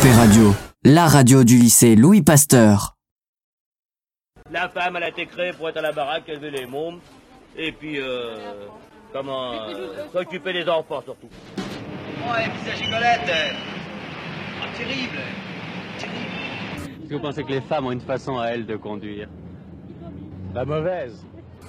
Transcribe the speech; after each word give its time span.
Radio, 0.00 0.54
la 0.84 1.06
radio 1.06 1.44
du 1.44 1.58
lycée 1.58 1.96
Louis 1.96 2.22
Pasteur. 2.22 2.96
La 4.50 4.70
femme, 4.70 4.96
elle 4.96 5.02
a 5.02 5.08
été 5.10 5.26
créée 5.26 5.52
pour 5.52 5.68
être 5.68 5.76
à 5.76 5.82
la 5.82 5.92
baraque, 5.92 6.26
élever 6.30 6.50
les 6.50 6.66
mômes, 6.66 6.98
et 7.56 7.72
puis, 7.72 8.00
euh, 8.00 8.68
comment, 9.12 9.52
euh, 9.52 10.08
s'occuper 10.10 10.54
des 10.54 10.66
enfants 10.66 11.02
surtout. 11.02 11.28
Ouais, 12.26 12.44
puis 12.44 12.70
sa 12.70 12.74
gigolette, 12.74 13.28
euh, 13.28 13.52
oh, 14.62 14.76
terrible, 14.78 15.18
terrible. 15.98 17.02
Est-ce 17.02 17.08
que 17.10 17.14
vous 17.14 17.20
pensez 17.20 17.44
que 17.44 17.50
les 17.50 17.60
femmes 17.60 17.84
ont 17.86 17.92
une 17.92 18.00
façon 18.00 18.38
à 18.38 18.46
elles 18.46 18.64
de 18.64 18.76
conduire? 18.76 19.28
La 20.54 20.64
mauvaise. 20.64 21.22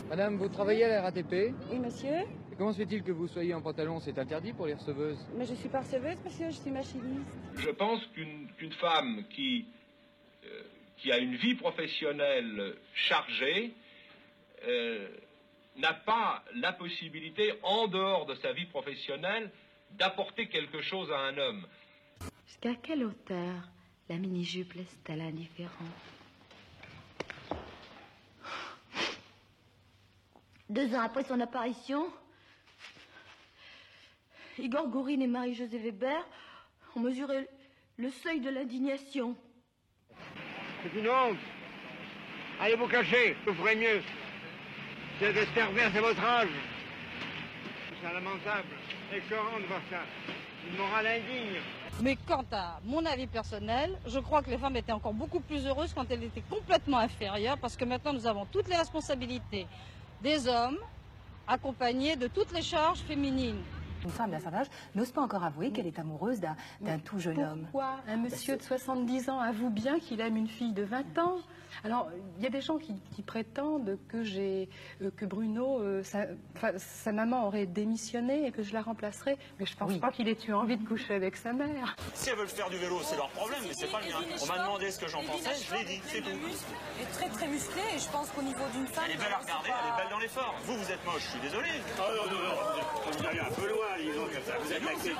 Madame, 0.09 0.37
vous 0.37 0.47
travaillez 0.47 0.85
à 0.85 0.87
la 0.87 1.01
RATP 1.01 1.53
Oui, 1.69 1.79
monsieur. 1.79 2.23
Et 2.53 2.55
comment 2.55 2.71
se 2.71 2.77
fait-il 2.77 3.01
que 3.01 3.11
vous 3.11 3.27
soyez 3.27 3.51
en 3.55 3.63
pantalon 3.63 3.99
C'est 3.99 4.19
interdit 4.19 4.53
pour 4.53 4.67
les 4.67 4.75
receveuses? 4.75 5.17
Mais 5.35 5.43
je 5.43 5.55
suis 5.55 5.69
pas 5.69 5.79
receveuse, 5.79 6.17
monsieur, 6.23 6.51
je 6.51 6.57
suis 6.57 6.69
machiniste. 6.69 7.25
Je 7.57 7.71
pense 7.71 8.05
qu'une 8.13 8.71
femme 8.73 9.23
qui, 9.31 9.65
euh, 10.45 10.61
qui 10.97 11.11
a 11.11 11.17
une 11.17 11.33
vie 11.33 11.55
professionnelle 11.55 12.75
chargée 12.93 13.73
euh, 14.67 15.07
n'a 15.77 15.93
pas 15.93 16.43
la 16.53 16.73
possibilité, 16.73 17.53
en 17.63 17.87
dehors 17.87 18.27
de 18.27 18.35
sa 18.35 18.53
vie 18.53 18.67
professionnelle, 18.67 19.49
d'apporter 19.97 20.47
quelque 20.47 20.83
chose 20.83 21.11
à 21.11 21.21
un 21.21 21.35
homme. 21.35 21.65
Jusqu'à 22.45 22.75
quelle 22.75 23.03
hauteur 23.03 23.67
la 24.09 24.17
mini-jupe 24.17 24.73
laisse-t-elle 24.73 25.21
indifférent? 25.21 25.71
Deux 30.69 30.93
ans 30.93 31.01
après 31.01 31.23
son 31.23 31.39
apparition, 31.39 32.05
Igor 34.59 34.87
Gourine 34.87 35.21
et 35.21 35.27
Marie-Josée 35.27 35.79
Weber 35.79 36.25
ont 36.95 36.99
mesuré 36.99 37.47
le 37.97 38.09
seuil 38.11 38.39
de 38.39 38.49
l'indignation. 38.49 39.35
C'est 40.83 40.99
une 40.99 41.07
honte. 41.07 41.37
Allez 42.59 42.75
vous 42.75 42.87
cacher, 42.87 43.35
vous 43.47 43.53
ferez 43.53 43.75
mieux. 43.75 44.01
C'est 45.19 45.33
de 45.33 45.45
pervers, 45.55 45.91
c'est 45.93 46.01
votre 46.01 46.23
âge. 46.23 46.49
C'est 48.01 48.13
lamentable. 48.13 48.67
Écœurant 49.13 49.59
de 49.59 49.65
voir 49.65 49.81
ça. 49.89 50.01
Une 50.69 50.77
morale 50.77 51.07
indigne. 51.07 51.59
Mais 52.01 52.17
quant 52.27 52.45
à 52.51 52.79
mon 52.83 53.05
avis 53.05 53.27
personnel, 53.27 53.97
je 54.05 54.19
crois 54.19 54.41
que 54.41 54.49
les 54.49 54.57
femmes 54.57 54.75
étaient 54.75 54.91
encore 54.91 55.13
beaucoup 55.13 55.39
plus 55.39 55.65
heureuses 55.65 55.93
quand 55.93 56.09
elles 56.09 56.23
étaient 56.23 56.43
complètement 56.49 56.99
inférieures, 56.99 57.57
parce 57.57 57.75
que 57.75 57.85
maintenant 57.85 58.13
nous 58.13 58.27
avons 58.27 58.45
toutes 58.45 58.67
les 58.67 58.75
responsabilités 58.75 59.67
des 60.21 60.47
hommes, 60.47 60.79
accompagnés 61.47 62.15
de 62.15 62.27
toutes 62.27 62.51
les 62.53 62.61
charges 62.61 62.99
féminines. 62.99 63.61
Une 64.03 64.09
femme 64.11 64.31
d'un 64.31 64.39
certain 64.39 64.59
âge 64.59 64.67
n'ose 64.95 65.11
pas 65.11 65.21
encore 65.21 65.43
avouer 65.43 65.71
qu'elle 65.71 65.87
est 65.87 65.99
amoureuse 65.99 66.39
d'un 66.39 66.99
tout 66.99 67.19
jeune 67.19 67.39
homme. 67.39 67.61
Pourquoi 67.71 67.95
un 68.07 68.17
monsieur 68.17 68.57
de 68.57 68.61
70 68.61 69.29
ans 69.29 69.39
avoue 69.39 69.69
bien 69.69 69.99
qu'il 69.99 70.19
aime 70.21 70.37
une 70.37 70.47
fille 70.47 70.73
de 70.73 70.83
20 70.83 71.17
ans? 71.19 71.37
Alors, 71.83 72.09
il 72.37 72.43
y 72.43 72.47
a 72.47 72.49
des 72.49 72.61
gens 72.61 72.77
qui, 72.77 72.93
qui 73.15 73.21
prétendent 73.21 73.97
que, 74.07 74.23
j'ai, 74.23 74.69
euh, 75.01 75.09
que 75.15 75.25
Bruno, 75.25 75.81
euh, 75.81 76.03
sa, 76.03 77.11
maman 77.11 77.47
aurait 77.47 77.65
démissionné 77.65 78.45
et 78.47 78.51
que 78.51 78.63
je 78.63 78.73
la 78.73 78.81
remplacerai, 78.81 79.37
mais 79.59 79.65
je 79.65 79.75
pense 79.75 79.91
Oui. 79.91 79.99
pas 79.99 80.11
qu'il 80.11 80.27
ait 80.27 80.37
eu 80.47 80.53
envie 80.53 80.77
de 80.77 80.87
coucher 80.87 81.15
avec 81.15 81.35
sa 81.35 81.53
mère. 81.53 81.95
Si 82.13 82.29
elles 82.29 82.37
veulent 82.37 82.47
faire 82.47 82.69
du 82.69 82.77
vélo, 82.77 82.99
c'est 83.03 83.15
leur 83.15 83.29
problème, 83.29 83.59
mais 83.67 83.73
c'est 83.73 83.91
pas 83.91 83.99
le 84.01 84.07
mien. 84.07 84.19
On 84.41 84.45
m'a 84.45 84.59
demandé 84.59 84.91
ce 84.91 84.99
que 84.99 85.07
j'en 85.07 85.23
pensais, 85.23 85.49
je 85.55 85.75
l'ai 85.75 85.85
dit, 85.85 86.01
c'est 86.05 86.21
tout. 86.21 86.29
est 86.29 87.11
très 87.13 87.29
très 87.29 87.47
musclé 87.47 87.81
et 87.95 87.99
je 87.99 88.09
pense 88.09 88.29
qu'au 88.29 88.41
niveau 88.43 88.63
d'une 88.73 88.87
femme. 88.87 89.05
Elle 89.07 89.15
est 89.15 89.17
belle 89.17 89.33
à 89.33 89.39
regarder, 89.39 89.69
elle 89.69 89.93
est 89.93 89.97
belle 89.97 90.11
dans 90.11 90.19
l'effort. 90.19 90.55
Vous, 90.65 90.77
vous 90.77 90.91
êtes 90.91 91.03
moche, 91.05 91.21
je 91.23 91.29
suis 91.31 91.39
désolé. 91.41 91.69
Non, 91.97 92.05
non, 92.07 92.37
non, 92.37 93.17
vous 93.17 93.25
allez 93.25 93.39
un 93.39 93.51
peu 93.51 93.67
loin, 93.67 93.92
disons, 93.97 94.25
comme 94.25 94.43
ça. 94.45 94.57
Vous 94.59 94.71
attaquez, 94.73 95.11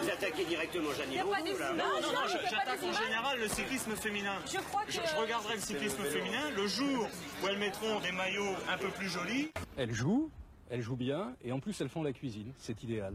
vous 0.00 0.08
attaquez 0.10 0.44
directement 0.44 0.92
Janine 0.92 1.16
là. 1.58 1.72
Non, 1.72 1.84
non, 2.02 2.18
j'attaque 2.28 2.82
en 2.82 2.92
général 3.04 3.40
le 3.40 3.48
cyclisme 3.48 3.92
féminin. 3.96 4.34
Je 4.46 4.58
crois 4.58 4.84
que- 4.84 4.92
Je, 4.92 5.00
je 5.00 5.16
regarderai 5.20 5.54
le 5.54 5.60
cyclisme 5.60 6.02
féminin 6.04 6.50
le 6.56 6.66
jour 6.66 7.08
où 7.42 7.48
elles 7.48 7.58
mettront 7.58 8.00
des 8.00 8.12
maillots 8.12 8.54
un 8.68 8.78
peu 8.78 8.88
plus 8.88 9.08
jolis. 9.08 9.50
Elles 9.76 9.92
jouent, 9.92 10.30
elles 10.70 10.82
jouent 10.82 10.96
bien, 10.96 11.34
et 11.44 11.52
en 11.52 11.60
plus 11.60 11.80
elles 11.80 11.88
font 11.88 12.02
la 12.02 12.12
cuisine, 12.12 12.52
c'est 12.58 12.82
idéal. 12.82 13.14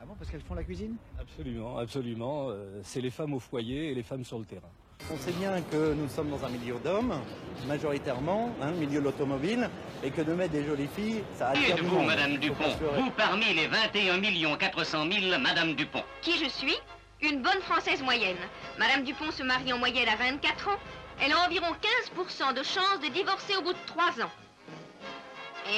Ah 0.00 0.04
bon, 0.04 0.14
parce 0.18 0.30
qu'elles 0.30 0.42
font 0.42 0.54
la 0.54 0.64
cuisine? 0.64 0.96
Absolument, 1.18 1.78
absolument. 1.78 2.48
euh, 2.50 2.80
c'est 2.82 3.00
les 3.00 3.10
femmes 3.10 3.32
au 3.34 3.40
foyer 3.40 3.90
et 3.90 3.94
les 3.94 4.02
femmes 4.02 4.24
sur 4.24 4.38
le 4.38 4.44
terrain. 4.44 4.70
On 5.08 5.16
sait 5.18 5.32
bien 5.32 5.62
que 5.70 5.94
nous 5.94 6.08
sommes 6.08 6.30
dans 6.30 6.44
un 6.44 6.48
milieu 6.48 6.74
d'hommes, 6.82 7.20
majoritairement, 7.68 8.50
hein, 8.60 8.72
milieu 8.72 8.98
de 8.98 9.04
l'automobile, 9.04 9.70
et 10.02 10.10
que 10.10 10.20
de 10.20 10.32
mettre 10.32 10.52
des 10.52 10.64
jolies 10.66 10.88
filles, 10.96 11.22
ça 11.38 11.50
attire 11.50 11.76
du 11.76 11.82
monde. 11.82 12.06
Madame 12.06 12.32
Faut 12.32 12.38
Dupont. 12.38 12.76
Vous 12.96 13.10
parmi 13.10 13.54
les 13.54 13.68
21 13.68 14.56
400 14.56 15.06
000 15.10 15.38
Madame 15.40 15.74
Dupont. 15.74 16.02
Qui 16.22 16.36
je 16.36 16.48
suis? 16.48 16.74
Une 17.22 17.40
bonne 17.40 17.60
Française 17.62 18.02
moyenne. 18.02 18.36
Madame 18.78 19.04
Dupont 19.04 19.30
se 19.30 19.44
marie 19.44 19.72
en 19.72 19.78
moyenne 19.78 20.08
à 20.08 20.16
24 20.16 20.68
ans. 20.68 20.78
Elle 21.20 21.32
a 21.32 21.46
environ 21.46 21.68
15% 22.12 22.54
de 22.54 22.62
chances 22.64 23.00
de 23.00 23.08
divorcer 23.08 23.56
au 23.56 23.62
bout 23.62 23.74
de 23.74 23.78
3 23.86 24.24
ans. 24.24 24.30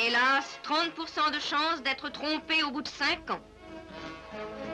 Hélas, 0.07 0.59
30% 0.65 1.35
de 1.35 1.39
chances 1.39 1.83
d'être 1.83 2.11
trompée 2.11 2.63
au 2.63 2.71
bout 2.71 2.83
de 2.83 2.89
5 2.89 3.31
ans. 3.31 3.41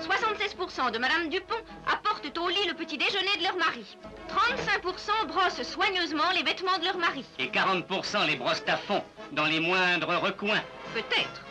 76% 0.01 0.91
de 0.93 0.99
Madame 0.99 1.29
Dupont 1.29 1.55
apportent 1.87 2.37
au 2.39 2.49
lit 2.49 2.67
le 2.69 2.75
petit 2.75 2.99
déjeuner 2.99 3.37
de 3.39 3.43
leur 3.45 3.57
mari. 3.57 3.97
35% 4.29 5.27
brossent 5.29 5.63
soigneusement 5.63 6.31
les 6.35 6.43
vêtements 6.43 6.79
de 6.79 6.85
leur 6.85 6.99
mari. 6.99 7.25
Et 7.39 7.47
40% 7.47 8.27
les 8.27 8.37
brossent 8.37 8.65
à 8.67 8.77
fond, 8.77 9.03
dans 9.33 9.47
les 9.47 9.61
moindres 9.61 10.21
recoins. 10.21 10.63
Peut-être. 10.95 11.45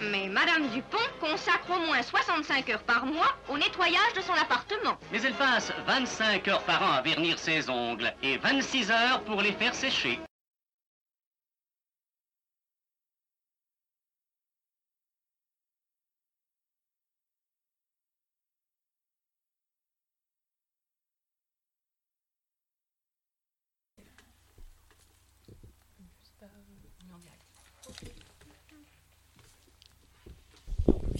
Mais 0.00 0.28
Madame 0.28 0.68
Dupont 0.68 0.98
consacre 1.20 1.70
au 1.70 1.86
moins 1.86 2.02
65 2.02 2.68
heures 2.70 2.82
par 2.82 3.06
mois 3.06 3.34
au 3.48 3.56
nettoyage 3.56 4.12
de 4.14 4.20
son 4.20 4.34
appartement. 4.34 4.98
Mais 5.10 5.22
elle 5.22 5.34
passe 5.34 5.72
25 5.86 6.46
heures 6.48 6.62
par 6.64 6.82
an 6.82 6.92
à 6.92 7.02
vernir 7.02 7.38
ses 7.38 7.70
ongles 7.70 8.12
et 8.22 8.36
26 8.36 8.90
heures 8.90 9.20
pour 9.22 9.40
les 9.40 9.52
faire 9.52 9.74
sécher. 9.74 10.18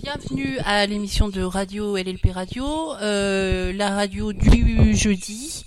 Bienvenue 0.06 0.60
à 0.64 0.86
l'émission 0.86 1.28
de 1.28 1.42
radio 1.42 1.96
LLP 1.96 2.30
Radio, 2.32 2.92
euh, 3.02 3.72
la 3.72 3.90
radio 3.90 4.32
du 4.32 4.94
jeudi, 4.94 5.64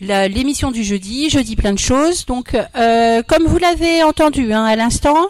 l'émission 0.00 0.70
du 0.70 0.82
jeudi, 0.82 1.28
jeudi 1.28 1.54
plein 1.54 1.74
de 1.74 1.78
choses. 1.78 2.24
Donc, 2.24 2.54
euh, 2.54 3.22
comme 3.22 3.44
vous 3.44 3.58
l'avez 3.58 4.02
entendu 4.02 4.54
hein, 4.54 4.64
à 4.64 4.74
l'instant, 4.74 5.28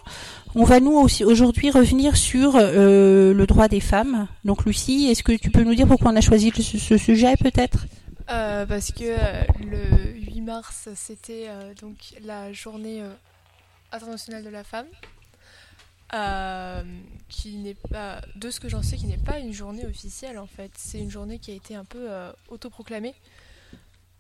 on 0.55 0.63
va 0.63 0.79
nous 0.79 0.93
aussi 0.93 1.25
aujourd'hui 1.25 1.73
revenir 1.73 2.17
sur 2.17 2.55
euh, 2.55 3.35
le 3.35 3.47
droit 3.49 3.67
des 3.67 3.81
femmes. 3.81 4.29
Donc, 4.45 4.65
Lucie, 4.67 5.09
est-ce 5.11 5.25
que 5.25 5.33
tu 5.33 5.51
peux 5.51 5.65
nous 5.65 5.75
dire 5.75 5.89
pourquoi 5.89 6.13
on 6.13 6.17
a 6.17 6.21
choisi 6.21 6.53
ce, 6.55 6.79
ce 6.79 6.97
sujet 6.97 7.35
peut-être? 7.37 7.87
Parce 8.29 8.93
que 8.93 9.17
le 9.65 10.13
8 10.33 10.41
mars, 10.43 10.89
c'était 10.95 11.49
donc 11.83 11.97
la 12.25 12.53
journée 12.53 13.03
internationale 13.91 14.45
de 14.45 14.51
la 14.51 14.63
femme, 14.63 14.87
euh, 16.15 16.83
de 18.37 18.51
ce 18.51 18.61
que 18.61 18.69
j'en 18.69 18.83
sais, 18.83 18.97
qui 18.97 19.07
n'est 19.07 19.17
pas 19.17 19.39
une 19.39 19.53
journée 19.53 19.85
officielle 19.87 20.39
en 20.39 20.47
fait. 20.47 20.71
C'est 20.77 20.99
une 20.99 21.11
journée 21.11 21.39
qui 21.39 21.51
a 21.51 21.55
été 21.55 21.75
un 21.75 21.85
peu 21.85 22.11
euh, 22.11 22.33
autoproclamée. 22.49 23.15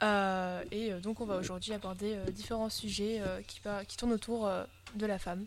Euh, 0.03 0.62
et 0.72 0.93
euh, 0.93 1.00
donc 1.00 1.21
on 1.21 1.27
va 1.27 1.37
aujourd'hui 1.37 1.72
aborder 1.72 2.16
différents 2.32 2.71
sujets 2.71 3.22
qui, 3.47 3.97
tournent 3.97 4.12
autour 4.12 4.50
de 4.94 5.06
la 5.06 5.19
femme. 5.19 5.47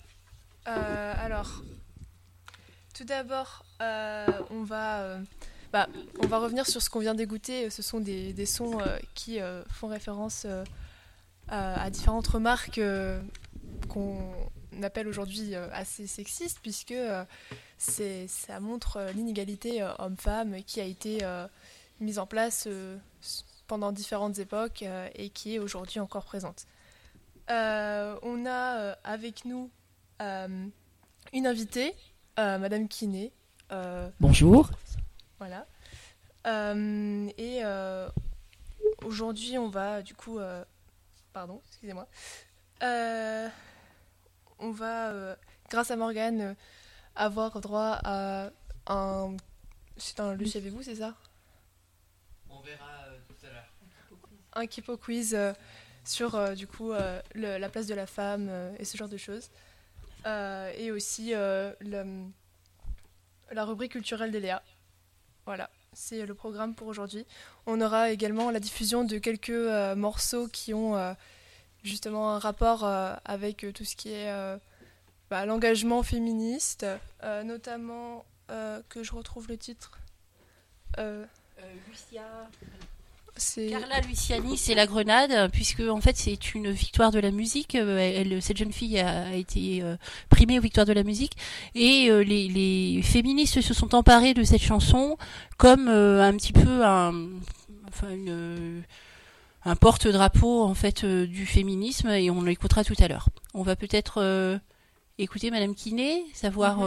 Alors, 0.65 1.63
tout 2.93 3.05
d'abord, 3.05 3.65
on 3.79 4.63
va 4.63 5.17
bah, 5.73 5.87
on 6.19 6.27
va 6.27 6.39
revenir 6.39 6.65
sur 6.65 6.81
ce 6.81 6.89
qu'on 6.89 6.99
vient 6.99 7.15
d'écouter. 7.15 7.69
Ce 7.69 7.81
sont 7.81 8.00
des, 8.00 8.33
des 8.33 8.45
sons 8.45 8.79
qui 9.15 9.39
font 9.69 9.88
référence 9.88 10.47
à, 11.50 11.89
différentes 11.89 12.27
remarques 12.27 12.81
qu'on 13.89 14.46
appelle 14.83 15.07
aujourd'hui 15.07 15.56
euh, 15.56 15.68
assez 15.71 16.07
sexistes, 16.07 16.59
puisque 16.62 16.91
euh, 16.91 17.24
c'est- 17.77 18.27
ça 18.27 18.59
montre 18.59 18.97
euh, 18.97 19.12
l'inégalité 19.12 19.83
homme-femme 20.00 20.63
qui 20.63 20.79
a 20.81 20.83
été 20.85 21.19
mise 22.00 22.19
en 22.19 22.25
place 22.27 22.68
pendant 23.68 23.91
différentes 23.91 24.39
époques 24.39 24.83
et 25.15 25.29
qui 25.29 25.56
est 25.56 25.59
aujourd'hui 25.59 26.00
encore 26.00 26.25
présente. 26.25 26.65
Euh, 27.50 28.18
on 28.24 28.45
a 28.45 28.91
avec 29.03 29.45
nous 29.45 29.69
euh, 30.21 30.68
une 31.33 31.47
invitée, 31.47 31.94
euh, 32.39 32.57
Madame 32.57 32.88
Kiné. 32.88 33.31
Bonjour. 34.19 34.69
voilà. 35.39 35.65
Et 37.38 37.62
aujourd'hui, 39.03 39.57
on 39.57 39.69
va 39.69 40.01
du 40.01 40.13
coup. 40.13 40.39
pardon, 41.33 41.62
excusez-moi. 41.69 42.07
Euh, 44.59 44.65
on 44.65 44.71
va, 44.71 45.09
euh, 45.09 45.36
grâce 45.69 45.92
à 45.92 45.95
Morgane, 45.95 46.42
euh, 46.42 46.54
avoir 47.15 47.59
droit 47.62 48.00
à 48.04 48.50
un. 48.88 49.36
C'est 49.98 50.19
un 50.19 50.36
Le 50.36 50.45
savez-vous, 50.45 50.83
c'est 50.83 50.95
ça? 50.95 51.15
On 52.50 52.62
verra 52.62 53.06
tout 53.27 53.45
à 53.45 53.50
l'heure. 53.50 53.65
Un 54.54 54.68
Kipo 54.68 54.98
quiz 54.98 55.38
sur 56.04 56.56
du 56.56 56.68
coup 56.68 56.92
la 57.33 57.69
place 57.69 57.88
de 57.88 57.95
la 57.95 58.06
femme 58.06 58.50
et 58.77 58.86
ce 58.86 58.95
genre 58.98 59.09
de 59.09 59.18
choses. 59.18 59.50
et 60.25 60.92
aussi 60.92 61.31
le, 61.33 62.25
la 63.51 63.65
rubrique 63.65 63.94
culturelle 63.94 64.31
d'Eléa. 64.31 64.62
Voilà, 65.45 65.69
c'est 65.94 66.25
le 66.25 66.36
programme 66.36 66.75
pour 66.75 66.88
aujourd'hui. 66.88 67.25
On 67.65 67.81
aura 67.81 68.12
également 68.12 68.51
la 68.51 68.60
diffusion 68.60 69.03
de 69.03 69.18
quelques 69.18 69.50
morceaux 69.95 70.48
qui 70.48 70.75
ont 70.75 71.15
justement 71.88 72.36
un 72.36 72.39
rapport 72.39 72.84
avec 73.25 73.66
tout 73.74 73.86
ce 73.86 73.95
qui 73.95 74.12
est 74.12 74.31
bah, 75.30 75.45
l'engagement 75.45 76.04
féministe, 76.04 76.86
notamment 77.44 78.25
que 78.89 79.04
je 79.04 79.13
retrouve 79.13 79.48
le 79.48 79.57
titre. 79.57 80.00
Lucia. 81.89 82.50
Carla 83.69 84.01
Luciani, 84.01 84.57
c'est 84.57 84.74
la 84.74 84.88
Grenade, 84.88 85.51
puisque 85.51 85.81
en 85.81 86.01
fait 86.01 86.18
c'est 86.18 86.56
une 86.56 86.72
victoire 86.72 87.12
de 87.12 87.19
la 87.19 87.30
musique. 87.30 87.75
Elle, 87.75 88.42
cette 88.42 88.57
jeune 88.57 88.72
fille 88.72 89.00
a, 89.00 89.36
été 89.36 89.84
primée 90.30 90.57
aux 90.57 90.62
victoires 90.62 90.88
de 90.88 90.94
la 90.94 91.04
musique, 91.04 91.38
et 91.75 92.10
les, 92.24 93.01
féministes 93.04 93.62
se 93.62 93.74
sont 93.75 93.94
emparés 93.94 94.34
de 94.34 94.44
cette 94.44 94.63
chanson 94.63 95.18
comme 95.57 95.88
un 95.88 96.36
petit 96.36 96.54
peu 96.54 96.84
un, 96.84 97.30
enfin 97.88 98.16
un 99.67 99.75
porte-drapeau 99.75 100.63
en 100.63 100.73
fait 100.73 101.05
du 101.05 101.45
féminisme, 101.45 102.09
et 102.09 102.29
on 102.31 102.41
l'écoutera 102.41 102.83
tout 102.83 102.95
à 102.99 103.07
l'heure. 103.07 103.29
On 103.53 103.63
va 103.63 103.75
peut-être 103.75 104.59
écouter 105.17 105.51
Madame 105.51 105.75
Kiné, 105.75 106.23
savoir 106.33 106.81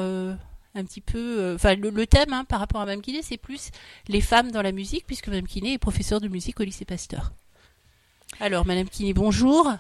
un 0.75 0.85
petit 0.85 1.01
peu. 1.01 1.41
Euh, 1.41 1.55
enfin, 1.55 1.75
le, 1.75 2.07
thème 2.07 2.33
hein, 2.33 2.45
par 2.45 2.61
rapport 2.61 2.81
à 2.81 2.87
Mme 2.87 3.03
Kiné, 3.03 3.21
c'est 3.23 3.37
plus 3.37 3.71
les 4.09 4.21
femmes 4.21 4.51
dans 4.51 4.63
la 4.63 4.73
musique, 4.73 5.07
puisque 5.07 5.29
Mme 5.29 5.47
Kiné 5.47 5.75
est 5.75 5.79
professeure 5.79 6.21
de 6.21 6.29
musique 6.29 6.61
au 6.61 6.65
lycée 6.65 6.85
Pasteur. 6.85 7.33
Alors, 8.41 8.67
Mme 8.67 8.89
Kiné, 8.89 9.13
bonjour. 9.13 9.73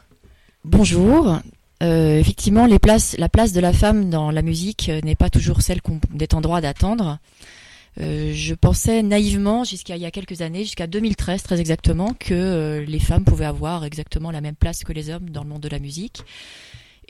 Bonjour. 0.64 1.38
Euh, 1.82 2.18
effectivement, 2.18 2.66
les 2.66 2.78
places, 2.78 3.16
la 3.18 3.28
place 3.28 3.52
de 3.52 3.60
la 3.60 3.72
femme 3.72 4.10
dans 4.10 4.30
la 4.30 4.42
musique 4.42 4.90
euh, 4.90 5.00
n'est 5.02 5.14
pas 5.14 5.30
toujours 5.30 5.62
celle 5.62 5.80
qu'on 5.80 6.00
est 6.18 6.34
en 6.34 6.40
droit 6.40 6.60
d'attendre. 6.60 7.18
Je 7.96 8.54
pensais 8.54 9.02
naïvement, 9.02 9.64
jusqu'à 9.64 9.96
il 9.96 10.02
y 10.02 10.06
a 10.06 10.10
quelques 10.10 10.42
années, 10.42 10.64
jusqu'à 10.64 10.86
2013 10.86 11.42
très 11.42 11.60
exactement, 11.60 12.14
que 12.14 12.84
les 12.86 12.98
femmes 12.98 13.24
pouvaient 13.24 13.44
avoir 13.44 13.84
exactement 13.84 14.30
la 14.30 14.40
même 14.40 14.56
place 14.56 14.84
que 14.84 14.92
les 14.92 15.10
hommes 15.10 15.30
dans 15.30 15.42
le 15.42 15.48
monde 15.48 15.62
de 15.62 15.68
la 15.68 15.78
musique 15.78 16.22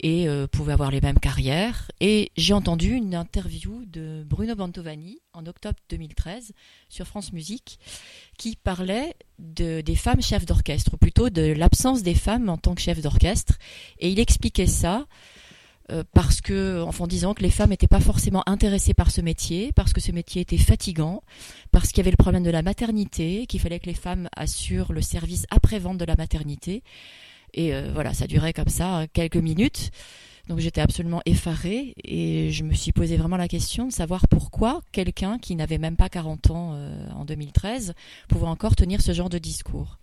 et 0.03 0.29
euh, 0.29 0.47
pouvaient 0.47 0.73
avoir 0.73 0.91
les 0.91 1.01
mêmes 1.01 1.19
carrières. 1.19 1.91
Et 2.01 2.33
j'ai 2.37 2.55
entendu 2.55 2.93
une 2.93 3.15
interview 3.15 3.85
de 3.87 4.25
Bruno 4.25 4.55
Bantovani 4.55 5.21
en 5.33 5.47
octobre 5.47 5.79
2013 5.91 6.53
sur 6.89 7.07
France 7.07 7.33
Musique 7.33 7.79
qui 8.39 8.57
parlait 8.57 9.15
de, 9.39 9.83
des 9.83 9.97
femmes 9.97 10.23
chefs 10.23 10.47
d'orchestre, 10.47 10.95
ou 10.95 10.97
plutôt 10.97 11.29
de 11.31 11.53
l'absence 11.53 12.03
des 12.03 12.15
femmes 12.15 12.49
en 12.49 12.57
tant 12.57 12.75
que 12.75 12.81
chefs 12.81 13.03
d'orchestre. 13.03 13.59
Et 13.99 14.11
il 14.11 14.19
expliquait 14.19 14.67
ça 14.67 15.07
euh, 15.91 16.05
parce 16.13 16.41
que, 16.41 16.83
en 16.83 17.07
disant 17.07 17.35
que 17.35 17.43
les 17.43 17.51
femmes 17.51 17.71
n'étaient 17.71 17.89
pas 17.89 18.01
forcément 18.01 18.43
intéressées 18.47 18.95
par 18.95 19.11
ce 19.11 19.21
métier, 19.21 19.73
parce 19.73 19.93
que 19.93 20.01
ce 20.01 20.13
métier 20.13 20.43
était 20.43 20.59
fatigant, 20.59 21.23
parce 21.73 21.89
qu'il 21.89 21.99
y 21.99 22.01
avait 22.01 22.11
le 22.11 22.17
problème 22.17 22.43
de 22.43 22.51
la 22.51 22.63
maternité, 22.63 23.47
qu'il 23.47 23.61
fallait 23.61 23.81
que 23.81 23.87
les 23.87 23.95
femmes 23.95 24.29
assurent 24.37 24.93
le 24.93 25.03
service 25.03 25.47
après-vente 25.51 25.99
de 25.99 26.05
la 26.05 26.17
maternité. 26.17 26.83
Et 27.55 27.75
euh, 27.75 27.91
voilà, 27.93 28.15
ça 28.15 28.27
durait 28.27 28.53
comme 28.53 28.69
ça 28.69 29.07
quelques 29.13 29.37
minutes. 29.37 29.91
Donc 30.49 30.59
j'étais 30.59 30.81
absolument 30.81 31.23
effarée 31.27 31.95
et 32.03 32.51
je 32.51 32.65
me 32.65 32.75
suis 32.75 32.91
posé 32.91 33.17
vraiment 33.17 33.37
la 33.37 33.47
question 33.47 33.87
de 33.87 33.93
savoir 33.93 34.27
pourquoi 34.27 34.83
quelqu'un 34.91 35.39
qui 35.39 35.55
n'avait 35.55 35.79
même 35.79 35.95
pas 35.95 36.09
40 36.09 36.51
ans 36.51 36.73
euh, 36.75 37.09
en 37.15 37.25
2013 37.25 37.95
pouvait 38.29 38.49
encore 38.49 38.75
tenir 38.75 39.01
ce 39.01 39.13
genre 39.13 39.29
de 39.29 39.39
discours. 39.39 40.00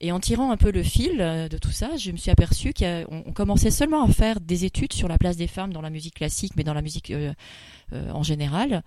Et 0.00 0.12
en 0.12 0.20
tirant 0.20 0.50
un 0.50 0.56
peu 0.56 0.70
le 0.70 0.82
fil 0.82 1.20
euh, 1.20 1.48
de 1.48 1.58
tout 1.58 1.70
ça, 1.70 1.96
je 1.96 2.10
me 2.10 2.16
suis 2.16 2.30
aperçue 2.30 2.72
qu'on 2.72 3.32
commençait 3.34 3.70
seulement 3.70 4.02
à 4.02 4.08
faire 4.08 4.40
des 4.40 4.64
études 4.64 4.92
sur 4.92 5.08
la 5.08 5.18
place 5.18 5.36
des 5.36 5.46
femmes 5.46 5.72
dans 5.72 5.82
la 5.82 5.90
musique 5.90 6.14
classique, 6.14 6.52
mais 6.56 6.64
dans 6.64 6.74
la 6.74 6.82
musique 6.82 7.12
en 7.92 8.22
général. 8.22 8.82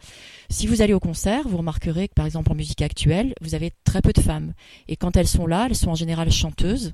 Si 0.49 0.65
vous 0.65 0.81
allez 0.81 0.93
au 0.93 0.99
concert, 0.99 1.47
vous 1.47 1.57
remarquerez 1.57 2.07
que 2.07 2.13
par 2.13 2.25
exemple 2.25 2.51
en 2.51 2.55
musique 2.55 2.81
actuelle, 2.81 3.35
vous 3.41 3.53
avez 3.53 3.71
très 3.83 4.01
peu 4.01 4.13
de 4.13 4.21
femmes. 4.21 4.53
Et 4.87 4.95
quand 4.95 5.17
elles 5.17 5.27
sont 5.27 5.45
là, 5.45 5.67
elles 5.69 5.75
sont 5.75 5.91
en 5.91 5.95
général 5.95 6.31
chanteuses. 6.31 6.93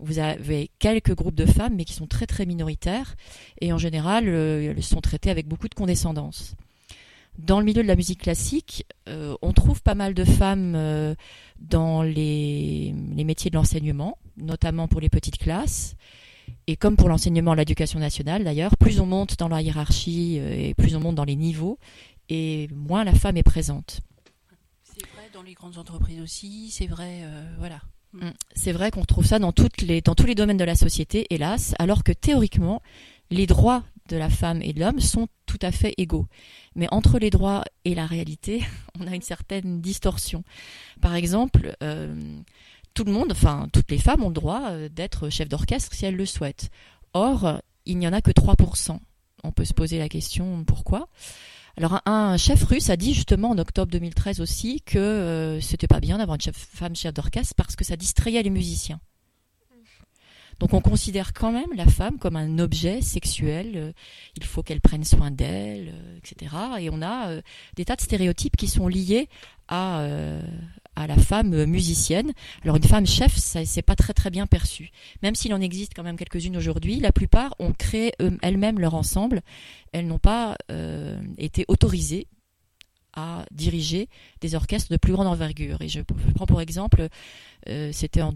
Vous 0.00 0.20
avez 0.20 0.70
quelques 0.78 1.14
groupes 1.14 1.34
de 1.34 1.46
femmes, 1.46 1.74
mais 1.74 1.84
qui 1.84 1.92
sont 1.92 2.06
très 2.06 2.26
très 2.26 2.46
minoritaires, 2.46 3.16
et 3.60 3.72
en 3.72 3.78
général, 3.78 4.28
euh, 4.28 4.74
elles 4.76 4.82
sont 4.82 5.00
traitées 5.00 5.30
avec 5.30 5.48
beaucoup 5.48 5.68
de 5.68 5.74
condescendance. 5.74 6.54
Dans 7.38 7.60
le 7.60 7.64
milieu 7.64 7.82
de 7.82 7.88
la 7.88 7.94
musique 7.94 8.22
classique, 8.22 8.84
euh, 9.08 9.36
on 9.42 9.52
trouve 9.52 9.80
pas 9.80 9.94
mal 9.94 10.12
de 10.12 10.24
femmes 10.24 10.74
euh, 10.74 11.14
dans 11.60 12.02
les, 12.02 12.92
métiers 13.16 13.48
de 13.48 13.56
l'enseignement, 13.56 14.18
notamment 14.36 14.88
pour 14.88 15.00
les 15.00 15.08
petites 15.08 15.38
classes. 15.38 15.94
Et 16.66 16.76
comme 16.76 16.96
pour 16.96 17.08
l'enseignement 17.08 17.54
l'éducation 17.54 18.00
nationale 18.00 18.42
d'ailleurs, 18.42 18.76
plus 18.76 19.00
on 19.00 19.06
monte 19.06 19.38
dans 19.38 19.48
la 19.48 19.62
hiérarchie 19.62 20.36
et 20.36 20.74
plus 20.74 20.96
on 20.96 21.00
monte 21.00 21.14
dans 21.14 21.24
les 21.24 21.36
niveaux, 21.36 21.78
et 22.28 22.68
moins 22.74 23.04
la 23.04 23.14
femme 23.14 23.36
est 23.36 23.42
présente. 23.42 24.00
C'est 24.82 25.06
vrai 25.14 25.28
dans 25.32 25.42
les 25.42 25.54
grandes 25.54 25.78
entreprises 25.78 26.20
aussi, 26.20 26.70
c'est 26.70 26.86
vrai, 26.86 27.22
voilà. 27.58 27.80
Mm. 28.14 28.30
C'est 28.54 28.72
vrai 28.72 28.90
qu'on 28.90 29.04
trouve 29.04 29.26
ça 29.26 29.38
dans, 29.38 29.52
toutes 29.52 29.82
les, 29.82 30.00
dans 30.00 30.14
tous 30.14 30.26
les 30.26 30.34
domaines 30.34 30.56
de 30.56 30.64
la 30.64 30.74
société, 30.74 31.26
hélas, 31.30 31.74
alors 31.78 32.02
que 32.02 32.12
théoriquement, 32.12 32.82
les 33.30 33.46
droits 33.46 33.84
de 34.08 34.16
la 34.16 34.30
femme 34.30 34.62
et 34.62 34.72
de 34.72 34.80
l'homme 34.80 35.00
sont 35.00 35.28
tout 35.46 35.58
à 35.62 35.70
fait 35.70 35.94
égaux. 35.98 36.26
Mais 36.78 36.86
entre 36.92 37.18
les 37.18 37.30
droits 37.30 37.64
et 37.84 37.96
la 37.96 38.06
réalité, 38.06 38.62
on 39.00 39.06
a 39.08 39.14
une 39.14 39.22
certaine 39.22 39.80
distorsion. 39.80 40.44
Par 41.00 41.16
exemple, 41.16 41.76
euh, 41.82 42.40
tout 42.94 43.02
le 43.02 43.10
monde, 43.10 43.32
enfin 43.32 43.68
toutes 43.72 43.90
les 43.90 43.98
femmes 43.98 44.22
ont 44.22 44.28
le 44.28 44.34
droit 44.34 44.70
euh, 44.70 44.88
d'être 44.88 45.28
chef 45.28 45.48
d'orchestre 45.48 45.92
si 45.92 46.06
elles 46.06 46.16
le 46.16 46.24
souhaitent. 46.24 46.70
Or, 47.14 47.60
il 47.84 47.98
n'y 47.98 48.06
en 48.06 48.12
a 48.12 48.22
que 48.22 48.30
3%. 48.30 48.96
On 49.42 49.50
peut 49.50 49.64
se 49.64 49.74
poser 49.74 49.98
la 49.98 50.08
question 50.08 50.64
pourquoi? 50.64 51.08
Alors 51.76 52.00
un, 52.06 52.36
chef 52.36 52.62
russe 52.62 52.90
a 52.90 52.96
dit 52.96 53.12
justement 53.12 53.50
en 53.50 53.58
octobre 53.58 53.90
2013 53.90 54.40
aussi 54.40 54.80
que 54.82 54.98
euh, 54.98 55.60
c'était 55.60 55.86
pas 55.88 56.00
bien 56.00 56.18
d'avoir 56.18 56.36
une 56.36 56.52
femme 56.52 56.94
chef 56.94 57.12
d'orchestre 57.12 57.54
parce 57.56 57.74
que 57.74 57.84
ça 57.84 57.96
distrayait 57.96 58.42
les 58.42 58.50
musiciens. 58.50 59.00
Donc 60.58 60.74
on 60.74 60.80
considère 60.80 61.32
quand 61.32 61.52
même 61.52 61.72
la 61.76 61.86
femme 61.86 62.18
comme 62.18 62.36
un 62.36 62.58
objet 62.58 63.00
sexuel, 63.00 63.72
euh, 63.76 63.92
il 64.36 64.44
faut 64.44 64.62
qu'elle 64.62 64.80
prenne 64.80 65.04
soin 65.04 65.30
d'elle, 65.30 65.92
euh, 65.94 66.18
etc. 66.18 66.54
Et 66.80 66.90
on 66.90 67.02
a 67.02 67.40
des 67.76 67.84
tas 67.84 67.96
de 67.96 68.00
stéréotypes 68.00 68.56
qui 68.56 68.68
sont 68.68 68.88
liés 68.88 69.28
à, 69.68 70.06
la 70.96 71.16
femme 71.16 71.64
musicienne. 71.66 72.32
Alors 72.64 72.76
une 72.76 72.82
femme 72.82 73.06
chef, 73.06 73.36
ça 73.36 73.64
c'est 73.64 73.82
pas 73.82 73.94
très 73.94 74.14
très 74.14 74.30
bien 74.30 74.46
perçu. 74.46 74.90
Même 75.22 75.36
s'il 75.36 75.54
en 75.54 75.60
existe 75.60 75.92
quand 75.94 76.02
même 76.02 76.16
quelques-unes 76.16 76.56
aujourd'hui, 76.56 76.98
la 76.98 77.12
plupart 77.12 77.54
ont 77.60 77.72
créé 77.72 78.12
elles-mêmes 78.42 78.80
leur 78.80 78.94
ensemble. 78.94 79.42
Elles 79.92 80.06
n'ont 80.06 80.18
pas 80.18 80.56
euh, 80.70 81.20
été 81.38 81.64
autorisées 81.68 82.26
à 83.14 83.44
diriger 83.50 84.08
des 84.40 84.54
orchestres 84.54 84.90
de 84.92 84.96
plus 84.96 85.12
grande 85.12 85.26
envergure. 85.26 85.82
Et 85.82 85.88
je, 85.88 86.00
prends 86.34 86.46
pour 86.46 86.60
exemple, 86.60 87.08
euh, 87.68 87.90
c'était 87.92 88.22
en 88.22 88.34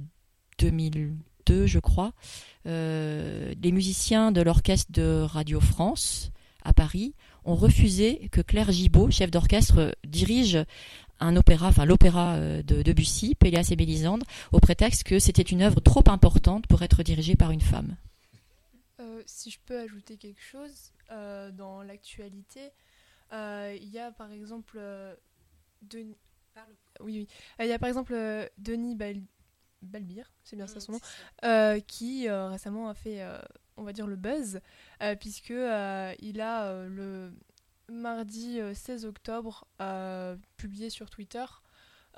2002, 1.47 1.67
je 1.67 1.79
crois, 1.79 2.13
euh, 2.67 3.55
les 3.63 3.73
musiciens 3.73 4.33
de 4.33 4.43
l'orchestre 4.43 4.93
de 4.93 5.23
Radio 5.23 5.61
France 5.61 6.31
à 6.65 6.73
Paris 6.73 7.15
ont 7.45 7.57
refusé 7.57 8.29
que 8.31 8.41
Claire 8.41 8.71
Gibault, 8.71 9.11
chef 9.11 9.31
d'orchestre, 9.31 9.97
dirige 10.07 10.65
un 11.21 11.37
opéra, 11.37 11.71
l'opéra 11.85 12.35
euh, 12.35 12.63
de 12.63 12.83
Debussy, 12.83 13.35
Péléas 13.35 13.69
et 13.71 13.77
Mélisandre, 13.77 14.27
au 14.51 14.61
prétexte 14.61 15.05
que 15.05 15.19
c'était 15.19 15.43
une 15.43 15.63
œuvre 15.63 15.81
trop 15.81 16.03
importante 16.07 16.67
pour 16.67 16.83
être 16.83 17.03
dirigée 17.03 17.37
par 17.37 17.51
une 17.51 17.61
femme. 17.61 17.97
Euh, 19.01 19.23
si 19.27 19.51
je 19.51 19.59
peux 19.65 19.79
ajouter 19.79 20.17
quelque 20.17 20.43
chose, 20.43 20.93
euh, 21.11 21.51
dans 21.51 21.83
l'actualité, 21.83 22.71
il 23.33 23.89
y 23.91 23.99
a 23.99 24.13
par 24.13 24.31
exemple 24.31 24.79
Denis. 25.81 26.19
Oui, 27.01 27.17
oui. 27.17 27.29
Il 27.61 27.67
y 27.67 27.73
a 27.73 27.79
par 27.79 27.89
exemple 27.89 28.15
Denis 28.59 28.95
Balbir, 29.83 30.33
c'est 30.45 30.57
bien 30.57 30.67
ça 30.67 30.81
son 30.81 30.93
nom, 30.93 31.81
qui 31.87 32.29
récemment 32.29 32.89
a 32.89 32.95
fait, 32.95 33.25
on 33.77 33.83
va 33.83 33.93
dire, 33.93 34.07
le 34.07 34.17
buzz, 34.17 34.61
puisque 35.19 35.51
il 35.51 36.41
a 36.41 36.85
le 36.85 37.33
mardi 37.93 38.59
16 38.75 39.05
euh, 39.05 39.09
octobre, 39.09 39.67
publié 40.57 40.91
sur 40.91 41.11
Twitter 41.11 41.45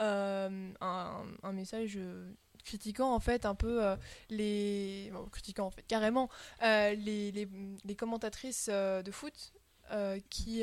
euh, 0.00 0.72
un, 0.80 1.52
message 1.52 1.94
euh, 1.96 2.32
critiquant 2.64 3.14
en 3.14 3.20
fait 3.20 3.46
un 3.46 3.54
peu 3.54 3.82
les 4.30 5.12
critiquant 5.30 5.66
en 5.66 5.70
fait 5.70 5.82
carrément 5.82 6.28
les, 6.62 7.30
les, 7.84 7.94
commentatrices 7.94 8.68
de 8.68 9.10
foot 9.10 9.52
qui 10.30 10.62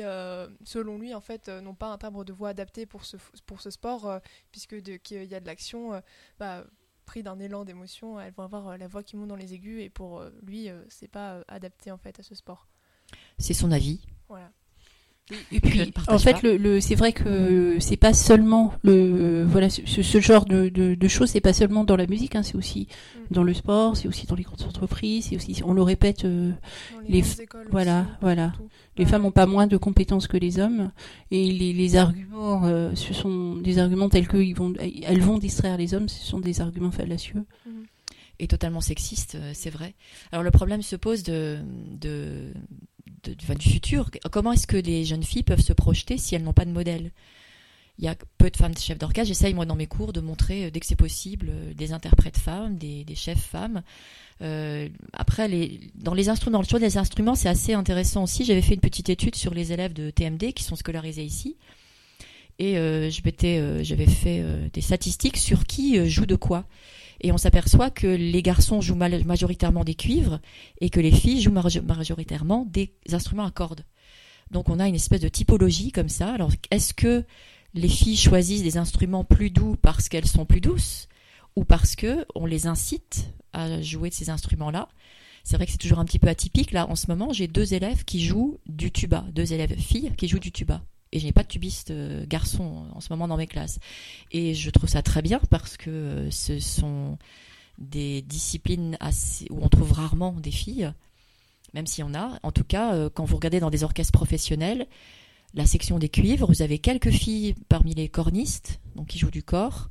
selon 0.64 0.98
lui 0.98 1.14
en 1.14 1.20
fait 1.20 1.48
n'ont 1.48 1.76
pas 1.76 1.86
un 1.86 1.98
timbre 1.98 2.24
de 2.24 2.32
voix 2.32 2.50
adapté 2.50 2.86
pour 2.86 3.04
ce 3.04 3.16
pour 3.46 3.60
ce 3.60 3.70
sport 3.70 4.20
puisque 4.50 4.82
qu'il 5.02 5.24
y 5.24 5.34
a 5.34 5.40
de 5.40 5.46
l'action 5.46 6.02
bah, 6.38 6.66
pris 7.12 7.22
d'un 7.22 7.38
élan 7.38 7.66
d'émotion 7.66 8.18
elles 8.18 8.32
vont 8.32 8.44
avoir 8.44 8.78
la 8.78 8.88
voix 8.88 9.02
qui 9.02 9.18
monte 9.18 9.28
dans 9.28 9.36
les 9.36 9.52
aigus 9.52 9.82
et 9.82 9.90
pour 9.90 10.24
lui 10.42 10.70
c'est 10.88 11.08
pas 11.08 11.44
adapté 11.46 11.90
en 11.90 11.98
fait 11.98 12.18
à 12.18 12.22
ce 12.22 12.34
sport. 12.34 12.66
C'est 13.36 13.52
son 13.52 13.70
avis. 13.70 14.00
Voilà 14.28 14.50
Et 15.50 15.60
puis, 15.60 15.92
en 16.08 16.18
fait, 16.18 16.42
le, 16.42 16.56
le 16.56 16.80
c'est 16.80 16.94
vrai 16.96 17.12
que 17.12 17.76
c'est 17.80 17.96
pas 17.96 18.12
seulement 18.12 18.74
le 18.82 19.44
voilà 19.44 19.70
ce, 19.70 19.80
ce 20.02 20.20
genre 20.20 20.44
de, 20.44 20.68
de, 20.68 20.94
de 20.94 21.08
choses, 21.08 21.30
c'est 21.30 21.40
pas 21.40 21.52
seulement 21.52 21.84
dans 21.84 21.96
la 21.96 22.06
musique, 22.06 22.34
hein, 22.36 22.42
c'est 22.42 22.56
aussi 22.56 22.86
Mm. 23.14 23.20
dans 23.30 23.42
le 23.44 23.54
sport, 23.54 23.96
c'est 23.96 24.08
aussi 24.08 24.26
dans 24.26 24.34
les 24.34 24.42
grandes 24.42 24.62
entreprises, 24.62 25.26
c'est 25.30 25.36
aussi, 25.36 25.62
on 25.64 25.72
le 25.74 25.82
répète, 25.82 26.24
euh, 26.24 26.52
les 27.08 27.20
les, 27.20 27.22
grandes 27.22 27.40
écoles 27.40 27.68
voilà, 27.70 28.00
aussi, 28.02 28.10
voilà, 28.20 28.46
partout. 28.48 28.70
les 28.96 29.04
Ouais. 29.04 29.10
femmes 29.10 29.24
ont 29.26 29.30
pas 29.30 29.46
moins 29.46 29.66
de 29.66 29.76
compétences 29.76 30.26
que 30.26 30.36
les 30.36 30.58
hommes, 30.58 30.90
et 31.30 31.50
les, 31.52 31.72
les 31.72 31.96
arguments, 31.96 32.64
euh, 32.66 32.94
ce 32.94 33.14
sont 33.14 33.56
des 33.56 33.78
arguments 33.78 34.08
tels 34.08 34.28
que 34.28 34.36
ils 34.38 34.54
vont, 34.54 34.72
elles 34.78 35.20
vont 35.22 35.38
distraire 35.38 35.76
les 35.78 35.94
hommes, 35.94 36.08
ce 36.08 36.24
sont 36.24 36.40
des 36.40 36.60
arguments 36.60 36.90
fallacieux. 36.90 37.44
et 38.38 38.48
totalement 38.48 38.80
sexiste, 38.80 39.36
euh, 39.36 39.52
c'est 39.54 39.70
vrai. 39.70 39.94
Alors 40.32 40.42
le 40.42 40.50
problème 40.50 40.82
se 40.82 40.96
pose 40.96 41.22
de, 41.22 41.58
de, 42.00 42.52
du- 43.24 43.68
futur. 43.68 44.10
Comment 44.30 44.52
est-ce 44.52 44.66
que 44.66 44.76
les 44.76 45.04
jeunes 45.04 45.22
filles 45.22 45.42
peuvent 45.42 45.60
se 45.60 45.72
projeter 45.72 46.18
si 46.18 46.34
elles 46.34 46.42
n'ont 46.42 46.52
pas 46.52 46.64
de 46.64 46.70
modèle? 46.70 47.12
Il 47.98 48.04
y 48.04 48.08
a 48.08 48.16
peu 48.38 48.50
de 48.50 48.56
femmes 48.56 48.76
chefs 48.76 48.98
d'orchestre. 48.98 49.28
J'essaye 49.28 49.54
moi 49.54 49.66
dans 49.66 49.76
mes 49.76 49.86
cours 49.86 50.12
de 50.12 50.20
montrer 50.20 50.64
euh, 50.64 50.70
dès 50.70 50.80
que 50.80 50.86
c'est 50.86 50.96
possible 50.96 51.48
euh, 51.50 51.74
des 51.74 51.92
interprètes 51.92 52.38
femmes, 52.38 52.76
des, 52.76 53.04
chefs 53.14 53.42
femmes. 53.44 53.82
Euh, 54.40 54.88
après, 55.12 55.48
dans 55.94 56.14
les 56.14 56.28
instruments, 56.28 56.60
le 56.60 56.66
choix 56.66 56.80
des 56.80 56.96
instruments, 56.96 57.34
c'est 57.34 57.50
assez 57.50 57.74
intéressant 57.74 58.24
aussi. 58.24 58.44
J'avais 58.44 58.62
fait 58.62 58.74
une 58.74 58.80
petite 58.80 59.10
étude 59.10 59.36
sur 59.36 59.52
les 59.52 59.72
élèves 59.72 59.92
de 59.92 60.10
TMD 60.10 60.52
qui 60.52 60.64
sont 60.64 60.76
scolarisés 60.76 61.24
ici. 61.24 61.56
Et 62.58 62.74
j'avais 62.74 64.06
fait 64.06 64.44
des 64.72 64.80
statistiques 64.82 65.36
sur 65.36 65.64
qui 65.64 66.08
joue 66.08 66.26
de 66.26 66.36
quoi. 66.36 66.64
Et 67.22 67.32
on 67.32 67.38
s'aperçoit 67.38 67.90
que 67.90 68.06
les 68.06 68.42
garçons 68.42 68.80
jouent 68.80 68.96
majoritairement 68.96 69.84
des 69.84 69.94
cuivres 69.94 70.40
et 70.80 70.90
que 70.90 71.00
les 71.00 71.12
filles 71.12 71.40
jouent 71.40 71.52
majoritairement 71.52 72.66
des 72.68 72.92
instruments 73.12 73.46
à 73.46 73.50
cordes. 73.50 73.84
Donc 74.50 74.68
on 74.68 74.80
a 74.80 74.88
une 74.88 74.94
espèce 74.94 75.20
de 75.20 75.28
typologie 75.28 75.92
comme 75.92 76.08
ça. 76.08 76.32
Alors 76.32 76.50
est-ce 76.70 76.92
que 76.92 77.24
les 77.74 77.88
filles 77.88 78.16
choisissent 78.16 78.62
des 78.62 78.76
instruments 78.76 79.24
plus 79.24 79.50
doux 79.50 79.76
parce 79.80 80.08
qu'elles 80.08 80.26
sont 80.26 80.44
plus 80.44 80.60
douces 80.60 81.08
ou 81.56 81.64
parce 81.64 81.96
que 81.96 82.26
on 82.34 82.44
les 82.44 82.66
incite 82.66 83.32
à 83.52 83.80
jouer 83.80 84.10
de 84.10 84.14
ces 84.14 84.28
instruments-là? 84.28 84.88
C'est 85.44 85.56
vrai 85.56 85.66
que 85.66 85.72
c'est 85.72 85.78
toujours 85.78 85.98
un 85.98 86.04
petit 86.04 86.18
peu 86.18 86.28
atypique. 86.28 86.72
Là, 86.72 86.88
en 86.88 86.94
ce 86.94 87.08
moment, 87.08 87.32
j'ai 87.32 87.48
deux 87.48 87.74
élèves 87.74 88.04
qui 88.04 88.24
jouent 88.24 88.58
du 88.66 88.92
tuba, 88.92 89.24
deux 89.32 89.52
élèves 89.52 89.76
filles 89.76 90.12
qui 90.16 90.28
jouent 90.28 90.38
du 90.38 90.52
tuba. 90.52 90.82
Et 91.12 91.20
je 91.20 91.26
n'ai 91.26 91.32
pas 91.32 91.42
de 91.42 91.48
tubiste 91.48 91.90
euh, 91.90 92.24
garçon 92.26 92.86
en 92.94 93.00
ce 93.00 93.12
moment 93.12 93.28
dans 93.28 93.36
mes 93.36 93.46
classes. 93.46 93.78
Et 94.30 94.54
je 94.54 94.70
trouve 94.70 94.88
ça 94.88 95.02
très 95.02 95.20
bien 95.20 95.40
parce 95.50 95.76
que 95.76 95.90
euh, 95.90 96.30
ce 96.30 96.58
sont 96.58 97.18
des 97.78 98.22
disciplines 98.22 98.96
où 99.50 99.62
on 99.62 99.68
trouve 99.68 99.92
rarement 99.92 100.32
des 100.32 100.50
filles, 100.50 100.92
même 101.74 101.86
s'il 101.86 102.02
y 102.02 102.06
en 102.08 102.14
a. 102.14 102.38
En 102.42 102.50
tout 102.50 102.64
cas, 102.64 102.94
euh, 102.94 103.10
quand 103.12 103.24
vous 103.24 103.36
regardez 103.36 103.60
dans 103.60 103.70
des 103.70 103.84
orchestres 103.84 104.12
professionnels, 104.12 104.86
la 105.54 105.66
section 105.66 105.98
des 105.98 106.08
cuivres, 106.08 106.46
vous 106.46 106.62
avez 106.62 106.78
quelques 106.78 107.10
filles 107.10 107.54
parmi 107.68 107.94
les 107.94 108.08
cornistes, 108.08 108.80
donc 108.96 109.08
qui 109.08 109.18
jouent 109.18 109.30
du 109.30 109.42
corps, 109.42 109.90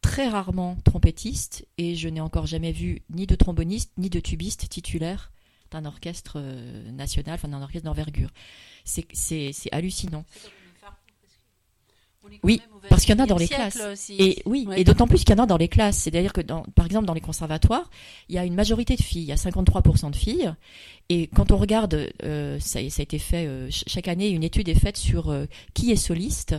très 0.00 0.28
rarement 0.28 0.76
trompettistes, 0.84 1.66
et 1.76 1.94
je 1.94 2.08
n'ai 2.08 2.22
encore 2.22 2.46
jamais 2.46 2.72
vu 2.72 3.02
ni 3.10 3.26
de 3.26 3.34
tromboniste 3.34 3.92
ni 3.98 4.08
de 4.08 4.20
tubiste 4.20 4.68
titulaire 4.70 5.30
d'un 5.70 5.84
orchestre 5.84 6.40
national, 6.92 7.34
enfin 7.34 7.48
d'un 7.48 7.60
orchestre 7.60 7.84
d'envergure. 7.84 8.30
C'est 8.84 9.52
hallucinant. 9.72 10.24
Oui, 12.42 12.62
parce 12.88 13.02
qu'il 13.04 13.14
y 13.14 13.20
en 13.20 13.22
a 13.22 13.26
dans 13.26 13.36
les 13.36 13.46
classes. 13.56 13.76
Et 14.18 14.42
oui, 14.46 14.66
et 14.76 14.84
d'autant 14.84 15.06
plus 15.06 15.24
qu'il 15.24 15.36
y 15.36 15.38
en 15.38 15.42
a 15.42 15.46
dans 15.46 15.58
les 15.58 15.68
classes. 15.68 15.98
C'est-à-dire 15.98 16.32
que, 16.32 16.40
dans, 16.40 16.62
par 16.62 16.86
exemple, 16.86 17.04
dans 17.06 17.12
les 17.12 17.20
conservatoires, 17.20 17.90
il 18.30 18.34
y 18.34 18.38
a 18.38 18.44
une 18.46 18.54
majorité 18.54 18.96
de 18.96 19.02
filles. 19.02 19.22
Il 19.22 19.28
y 19.28 19.32
a 19.32 19.36
53% 19.36 20.10
de 20.10 20.16
filles. 20.16 20.54
Et 21.10 21.26
quand 21.26 21.52
on 21.52 21.58
regarde, 21.58 22.10
euh, 22.22 22.58
ça, 22.60 22.80
ça 22.88 23.00
a 23.00 23.02
été 23.02 23.18
fait 23.18 23.46
euh, 23.46 23.64
ch- 23.70 23.84
chaque 23.86 24.08
année, 24.08 24.30
une 24.30 24.42
étude 24.42 24.68
est 24.70 24.74
faite 24.78 24.96
sur 24.96 25.28
euh, 25.30 25.44
qui 25.74 25.90
est 25.92 25.96
soliste 25.96 26.54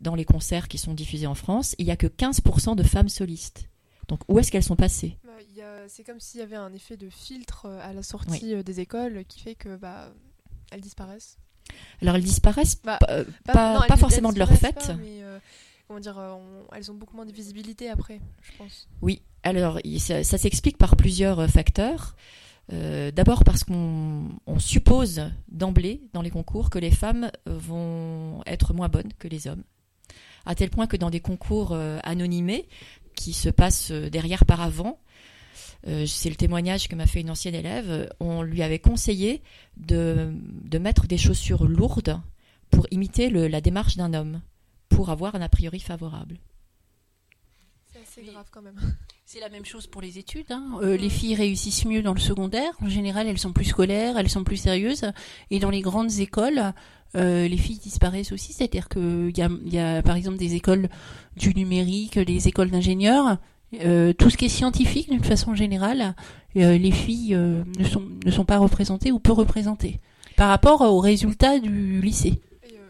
dans 0.00 0.16
les 0.16 0.24
concerts 0.24 0.66
qui 0.66 0.78
sont 0.78 0.94
diffusés 0.94 1.28
en 1.28 1.36
France. 1.36 1.76
Il 1.78 1.86
y 1.86 1.92
a 1.92 1.96
que 1.96 2.08
15% 2.08 2.74
de 2.74 2.82
femmes 2.82 3.08
solistes. 3.08 3.68
Donc, 4.08 4.20
où 4.26 4.40
est-ce 4.40 4.50
qu'elles 4.50 4.64
sont 4.64 4.74
passées? 4.76 5.16
Bah, 5.24 5.30
C'est 5.86 6.02
comme 6.02 6.18
s'il 6.18 6.40
y 6.40 6.42
avait 6.42 6.56
un 6.56 6.72
effet 6.72 6.96
de 6.96 7.08
filtre 7.08 7.66
à 7.66 7.92
la 7.92 8.02
sortie 8.02 8.64
des 8.64 8.80
écoles 8.80 9.24
qui 9.28 9.38
fait 9.40 9.54
que 9.54 9.76
bah, 9.76 10.12
elles 10.72 10.80
disparaissent. 10.80 11.38
Alors, 12.02 12.16
elles 12.16 12.22
disparaissent 12.24 12.80
Bah, 12.82 12.98
pas, 13.00 13.06
euh, 13.12 13.24
pas- 13.44 13.86
pas 13.86 13.96
forcément 13.96 14.32
de 14.32 14.38
leur 14.38 14.52
fait. 14.52 14.74
mais, 14.98 15.22
euh, 15.22 15.38
comment 15.88 16.00
dire, 16.00 16.18
euh, 16.18 16.32
on- 16.32 16.74
elles 16.74 16.90
ont 16.90 16.94
beaucoup 16.94 17.16
moins 17.16 17.26
de 17.26 17.32
visibilité 17.32 17.88
après, 17.90 18.20
je 18.42 18.50
pense. 18.58 18.88
Oui, 19.02 19.22
alors 19.42 19.78
ça, 19.98 20.22
ça 20.24 20.38
s'explique 20.38 20.78
par 20.78 20.96
plusieurs 20.96 21.48
facteurs. 21.48 22.16
Euh, 22.72 23.10
D'abord 23.10 23.44
parce 23.44 23.62
qu'on 23.64 24.30
on 24.46 24.58
suppose 24.58 25.30
d'emblée 25.48 26.00
dans 26.14 26.22
les 26.22 26.30
concours 26.30 26.70
que 26.70 26.78
les 26.78 26.90
femmes 26.90 27.30
vont 27.46 28.42
être 28.46 28.72
moins 28.72 28.88
bonnes 28.88 29.12
que 29.18 29.28
les 29.28 29.46
hommes, 29.46 29.62
à 30.46 30.54
tel 30.54 30.70
point 30.70 30.86
que 30.86 30.96
dans 30.96 31.10
des 31.10 31.20
concours 31.20 31.72
euh, 31.72 31.98
anonymés 32.04 32.66
qui 33.14 33.32
se 33.34 33.50
passent 33.50 33.90
derrière 33.92 34.46
par 34.46 34.60
avant, 34.62 34.98
euh, 35.86 36.06
c'est 36.06 36.30
le 36.30 36.36
témoignage 36.36 36.88
que 36.88 36.96
m'a 36.96 37.06
fait 37.06 37.20
une 37.20 37.30
ancienne 37.30 37.54
élève, 37.54 38.08
on 38.20 38.42
lui 38.42 38.62
avait 38.62 38.78
conseillé 38.78 39.42
de, 39.76 40.32
de 40.64 40.78
mettre 40.78 41.06
des 41.06 41.18
chaussures 41.18 41.64
lourdes 41.66 42.20
pour 42.70 42.86
imiter 42.90 43.28
le- 43.30 43.48
la 43.48 43.60
démarche 43.60 43.96
d'un 43.96 44.14
homme, 44.14 44.40
pour 44.88 45.10
avoir 45.10 45.34
un 45.34 45.42
a 45.42 45.48
priori 45.48 45.80
favorable. 45.80 46.38
C'est 47.92 48.00
assez 48.00 48.30
grave 48.32 48.46
quand 48.50 48.62
même. 48.62 48.78
C'est 49.26 49.40
la 49.40 49.48
même 49.48 49.64
chose 49.64 49.86
pour 49.86 50.02
les 50.02 50.18
études. 50.18 50.50
hein. 50.50 50.78
Euh, 50.82 50.96
les 50.96 51.08
filles 51.08 51.34
réussissent 51.34 51.84
mieux 51.86 52.02
dans 52.02 52.12
le 52.12 52.20
secondaire. 52.20 52.72
En 52.80 52.88
général, 52.88 53.26
elles 53.28 53.38
sont 53.38 53.52
plus 53.52 53.64
scolaires, 53.66 54.18
elles 54.18 54.28
sont 54.28 54.44
plus 54.44 54.56
sérieuses. 54.56 55.04
Et 55.50 55.60
dans 55.60 55.70
les 55.70 55.80
grandes 55.80 56.12
écoles, 56.18 56.72
euh, 57.16 57.46
les 57.48 57.56
filles 57.56 57.78
disparaissent 57.78 58.32
aussi. 58.32 58.52
C'est-à-dire 58.52 58.88
qu'il 58.88 59.32
y 59.36 59.40
a, 59.42 59.48
il 59.64 59.72
y 59.72 59.78
a, 59.78 60.02
par 60.02 60.16
exemple, 60.16 60.36
des 60.38 60.54
écoles 60.54 60.88
du 61.36 61.54
numérique, 61.54 62.18
des 62.18 62.48
écoles 62.48 62.70
d'ingénieurs. 62.70 63.38
Euh, 63.80 64.12
tout 64.12 64.30
ce 64.30 64.36
qui 64.36 64.46
est 64.46 64.50
scientifique, 64.50 65.10
d'une 65.10 65.24
façon 65.24 65.54
générale, 65.54 66.14
euh, 66.56 66.76
les 66.78 66.90
filles 66.90 67.34
euh, 67.34 67.64
ne, 67.78 67.84
sont, 67.84 68.02
ne 68.24 68.30
sont 68.30 68.44
pas 68.44 68.58
représentées 68.58 69.12
ou 69.12 69.18
peu 69.18 69.32
représentées 69.32 70.00
par 70.36 70.48
rapport 70.48 70.80
aux 70.80 71.00
résultats 71.00 71.58
du 71.58 72.00
lycée. 72.00 72.40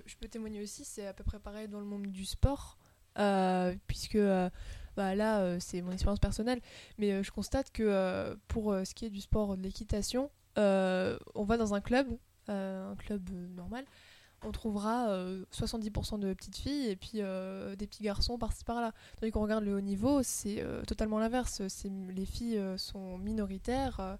Je 0.07 0.17
peux 0.17 0.29
témoigner 0.29 0.63
aussi, 0.63 0.85
c'est 0.85 1.07
à 1.07 1.13
peu 1.15 1.25
près 1.25 1.39
pareil 1.39 1.67
dans 1.67 1.81
le 1.81 1.87
monde 1.87 2.07
du 2.07 2.25
sport, 2.25 2.79
puisque 3.87 4.19
bah, 4.97 5.15
là, 5.15 5.59
c'est 5.61 5.81
mon 5.81 5.93
expérience 5.93 6.21
personnelle, 6.21 6.61
mais 6.99 7.23
je 7.23 7.31
constate 7.31 7.71
que 7.71 8.37
pour 8.49 8.75
ce 8.85 8.95
qui 8.95 9.07
est 9.07 9.11
du 9.11 9.21
sport, 9.21 9.57
de 9.57 9.63
l'équitation, 9.63 10.31
on 10.57 11.45
va 11.45 11.57
dans 11.57 11.75
un 11.75 11.81
club, 11.81 12.07
un 12.49 12.95
club 12.99 13.31
normal, 13.57 13.85
on 14.47 14.53
trouvera 14.53 15.09
euh, 15.09 15.45
70% 15.53 16.19
de 16.19 16.33
petites 16.35 16.57
filles 16.57 16.89
et 16.89 16.97
puis 16.97 17.11
euh, 17.17 17.75
des 17.77 17.87
petits 17.87 18.03
garçons 18.03 18.39
par-ci 18.39 18.65
par-là. 18.65 18.93
Tandis 19.21 19.33
qu'on 19.33 19.43
regarde 19.43 19.65
le 19.65 19.75
haut 19.75 19.81
niveau, 19.81 20.23
c'est 20.23 20.61
euh, 20.63 20.83
totalement 20.83 21.19
l'inverse. 21.19 21.63
C'est- 21.69 21.91
Les 22.15 22.27
filles 22.27 22.59
euh, 22.59 22.77
sont 22.79 23.19
minoritaires 23.19 23.99
euh, 24.01 24.17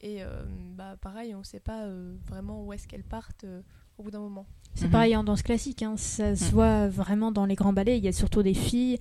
et 0.00 0.22
euh, 0.22 0.44
bah, 0.76 0.96
pareil, 1.00 1.34
on 1.34 1.40
ne 1.40 1.44
sait 1.44 1.60
pas 1.60 1.84
euh, 1.84 2.14
vraiment 2.26 2.64
où 2.64 2.72
est-ce 2.72 2.86
qu'elles 2.88 3.02
partent 3.04 3.44
euh, 3.44 3.60
au 3.98 4.02
bout 4.02 4.10
d'un 4.10 4.20
moment. 4.20 4.46
C'est 4.74 4.88
pareil 4.90 5.16
en 5.16 5.24
danse 5.24 5.42
classique, 5.42 5.82
hein. 5.82 5.96
ça 5.96 6.36
se 6.36 6.44
Mhm. 6.44 6.50
voit 6.50 6.88
vraiment 6.88 7.32
dans 7.32 7.46
les 7.46 7.56
grands 7.56 7.72
ballets. 7.72 7.98
Il 7.98 8.04
y 8.04 8.08
a 8.08 8.12
surtout 8.12 8.42
des 8.44 8.54
filles, 8.54 8.98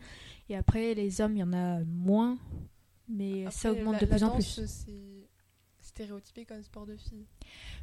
et 0.50 0.56
après 0.58 0.96
les 0.96 1.22
hommes, 1.22 1.36
il 1.36 1.40
y 1.40 1.44
en 1.44 1.54
a 1.54 1.82
moins, 1.84 2.38
mais 3.08 3.46
ça 3.52 3.72
augmente 3.72 3.94
la- 3.94 4.00
de 4.00 4.06
plus 4.08 4.20
la 4.22 4.28
en 4.28 4.36
plus. 4.36 4.60
Stéréotypé 5.98 6.46
comme 6.46 6.62
sport 6.64 6.86
de 6.86 6.96
filles. 6.96 7.26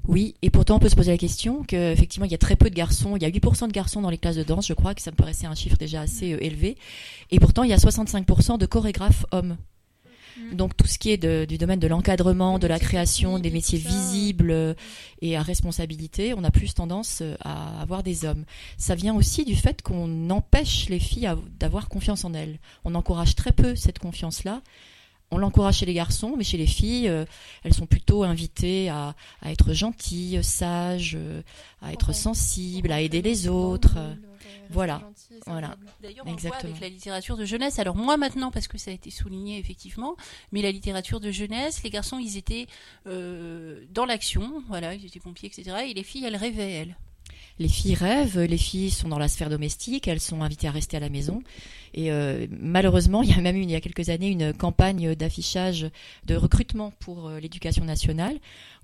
Oui, 0.06 0.36
et 0.40 0.50
pourtant 0.50 0.76
on 0.76 0.78
peut 0.78 0.88
se 0.88 0.94
poser 0.94 1.10
la 1.10 1.18
question 1.18 1.64
qu'effectivement 1.64 2.26
il 2.26 2.30
y 2.30 2.34
a 2.36 2.38
très 2.38 2.54
peu 2.54 2.70
de 2.70 2.74
garçons, 2.74 3.16
il 3.16 3.22
y 3.22 3.26
a 3.26 3.28
8% 3.30 3.66
de 3.66 3.72
garçons 3.72 4.00
dans 4.00 4.10
les 4.10 4.18
classes 4.18 4.36
de 4.36 4.44
danse, 4.44 4.68
je 4.68 4.72
crois 4.72 4.94
que 4.94 5.02
ça 5.02 5.10
me 5.10 5.16
paraissait 5.16 5.46
un 5.46 5.56
chiffre 5.56 5.76
déjà 5.76 6.02
assez 6.02 6.32
euh, 6.32 6.38
élevé, 6.40 6.76
et 7.32 7.40
pourtant 7.40 7.64
il 7.64 7.70
y 7.70 7.72
a 7.72 7.76
65% 7.76 8.56
de 8.58 8.66
chorégraphes 8.66 9.26
hommes. 9.32 9.56
Donc 10.52 10.76
tout 10.76 10.86
ce 10.86 10.98
qui 10.98 11.10
est 11.10 11.16
de- 11.16 11.44
du 11.44 11.58
domaine 11.58 11.80
de 11.80 11.86
l'encadrement, 11.88 12.60
de 12.60 12.66
la 12.68 12.78
création, 12.78 13.38
des 13.40 13.50
métiers 13.50 13.78
visibles 13.78 14.50
euh, 14.52 14.74
et 15.20 15.36
à 15.36 15.42
responsabilité, 15.42 16.34
on 16.34 16.44
a 16.44 16.50
plus 16.52 16.72
tendance 16.74 17.18
euh, 17.20 17.34
à 17.40 17.80
avoir 17.80 18.04
des 18.04 18.24
hommes. 18.24 18.44
Ça 18.76 18.94
vient 18.94 19.14
aussi 19.16 19.44
du 19.44 19.56
fait 19.56 19.82
qu'on 19.82 20.30
empêche 20.30 20.88
les 20.88 21.00
filles 21.00 21.30
d'avoir 21.58 21.88
confiance 21.88 22.24
en 22.24 22.32
elles. 22.34 22.58
On 22.84 22.94
encourage 22.94 23.34
très 23.34 23.52
peu 23.52 23.74
cette 23.74 23.98
confiance-là. 23.98 24.60
On 25.34 25.38
l'encourage 25.38 25.78
chez 25.78 25.86
les 25.86 25.94
garçons, 25.94 26.34
mais 26.38 26.44
chez 26.44 26.56
les 26.56 26.66
filles, 26.68 27.08
euh, 27.08 27.24
elles 27.64 27.74
sont 27.74 27.86
plutôt 27.86 28.22
invitées 28.22 28.88
à, 28.88 29.16
à 29.42 29.50
être 29.50 29.72
gentilles, 29.72 30.44
sages, 30.44 31.16
euh, 31.18 31.42
à 31.82 31.92
être 31.92 32.14
sensibles, 32.14 32.92
à 32.92 33.00
aider 33.00 33.20
les 33.20 33.48
autres. 33.48 33.98
Voilà, 34.70 35.02
voilà. 35.44 35.76
D'ailleurs, 36.00 36.24
on 36.24 36.32
le 36.32 36.38
voit 36.38 36.56
avec 36.56 36.80
la 36.80 36.88
littérature 36.88 37.36
de 37.36 37.44
jeunesse. 37.44 37.80
Alors 37.80 37.96
moi 37.96 38.16
maintenant, 38.16 38.52
parce 38.52 38.68
que 38.68 38.78
ça 38.78 38.92
a 38.92 38.94
été 38.94 39.10
souligné 39.10 39.58
effectivement, 39.58 40.14
mais 40.52 40.62
la 40.62 40.70
littérature 40.70 41.18
de 41.18 41.32
jeunesse, 41.32 41.82
les 41.82 41.90
garçons, 41.90 42.20
ils 42.20 42.36
étaient 42.36 42.68
euh, 43.08 43.84
dans 43.90 44.04
l'action, 44.04 44.62
voilà, 44.68 44.94
ils 44.94 45.04
étaient 45.04 45.18
pompiers, 45.18 45.48
etc. 45.48 45.86
Et 45.88 45.94
les 45.94 46.04
filles, 46.04 46.26
elles 46.26 46.36
rêvaient, 46.36 46.72
elles. 46.72 46.96
Les 47.60 47.68
filles 47.68 47.94
rêvent, 47.94 48.40
les 48.40 48.58
filles 48.58 48.90
sont 48.90 49.08
dans 49.08 49.18
la 49.18 49.28
sphère 49.28 49.48
domestique, 49.48 50.08
elles 50.08 50.20
sont 50.20 50.42
invitées 50.42 50.66
à 50.66 50.72
rester 50.72 50.96
à 50.96 51.00
la 51.00 51.08
maison. 51.08 51.42
Et 51.94 52.10
euh, 52.10 52.46
malheureusement, 52.50 53.22
il 53.22 53.30
y 53.30 53.32
a 53.32 53.40
même 53.40 53.56
eu 53.56 53.62
il 53.62 53.70
y 53.70 53.76
a 53.76 53.80
quelques 53.80 54.08
années 54.08 54.28
une 54.28 54.52
campagne 54.52 55.14
d'affichage 55.14 55.86
de 56.26 56.34
recrutement 56.34 56.92
pour 56.98 57.28
euh, 57.28 57.38
l'éducation 57.38 57.84
nationale 57.84 58.38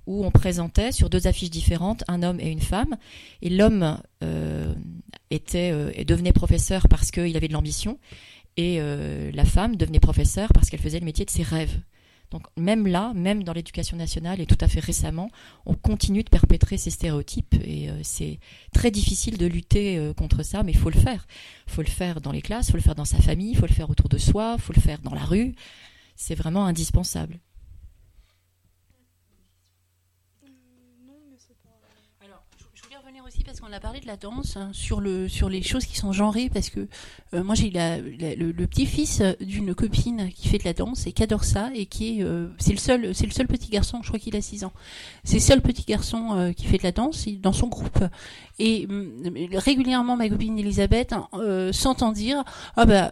où 0.06 0.24
on 0.24 0.30
présentait 0.30 0.92
sur 0.92 1.10
deux 1.10 1.26
affiches 1.26 1.50
différentes 1.50 2.04
un 2.06 2.22
homme 2.22 2.38
et 2.40 2.48
une 2.48 2.60
femme. 2.60 2.96
Et 3.42 3.50
l'homme 3.50 3.98
euh, 4.22 4.72
était 5.30 6.04
devenait 6.04 6.32
professeur 6.32 6.88
parce 6.88 7.10
qu'il 7.10 7.36
avait 7.36 7.48
de 7.48 7.52
l'ambition, 7.52 7.98
et 8.56 8.80
la 8.80 9.44
femme 9.44 9.76
devenait 9.76 10.00
professeur 10.00 10.52
parce 10.52 10.68
qu'elle 10.68 10.80
faisait 10.80 10.98
le 10.98 11.04
métier 11.04 11.24
de 11.24 11.30
ses 11.30 11.42
rêves. 11.42 11.78
Donc 12.30 12.44
même 12.56 12.86
là, 12.86 13.12
même 13.14 13.42
dans 13.42 13.52
l'éducation 13.52 13.96
nationale 13.96 14.40
et 14.40 14.46
tout 14.46 14.58
à 14.60 14.68
fait 14.68 14.80
récemment, 14.80 15.30
on 15.66 15.74
continue 15.74 16.22
de 16.22 16.28
perpétrer 16.28 16.78
ces 16.78 16.90
stéréotypes 16.90 17.54
et 17.54 17.90
euh, 17.90 18.00
c'est 18.02 18.38
très 18.72 18.90
difficile 18.90 19.36
de 19.36 19.46
lutter 19.46 19.98
euh, 19.98 20.14
contre 20.14 20.44
ça, 20.44 20.62
mais 20.62 20.72
il 20.72 20.78
faut 20.78 20.90
le 20.90 21.00
faire. 21.00 21.26
Il 21.66 21.72
faut 21.72 21.82
le 21.82 21.88
faire 21.88 22.20
dans 22.20 22.32
les 22.32 22.42
classes, 22.42 22.68
il 22.68 22.72
faut 22.72 22.76
le 22.76 22.82
faire 22.82 22.94
dans 22.94 23.04
sa 23.04 23.20
famille, 23.20 23.50
il 23.50 23.56
faut 23.56 23.66
le 23.66 23.74
faire 23.74 23.90
autour 23.90 24.08
de 24.08 24.18
soi, 24.18 24.54
il 24.58 24.62
faut 24.62 24.72
le 24.72 24.80
faire 24.80 25.00
dans 25.00 25.14
la 25.14 25.24
rue. 25.24 25.54
C'est 26.14 26.34
vraiment 26.34 26.66
indispensable. 26.66 27.40
aussi 33.30 33.39
parce 33.50 33.58
qu'on 33.58 33.72
a 33.72 33.80
parlé 33.80 33.98
de 33.98 34.06
la 34.06 34.16
danse 34.16 34.56
hein, 34.56 34.70
sur 34.72 35.00
le 35.00 35.28
sur 35.28 35.48
les 35.48 35.60
choses 35.60 35.84
qui 35.84 35.96
sont 35.96 36.12
genrées 36.12 36.48
parce 36.54 36.70
que 36.70 36.86
euh, 37.34 37.42
moi 37.42 37.56
j'ai 37.56 37.68
la, 37.70 37.98
le, 37.98 38.52
petit-fils 38.52 39.22
d'une 39.40 39.74
copine 39.74 40.30
qui 40.32 40.46
fait 40.46 40.58
de 40.58 40.64
la 40.64 40.72
danse 40.72 41.08
et 41.08 41.12
qui 41.12 41.24
adore 41.24 41.42
ça 41.42 41.68
et 41.74 41.86
qui 41.86 42.20
est 42.20 42.22
euh, 42.22 42.46
c'est 42.60 42.70
le 42.70 42.78
seul 42.78 43.12
c'est 43.12 43.26
le 43.26 43.32
seul 43.32 43.48
petit 43.48 43.68
garçon 43.68 44.02
je 44.02 44.08
crois 44.08 44.20
qu'il 44.20 44.36
a 44.36 44.40
6 44.40 44.62
ans. 44.62 44.72
C'est 45.24 45.36
le 45.36 45.40
seul 45.40 45.62
petit 45.62 45.82
garçon 45.82 46.36
euh, 46.36 46.52
qui 46.52 46.64
fait 46.66 46.78
de 46.78 46.84
la 46.84 46.92
danse 46.92 47.26
dans 47.40 47.52
son 47.52 47.66
groupe. 47.66 47.98
Et 48.60 48.86
mm, 48.86 49.56
régulièrement 49.56 50.16
ma 50.16 50.28
copine 50.28 50.56
Elisabeth 50.56 51.12
hein, 51.12 51.28
s'entend 51.72 52.12
dire 52.12 52.44
ah 52.76 52.86
bah 52.86 53.10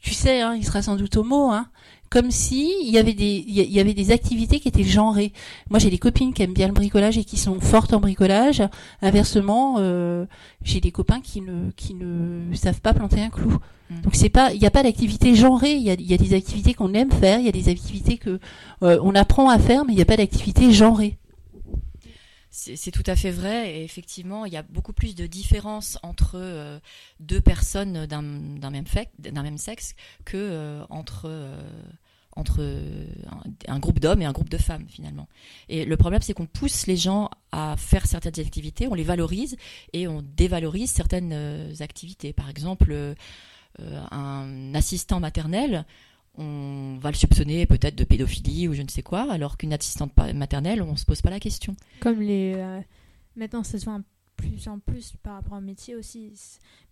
tu 0.00 0.12
sais 0.12 0.42
hein, 0.42 0.54
il 0.54 0.66
sera 0.66 0.82
sans 0.82 0.96
doute 0.96 1.16
homo 1.16 1.50
hein 1.50 1.70
comme 2.12 2.30
si 2.30 2.70
il 2.82 2.90
y 2.90 2.98
avait 2.98 3.14
des 3.14 3.42
il 3.46 3.72
y 3.72 3.80
avait 3.80 3.94
des 3.94 4.10
activités 4.10 4.60
qui 4.60 4.68
étaient 4.68 4.84
genrées. 4.84 5.32
Moi, 5.70 5.78
j'ai 5.78 5.88
des 5.88 5.96
copines 5.96 6.34
qui 6.34 6.42
aiment 6.42 6.52
bien 6.52 6.66
le 6.66 6.74
bricolage 6.74 7.16
et 7.16 7.24
qui 7.24 7.38
sont 7.38 7.58
fortes 7.58 7.94
en 7.94 8.00
bricolage. 8.00 8.62
Inversement, 9.00 9.76
euh, 9.78 10.26
j'ai 10.62 10.80
des 10.80 10.92
copains 10.92 11.22
qui 11.22 11.40
ne 11.40 11.70
qui 11.70 11.94
ne 11.94 12.54
savent 12.54 12.82
pas 12.82 12.92
planter 12.92 13.22
un 13.22 13.30
clou. 13.30 13.56
Mm. 13.88 14.00
Donc 14.02 14.14
c'est 14.14 14.28
pas 14.28 14.52
il 14.52 14.60
n'y 14.60 14.66
a 14.66 14.70
pas 14.70 14.82
d'activité 14.82 15.34
genrée. 15.34 15.72
Il 15.72 15.82
y 15.82 15.90
a, 15.90 15.94
il 15.94 16.06
y 16.06 16.12
a 16.12 16.18
des 16.18 16.34
activités 16.34 16.74
qu'on 16.74 16.92
aime 16.92 17.10
faire, 17.10 17.38
il 17.38 17.46
y 17.46 17.48
a 17.48 17.52
des 17.52 17.70
activités 17.70 18.18
que 18.18 18.38
euh, 18.82 19.00
on 19.02 19.14
apprend 19.14 19.48
à 19.48 19.58
faire, 19.58 19.86
mais 19.86 19.94
il 19.94 19.96
n'y 19.96 20.02
a 20.02 20.06
pas 20.06 20.18
d'activité 20.18 20.70
genrée. 20.70 21.16
C'est 22.54 22.90
tout 22.90 23.02
à 23.06 23.16
fait 23.16 23.30
vrai. 23.30 23.76
Et 23.76 23.84
effectivement, 23.84 24.44
il 24.44 24.52
y 24.52 24.58
a 24.58 24.62
beaucoup 24.62 24.92
plus 24.92 25.14
de 25.14 25.26
différence 25.26 25.98
entre 26.02 26.34
euh, 26.34 26.78
deux 27.18 27.40
personnes 27.40 28.04
d'un 28.04 28.20
même, 28.20 28.84
même, 29.32 29.56
sexe 29.56 29.94
que 30.26 30.36
euh, 30.36 30.84
entre 30.90 31.30
entre 32.36 32.62
un, 33.68 33.78
groupe 33.78 34.00
d'hommes 34.00 34.22
et 34.22 34.24
un 34.24 34.32
groupe 34.32 34.48
de 34.48 34.56
femmes 34.56 34.86
finalement. 34.88 35.28
Et 35.68 35.84
le 35.84 35.96
problème, 35.96 36.22
c'est 36.22 36.32
qu'on 36.32 36.46
pousse 36.46 36.86
les 36.86 36.96
gens 36.96 37.30
à 37.50 37.76
faire 37.76 38.06
certaines 38.06 38.40
activités, 38.40 38.88
on 38.88 38.94
les 38.94 39.04
valorise 39.04 39.56
et 39.92 40.08
on 40.08 40.22
dévalorise 40.22 40.90
certaines 40.90 41.32
euh, 41.32 41.74
activités. 41.80 42.32
Par 42.32 42.48
exemple, 42.48 42.90
euh, 42.90 43.14
un 44.10 44.74
assistant 44.74 45.20
maternel, 45.20 45.84
on 46.36 46.98
va 47.00 47.10
le 47.10 47.16
soupçonner 47.16 47.66
peut-être 47.66 47.96
de 47.96 48.04
pédophilie 48.04 48.68
ou 48.68 48.72
je 48.72 48.82
ne 48.82 48.88
sais 48.88 49.02
quoi, 49.02 49.30
alors 49.30 49.58
qu'une 49.58 49.74
assistante 49.74 50.12
maternelle, 50.34 50.80
on 50.82 50.92
ne 50.92 50.96
se 50.96 51.04
pose 51.04 51.20
pas 51.20 51.30
la 51.30 51.40
question. 51.40 51.76
Comme 52.00 52.20
les... 52.20 52.54
Euh, 52.56 52.80
maintenant, 53.36 53.62
ça 53.62 53.78
se 53.78 53.84
voit 53.84 54.00
plus 54.36 54.66
en 54.68 54.78
plus 54.78 55.12
par 55.22 55.34
rapport 55.34 55.58
au 55.58 55.60
métier 55.60 55.94
aussi, 55.94 56.32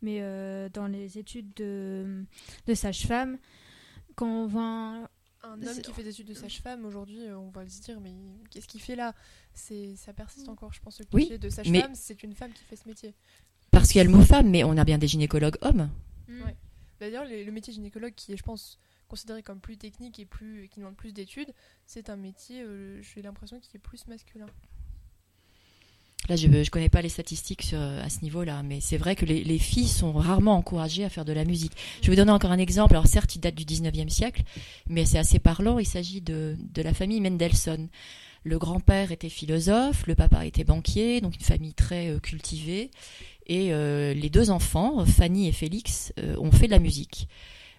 mais 0.03 0.21
dans 0.73 0.87
les 0.87 1.19
études 1.19 1.53
de, 1.57 2.25
de 2.67 2.75
sage-femme, 2.75 3.39
quand 4.15 4.29
on 4.29 4.47
voit 4.47 5.09
un 5.43 5.63
homme 5.63 5.81
qui 5.81 5.93
fait 5.93 6.03
des 6.03 6.11
études 6.11 6.29
de 6.29 6.35
sage-femme, 6.35 6.85
aujourd'hui, 6.85 7.27
euh, 7.27 7.39
on 7.39 7.51
va 7.51 7.69
se 7.69 7.81
dire, 7.81 8.01
mais 8.01 8.15
qu'est-ce 8.51 8.69
qu'il 8.69 8.81
fait 8.81 8.97
là? 8.97 9.15
C'est 9.55 9.97
Ça 9.97 10.13
persiste 10.13 10.49
mm. 10.49 10.51
encore, 10.51 10.73
je 10.73 10.81
pense, 10.81 10.99
le 10.99 11.07
cliché 11.07 11.39
de 11.39 11.49
sage-femme, 11.49 11.95
c'est 11.95 12.23
une 12.23 12.35
femme 12.35 12.53
qui 12.53 12.65
fait 12.65 12.77
ce 12.77 12.87
métier. 12.87 13.15
Parce 13.71 13.89
qu'il 13.89 13.99
y 13.99 14.01
a 14.01 14.05
le 14.05 14.11
mot 14.11 14.23
femme, 14.23 14.51
mais 14.51 14.65
on 14.65 14.77
a 14.77 14.85
bien 14.85 14.99
des 14.99 15.09
gynécologues 15.09 15.57
hommes. 15.63 15.91
Mm. 16.29 16.43
D'ailleurs, 16.99 17.25
le 17.25 17.51
métier 17.51 17.73
gynécologue, 17.73 18.15
qui 18.15 18.33
est, 18.33 18.37
je 18.37 18.43
pense, 18.43 18.79
considéré 19.09 19.43
comme 19.43 19.61
plus 19.61 19.77
technique 19.77 20.19
et 20.19 20.27
plus, 20.27 20.69
qui 20.69 20.81
demande 20.81 20.97
plus 20.97 21.13
d'études, 21.13 21.53
c'est 21.87 22.11
un 22.11 22.17
métier, 22.17 22.63
euh, 22.63 23.01
j'ai 23.03 23.23
l'impression, 23.23 23.59
qui 23.59 23.77
est 23.77 23.81
plus 23.81 24.07
masculin. 24.07 24.47
Là, 26.31 26.37
je 26.37 26.47
ne 26.47 26.65
connais 26.67 26.89
pas 26.89 27.03
les 27.03 27.09
statistiques 27.09 27.75
à 27.75 28.09
ce 28.09 28.23
niveau-là, 28.23 28.63
mais 28.63 28.79
c'est 28.81 28.99
vrai 28.99 29.17
que 29.17 29.25
les, 29.25 29.59
filles 29.59 29.89
sont 29.89 30.13
rarement 30.13 30.55
encouragées 30.55 31.03
à 31.03 31.09
faire 31.09 31.25
de 31.25 31.33
la 31.33 31.45
musique. 31.45 31.73
Je 32.03 32.07
vais 32.07 32.13
vous 32.13 32.17
donner 32.17 32.31
encore 32.31 32.53
un 32.53 32.59
exemple. 32.59 32.93
Alors 32.95 33.09
certes, 33.09 33.35
il 33.35 33.41
date 33.41 33.57
du 33.57 33.65
19e 33.65 34.09
siècle, 34.09 34.45
mais 34.89 35.05
c'est 35.05 35.19
assez 35.19 35.41
parlant. 35.41 35.81
Il 35.81 35.87
s'agit 35.87 36.21
de, 36.21 36.57
la 36.77 36.95
famille 36.95 37.21
Mendelssohn. 37.21 37.89
Le 38.45 38.59
grand-père 38.59 39.11
était 39.11 39.29
philosophe, 39.29 40.07
le 40.07 40.15
papa 40.15 40.47
était 40.47 40.63
banquier, 40.63 41.21
donc 41.21 41.35
une 41.35 41.43
famille 41.43 41.75
très 41.75 42.11
euh, 42.11 42.21
cultivée. 42.21 42.93
Et 43.49 43.75
euh, 43.75 44.15
les 44.15 44.31
deux 44.31 44.51
enfants, 44.51 45.05
Fanny 45.05 45.49
et 45.49 45.53
Félix, 45.53 46.13
euh, 46.21 46.37
ont 46.39 46.53
fait 46.53 46.67
de 46.67 46.73
la 46.73 46.79
musique. 46.79 47.27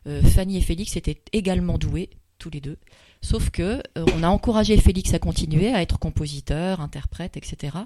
Fanny 0.06 0.58
et 0.58 0.62
Félix 0.62 0.98
étaient 0.98 1.22
également 1.32 1.78
doués, 1.78 2.10
tous 2.38 2.50
les 2.50 2.60
deux. 2.60 2.80
Sauf 3.24 3.52
que 3.52 3.84
euh, 3.98 4.06
on 4.16 4.24
a 4.24 4.30
encouragé 4.30 4.76
Félix 4.78 5.14
à 5.14 5.20
continuer 5.20 5.72
à 5.72 5.84
être 5.84 6.00
compositeur, 6.00 6.82
interprète, 6.82 7.38
etc. 7.38 7.78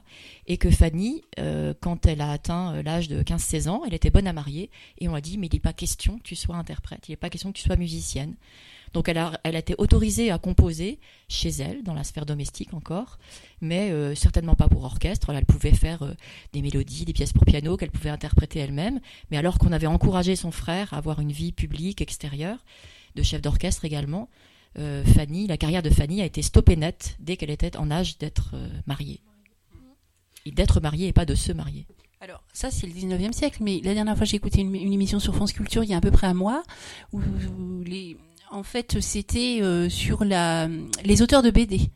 Et 0.48 0.58
que 0.58 0.72
Fanny, 0.72 1.24
euh, 1.40 1.74
quand 1.82 2.06
elle 2.06 2.22
a 2.22 2.32
atteint 2.32 2.76
euh, 2.76 2.84
l'âge 2.84 3.10
de 3.10 3.22
15-16 3.22 3.68
ans, 3.68 3.82
elle 3.86 3.94
était 3.94 4.10
bonne 4.10 4.28
à 4.28 4.34
marier. 4.34 4.72
Et 4.98 5.10
on 5.10 5.14
a 5.14 5.20
dit, 5.20 5.38
mais 5.38 5.48
il 5.48 5.54
n'est 5.54 5.60
pas 5.60 5.74
question 5.74 6.20
que 6.20 6.24
tu 6.24 6.38
sois 6.38 6.56
interprète, 6.56 7.10
il 7.10 7.12
n'est 7.12 7.18
pas 7.18 7.30
question 7.30 7.52
que 7.52 7.58
tu 7.58 7.64
sois 7.64 7.76
musicienne. 7.76 8.36
Donc 8.94 9.10
elle 9.10 9.18
a, 9.18 9.38
elle 9.44 9.58
a 9.58 9.60
été 9.60 9.76
autorisée 9.78 10.32
à 10.32 10.38
composer 10.38 11.00
chez 11.28 11.50
elle, 11.50 11.84
dans 11.84 11.94
la 11.94 12.06
sphère 12.06 12.26
domestique 12.26 12.74
encore, 12.74 13.20
mais 13.60 13.92
certainement 14.16 14.56
pas 14.56 14.70
pour 14.70 14.86
orchestre. 14.86 15.32
elle 15.32 15.46
pouvait 15.46 15.74
faire 15.74 16.16
des 16.54 16.62
mélodies, 16.62 17.04
des 17.04 17.12
pièces 17.12 17.34
pour 17.34 17.44
piano 17.44 17.76
qu'elle 17.76 17.92
pouvait 17.92 18.10
interpréter 18.10 18.60
elle-même. 18.60 19.02
Mais 19.32 19.38
alors 19.38 19.58
qu'on 19.58 19.74
avait 19.74 19.86
encouragé 19.86 20.38
son 20.38 20.52
frère 20.52 20.94
à 20.94 20.98
avoir 20.98 21.20
une 21.20 21.34
vie 21.34 21.52
publique 21.52 22.00
extérieure, 22.00 22.64
de 23.16 23.24
chef 23.24 23.42
d'orchestre 23.42 23.84
également, 23.84 24.30
euh, 24.78 25.04
Fanny, 25.06 25.48
la 25.48 25.58
carrière 25.58 25.82
de 25.82 25.90
Fanny 25.90 26.22
a 26.22 26.26
été 26.26 26.42
stoppée 26.42 26.76
net 26.76 27.16
dès 27.20 27.38
qu'elle 27.38 27.50
était 27.50 27.78
en 27.78 27.92
âge 27.92 28.18
d'être 28.18 28.52
euh, 28.54 28.68
mariée. 28.88 29.22
D'être 30.46 30.80
mariée 30.80 31.08
et 31.08 31.14
pas 31.14 31.26
de 31.26 31.36
se 31.36 31.52
marier. 31.52 31.88
Alors, 32.22 32.44
ça, 32.54 32.72
c'est 32.72 32.88
le 32.88 32.94
19e 32.94 33.32
siècle, 33.34 33.60
mais 33.62 33.82
la 33.84 33.94
dernière 33.94 34.16
fois, 34.16 34.26
j'ai 34.26 34.38
écouté 34.38 34.62
une, 34.62 34.76
émission 34.76 35.20
sur 35.20 35.36
France 35.36 35.54
Culture 35.54 35.84
il 35.84 35.90
y 35.90 35.94
a 35.94 35.98
à 35.98 36.02
peu 36.02 36.12
près 36.12 36.28
un 36.28 36.34
mois, 36.34 36.64
où, 37.14 37.22
les, 37.86 38.18
en 38.52 38.64
fait, 38.64 39.00
c'était 39.02 39.60
euh, 39.62 39.90
sur 39.90 40.24
la, 40.24 40.68
les 41.04 41.22
auteurs 41.22 41.44
de 41.44 41.52
BD. 41.52 41.90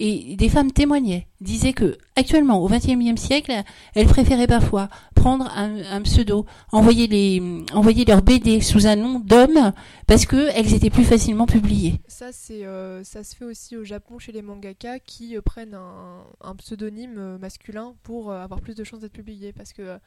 Et 0.00 0.36
des 0.36 0.48
femmes 0.48 0.70
témoignaient, 0.70 1.26
disaient 1.40 1.72
que 1.72 1.98
actuellement, 2.14 2.62
au 2.62 2.68
XXIe 2.68 3.18
siècle, 3.18 3.52
elles 3.96 4.06
préféraient 4.06 4.46
parfois 4.46 4.88
prendre 5.16 5.50
un, 5.56 6.02
pseudo, 6.02 6.46
envoyer 6.70 7.08
les, 7.08 7.64
envoyer 7.72 8.04
leur 8.04 8.22
BD 8.22 8.60
sous 8.60 8.86
un 8.86 8.94
nom 8.94 9.18
d'homme 9.18 9.72
parce 10.06 10.24
que 10.24 10.50
elles 10.54 10.72
étaient 10.72 10.90
plus 10.90 11.04
facilement 11.04 11.46
publiées. 11.46 12.00
Ça, 12.06 12.30
c'est, 12.30 12.64
euh, 12.64 13.02
ça 13.02 13.24
se 13.24 13.34
fait 13.34 13.44
aussi 13.44 13.76
au 13.76 13.82
Japon 13.82 14.20
chez 14.20 14.30
les 14.30 14.40
mangaka 14.40 15.00
qui 15.00 15.36
euh, 15.36 15.42
prennent 15.42 15.74
un, 15.74 16.54
pseudonyme 16.56 17.18
euh, 17.18 17.38
masculin 17.38 17.96
pour 18.04 18.32
avoir 18.32 18.60
plus 18.60 18.76
de 18.76 18.84
chances 18.84 19.00
d'être 19.00 19.12
publiées 19.12 19.52
parce 19.52 19.72
que 19.72 19.98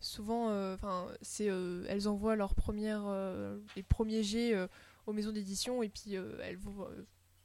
souvent, 0.00 0.46
enfin, 0.72 1.06
c'est, 1.20 1.48
elles 1.88 2.08
envoient 2.08 2.36
leurs 2.36 2.54
premières, 2.54 3.04
les 3.76 3.82
premiers 3.82 4.22
jets 4.22 4.54
aux 5.06 5.12
maisons 5.12 5.32
d'édition 5.32 5.82
et 5.82 5.88
puis 5.88 6.14
elles 6.14 6.58
vont 6.58 6.86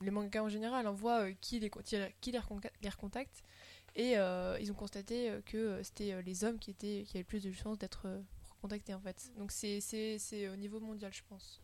les 0.02 0.12
mangakas 0.12 0.44
en 0.44 0.50
général 0.50 0.88
envoient 0.88 1.22
euh, 1.22 1.34
qui, 1.42 1.60
les, 1.60 1.70
qui, 2.22 2.32
les, 2.32 2.40
recontacte. 2.90 3.44
Et 3.96 4.18
euh, 4.18 4.58
ils 4.62 4.72
ont 4.72 4.76
constaté 4.76 5.30
euh, 5.30 5.42
que 5.46 5.80
c'était 5.84 6.22
les 6.22 6.44
hommes 6.44 6.60
qui, 6.60 6.72
étaient, 6.72 7.04
qui 7.06 7.18
avaient 7.18 7.20
le 7.20 7.26
plus 7.26 7.44
de 7.44 7.52
chances 7.52 7.78
d'être 7.78 8.08
recontactés 8.56 8.94
en 8.94 9.00
fait. 9.00 9.32
Donc 9.38 9.52
c'est 9.52 10.50
au 10.52 10.56
niveau 10.56 10.80
mondial, 10.80 11.12
je 11.14 11.22
pense. 11.28 11.62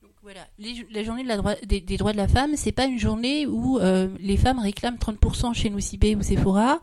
Donc 0.00 0.12
voilà, 0.22 0.46
la 0.58 1.02
journée 1.02 1.24
des, 1.64 1.96
droits 1.96 2.12
de 2.12 2.16
la 2.16 2.28
femme, 2.28 2.54
c'est 2.54 2.70
pas 2.70 2.84
une 2.84 3.00
journée 3.00 3.48
où 3.48 3.80
les 3.80 4.36
femmes 4.36 4.60
réclament 4.60 4.96
30% 4.96 5.54
chez 5.54 5.70
Nocibé 5.70 6.14
ou 6.14 6.22
Sephora. 6.22 6.80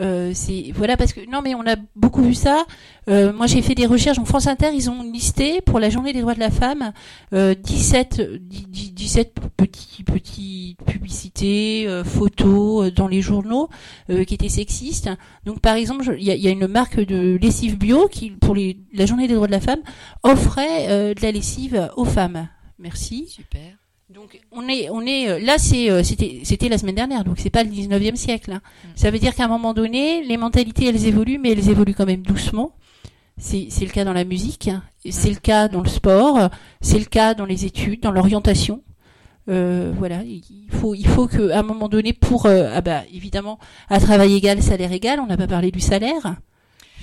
Euh, 0.00 0.32
c'est 0.34 0.72
voilà 0.74 0.96
parce 0.96 1.12
que 1.12 1.20
non 1.30 1.40
mais 1.42 1.54
on 1.54 1.66
a 1.66 1.76
beaucoup 1.96 2.22
vu 2.22 2.34
ça. 2.34 2.64
Euh, 3.08 3.32
moi 3.32 3.46
j'ai 3.46 3.62
fait 3.62 3.74
des 3.74 3.86
recherches 3.86 4.18
en 4.18 4.24
France 4.24 4.46
Inter, 4.46 4.70
ils 4.74 4.90
ont 4.90 5.02
listé 5.02 5.60
pour 5.60 5.78
la 5.78 5.90
Journée 5.90 6.12
des 6.12 6.20
droits 6.20 6.34
de 6.34 6.40
la 6.40 6.50
femme 6.50 6.92
euh, 7.32 7.54
17 7.54 8.22
17 8.40 9.34
petits 9.56 10.04
petits 10.04 10.76
publicités, 10.86 11.84
euh, 11.86 12.02
photos 12.02 12.92
dans 12.92 13.08
les 13.08 13.20
journaux 13.22 13.68
qui 14.08 14.34
étaient 14.34 14.48
sexistes. 14.48 15.10
Donc 15.44 15.60
par 15.60 15.76
exemple, 15.76 16.04
il 16.18 16.24
y 16.24 16.48
a, 16.48 16.50
une 16.50 16.66
marque 16.66 17.00
de 17.00 17.38
lessive 17.40 17.78
bio 17.78 18.08
qui 18.08 18.30
pour 18.30 18.56
la 18.56 19.06
Journée 19.06 19.28
des 19.28 19.34
droits 19.34 19.46
de 19.46 19.52
la 19.52 19.60
femme 19.60 19.80
offrait 20.22 21.14
de 21.14 21.22
la 21.22 21.32
lessive 21.32 21.90
aux 21.96 22.04
femmes. 22.04 22.48
Merci. 22.78 23.26
Super. 23.28 23.83
Donc 24.14 24.40
on 24.52 24.68
est, 24.68 24.88
on 24.90 25.00
est 25.04 25.28
euh, 25.28 25.38
là, 25.40 25.58
c'est, 25.58 25.90
euh, 25.90 26.04
c'était, 26.04 26.40
c'était 26.44 26.68
la 26.68 26.78
semaine 26.78 26.94
dernière, 26.94 27.24
donc 27.24 27.38
c'est 27.40 27.50
pas 27.50 27.64
le 27.64 27.70
19e 27.70 28.14
siècle. 28.14 28.52
hein. 28.52 28.60
Ça 28.94 29.10
veut 29.10 29.18
dire 29.18 29.34
qu'à 29.34 29.44
un 29.46 29.48
moment 29.48 29.74
donné, 29.74 30.22
les 30.22 30.36
mentalités 30.36 30.86
elles 30.86 31.06
évoluent, 31.06 31.38
mais 31.38 31.50
elles 31.50 31.68
évoluent 31.68 31.94
quand 31.96 32.06
même 32.06 32.22
doucement. 32.22 32.72
C'est, 33.38 33.66
c'est 33.70 33.84
le 33.84 33.90
cas 33.90 34.04
dans 34.04 34.12
la 34.12 34.22
musique, 34.24 34.68
hein. 34.68 34.84
C'est 35.10 35.30
le 35.30 35.40
cas 35.40 35.66
dans 35.66 35.82
le 35.82 35.88
sport, 35.88 36.48
c'est 36.80 37.00
le 37.00 37.06
cas 37.06 37.34
dans 37.34 37.44
les 37.44 37.64
études, 37.64 38.02
dans 38.02 38.12
l'orientation. 38.12 38.82
Euh, 39.50 39.92
voilà, 39.98 40.22
il 40.22 40.42
faut, 40.70 40.94
il 40.94 41.06
faut 41.08 41.26
que 41.26 41.50
à 41.50 41.58
un 41.58 41.62
moment 41.64 41.88
donné, 41.88 42.12
pour, 42.12 42.46
euh, 42.46 42.70
ah 42.72 42.80
bah 42.82 43.02
évidemment, 43.12 43.58
à 43.90 43.98
travail 43.98 44.34
égal, 44.36 44.62
salaire 44.62 44.92
égal, 44.92 45.18
on 45.18 45.26
n'a 45.26 45.36
pas 45.36 45.48
parlé 45.48 45.72
du 45.72 45.80
salaire. 45.80 46.36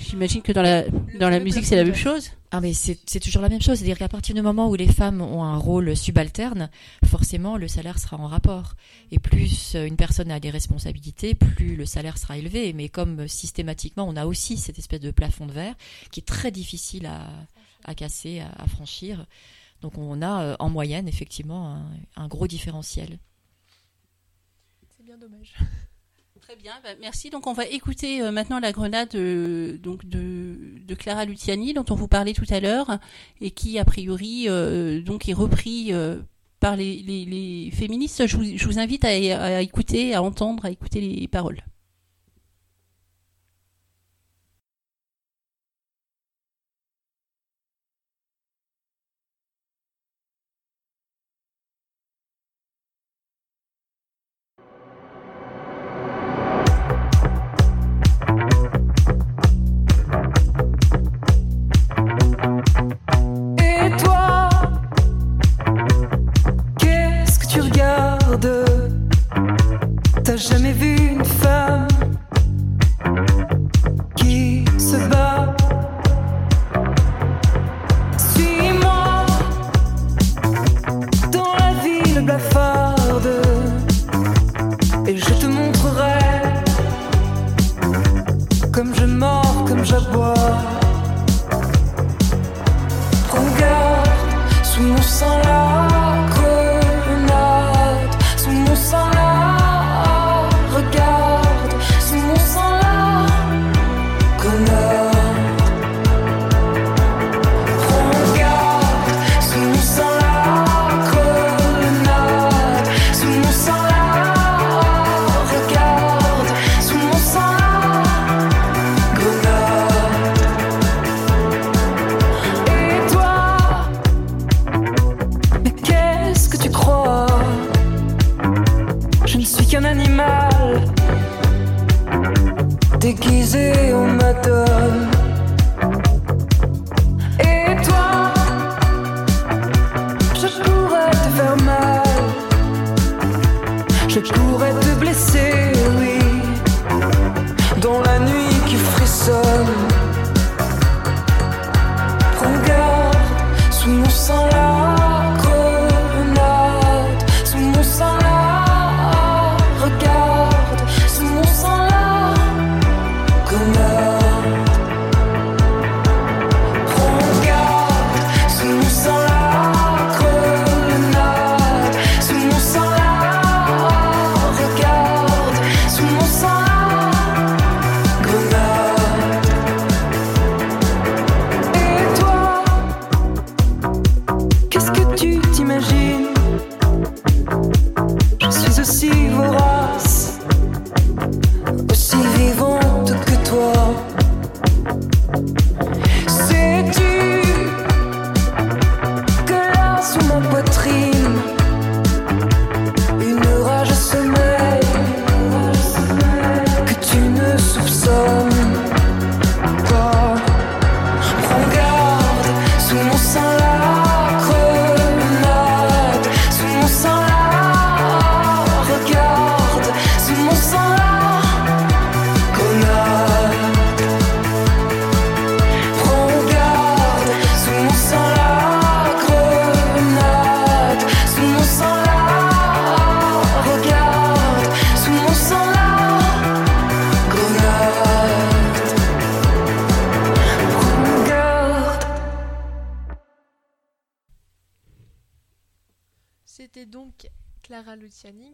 J'imagine 0.08 0.42
que 0.42 0.52
dans 0.52 0.62
la, 0.62 0.82
dans 1.18 1.28
la 1.30 1.40
musique, 1.40 1.64
c'est 1.64 1.76
la 1.76 1.84
même 1.84 1.94
chose. 1.94 2.30
Ah 2.50 2.60
mais 2.60 2.74
c'est 2.74 2.98
c'est 3.06 3.20
toujours 3.20 3.40
la 3.40 3.48
même 3.48 3.62
chose, 3.62 3.78
c'est-à-dire 3.78 3.96
qu'à 3.96 4.08
partir 4.08 4.34
du 4.34 4.42
moment 4.42 4.68
où 4.68 4.74
les 4.74 4.86
femmes 4.92 5.22
ont 5.22 5.42
un 5.42 5.56
rôle 5.56 5.96
subalterne, 5.96 6.68
forcément 7.06 7.56
le 7.56 7.66
salaire 7.66 7.98
sera 7.98 8.18
en 8.18 8.26
rapport. 8.26 8.74
Et 9.10 9.18
plus 9.18 9.74
euh, 9.74 9.86
une 9.86 9.96
personne 9.96 10.30
a 10.30 10.38
des 10.38 10.50
responsabilités, 10.50 11.34
plus 11.34 11.76
le 11.76 11.86
salaire 11.86 12.18
sera 12.18 12.36
élevé. 12.36 12.74
Mais 12.74 12.90
comme 12.90 13.20
euh, 13.20 13.26
systématiquement 13.28 14.06
on 14.06 14.16
a 14.16 14.26
aussi 14.26 14.58
cette 14.58 14.78
espèce 14.78 15.00
de 15.00 15.10
plafond 15.10 15.46
de 15.46 15.52
verre 15.52 15.74
qui 16.10 16.20
est 16.20 16.24
très 16.26 16.50
difficile 16.50 17.06
à, 17.06 17.30
à 17.84 17.94
casser, 17.94 18.40
à, 18.40 18.50
à 18.62 18.66
franchir, 18.66 19.24
donc 19.80 19.96
on 19.96 20.20
a 20.20 20.42
euh, 20.42 20.56
en 20.58 20.68
moyenne 20.68 21.08
effectivement 21.08 21.74
un, 21.74 21.86
un 22.16 22.28
gros 22.28 22.46
différentiel. 22.48 23.18
C'est 24.94 25.06
bien 25.06 25.16
dommage. 25.16 25.54
Très 26.52 26.60
bien, 26.60 26.74
bah, 26.84 26.90
merci. 27.00 27.30
Donc 27.30 27.46
on 27.46 27.54
va 27.54 27.64
écouter 27.64 28.20
euh, 28.20 28.30
maintenant 28.30 28.60
la 28.60 28.72
grenade 28.72 29.14
euh, 29.14 29.78
donc 29.78 30.04
de, 30.04 30.94
Clara 30.98 31.24
Luciani 31.24 31.72
dont 31.72 31.86
on 31.88 31.94
vous 31.94 32.08
parlait 32.08 32.34
tout 32.34 32.44
à 32.50 32.60
l'heure 32.60 32.98
et 33.40 33.52
qui 33.52 33.78
a 33.78 33.86
priori 33.86 34.44
euh, 34.48 35.00
donc 35.00 35.30
est 35.30 35.32
repris 35.32 35.92
par 36.60 36.76
les, 36.76 37.70
féministes. 37.72 38.26
Je 38.26 38.36
vous, 38.66 38.78
invite 38.78 39.06
à 39.06 39.62
écouter, 39.62 40.12
à 40.12 40.22
entendre, 40.22 40.66
à 40.66 40.70
écouter 40.70 41.00
les 41.00 41.26
paroles. 41.26 41.62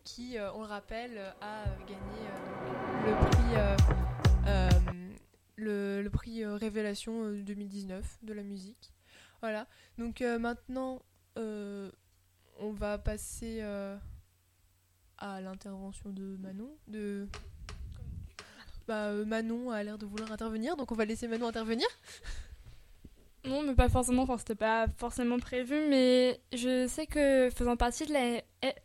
Qui, 0.05 0.39
euh, 0.39 0.53
on 0.55 0.63
le 0.63 0.67
rappelle, 0.67 1.19
euh, 1.19 1.31
a 1.41 1.69
euh, 1.69 1.77
gagné 1.87 2.01
le 3.07 3.15
prix, 3.31 3.55
le, 5.57 6.09
prix 6.09 6.45
Révélation 6.45 7.25
euh, 7.25 7.43
2019 7.43 8.19
de 8.23 8.33
la 8.33 8.43
musique. 8.43 8.93
Voilà. 9.41 9.67
Donc 9.99 10.21
maintenant, 10.21 11.01
on 11.37 12.73
va 12.73 12.99
passer 12.99 13.63
à 15.19 15.41
l'intervention 15.41 16.11
de 16.11 16.37
Manon. 16.39 16.77
De 16.89 17.29
bah, 18.89 19.13
Manon 19.13 19.71
a 19.71 19.83
l'air 19.83 19.99
de 19.99 20.07
vouloir 20.07 20.33
intervenir, 20.33 20.77
donc 20.77 20.91
on 20.91 20.97
va 20.97 21.05
laisser 21.05 21.29
Manon 21.29 21.47
intervenir. 21.47 21.87
Non, 23.49 23.63
mais 23.63 23.75
pas 23.75 23.89
forcément, 23.89 24.25
enfin, 24.25 24.37
c'était 24.37 24.55
pas 24.55 24.89
forcément 24.99 25.39
prévu, 25.39 25.87
mais 25.89 26.39
je 26.53 26.87
sais 26.87 27.07
que 27.07 27.49
faisant 27.49 27.77
partie 27.77 28.05
de 28.05 28.13
la, 28.13 28.43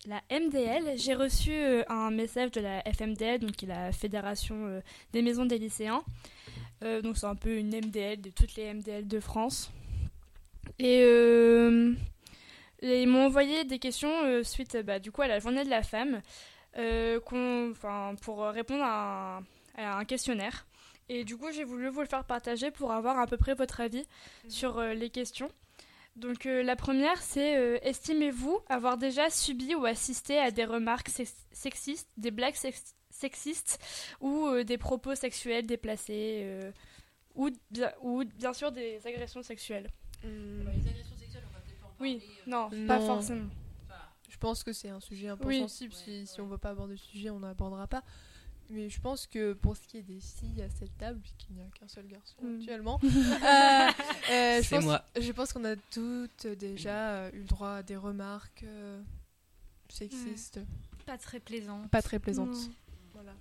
la 0.08 0.22
MDL, 0.32 0.98
j'ai 0.98 1.14
reçu 1.16 1.52
euh, 1.52 1.84
un 1.90 2.12
message 2.12 2.52
de 2.52 2.62
la 2.62 2.82
FMDL, 2.84 3.40
donc 3.40 3.52
qui 3.52 3.66
est 3.66 3.68
la 3.68 3.92
Fédération 3.92 4.56
euh, 4.68 4.80
des 5.12 5.22
maisons 5.22 5.46
des 5.46 5.58
lycéens. 5.58 6.02
Euh, 6.82 7.02
donc 7.02 7.18
c'est 7.18 7.26
un 7.26 7.36
peu 7.36 7.58
une 7.58 7.76
MDL 7.76 8.22
de 8.22 8.30
toutes 8.30 8.56
les 8.56 8.74
MDL 8.74 9.06
de 9.06 9.20
France. 9.20 9.70
Et, 10.80 11.02
euh, 11.02 11.94
ils 12.82 13.08
m'ont 13.08 13.26
envoyé 13.26 13.66
des 13.66 13.80
questions 13.80 14.44
suite 14.44 14.78
bah, 14.78 15.00
du 15.00 15.12
coup 15.12 15.22
à 15.24 15.28
la 15.28 15.40
journée 15.40 15.66
de 15.66 15.70
la 15.70 15.84
femme 15.84 16.22
pour 18.22 18.40
répondre 18.42 18.84
à 18.84 19.42
un 19.78 20.06
questionnaire. 20.06 20.66
Et 21.10 21.24
du 21.26 21.38
coup, 21.38 21.52
j'ai 21.52 21.64
voulu 21.64 21.90
vous 21.90 22.02
le 22.02 22.08
faire 22.08 22.24
partager 22.26 22.72
pour 22.72 22.92
avoir 22.92 23.20
à 23.20 23.28
peu 23.28 23.38
près 23.38 23.54
votre 23.54 23.82
avis 23.82 24.06
sur 24.48 24.78
euh, 24.80 24.94
les 24.94 25.10
questions. 25.10 25.50
Donc 26.16 26.46
euh, 26.46 26.62
la 26.64 26.76
première, 26.76 27.22
c'est 27.22 27.58
euh, 27.58 27.78
estimez-vous 27.82 28.60
avoir 28.70 28.98
déjà 28.98 29.30
subi 29.30 29.74
ou 29.76 29.86
assisté 29.86 30.38
à 30.40 30.52
des 30.52 30.64
remarques 30.66 31.10
sex- 31.10 31.46
sexistes, 31.52 32.08
des 32.18 32.30
blagues 32.32 32.56
sex- 32.56 32.94
sexistes 33.10 33.80
ou 34.22 34.46
euh, 34.46 34.64
des 34.64 34.78
propos 34.78 35.16
sexuels 35.16 35.66
déplacés 35.66 36.42
euh, 36.44 36.72
ou, 37.36 37.50
bien, 37.72 37.92
ou 38.02 38.24
bien 38.26 38.54
sûr 38.54 38.72
des 38.72 39.06
agressions 39.08 39.42
sexuelles? 39.42 39.90
Oui, 42.00 42.22
non, 42.48 42.70
pas 42.88 43.00
Non. 43.00 43.06
forcément. 43.06 43.50
Je 44.30 44.38
pense 44.38 44.64
que 44.64 44.74
c'est 44.74 44.90
un 44.90 45.00
sujet 45.00 45.30
un 45.30 45.38
peu 45.38 45.48
Oui. 45.48 45.60
sensible. 45.60 45.94
Si, 45.94 46.28
si 46.28 46.42
on 46.42 46.46
ne 46.46 46.52
veut 46.52 46.58
pas 46.58 46.70
aborder 46.72 46.94
le 46.94 46.98
sujet, 46.98 47.30
on 47.30 47.40
n'abordera 47.40 47.88
pas. 47.88 48.04
Mais 48.70 48.90
je 48.90 49.00
pense 49.00 49.28
que 49.28 49.54
pour 49.54 49.76
ce 49.78 49.88
qui 49.88 49.98
est 49.98 50.02
des 50.04 50.20
filles 50.20 50.62
à 50.64 50.70
cette 50.70 50.98
table, 50.98 51.20
puisqu'il 51.20 51.56
n'y 51.56 51.62
a 51.62 51.66
qu'un 51.80 51.88
seul 51.88 52.08
garçon 52.08 52.36
Mm. 52.42 52.58
actuellement, 52.60 53.00
euh, 53.04 53.08
euh, 54.32 54.62
je 54.64 54.70
pense- 54.70 54.84
moi. 54.84 55.04
Je 55.20 55.32
pense 55.32 55.54
qu'on 55.54 55.66
a 55.66 55.76
toutes 55.76 56.48
déjà 56.48 57.10
euh, 57.12 57.32
eu 57.34 57.40
le 57.40 57.46
droit 57.46 57.72
à 57.76 57.84
des 57.84 57.98
remarques 57.98 58.64
euh, 58.64 59.02
sexistes. 59.90 60.60
Pas 61.06 61.18
très 61.18 61.40
plaisant. 61.40 61.88
Pas 61.90 62.02
très 62.02 62.20
plaisantes. 62.20 62.56
Voilà. 63.14 63.34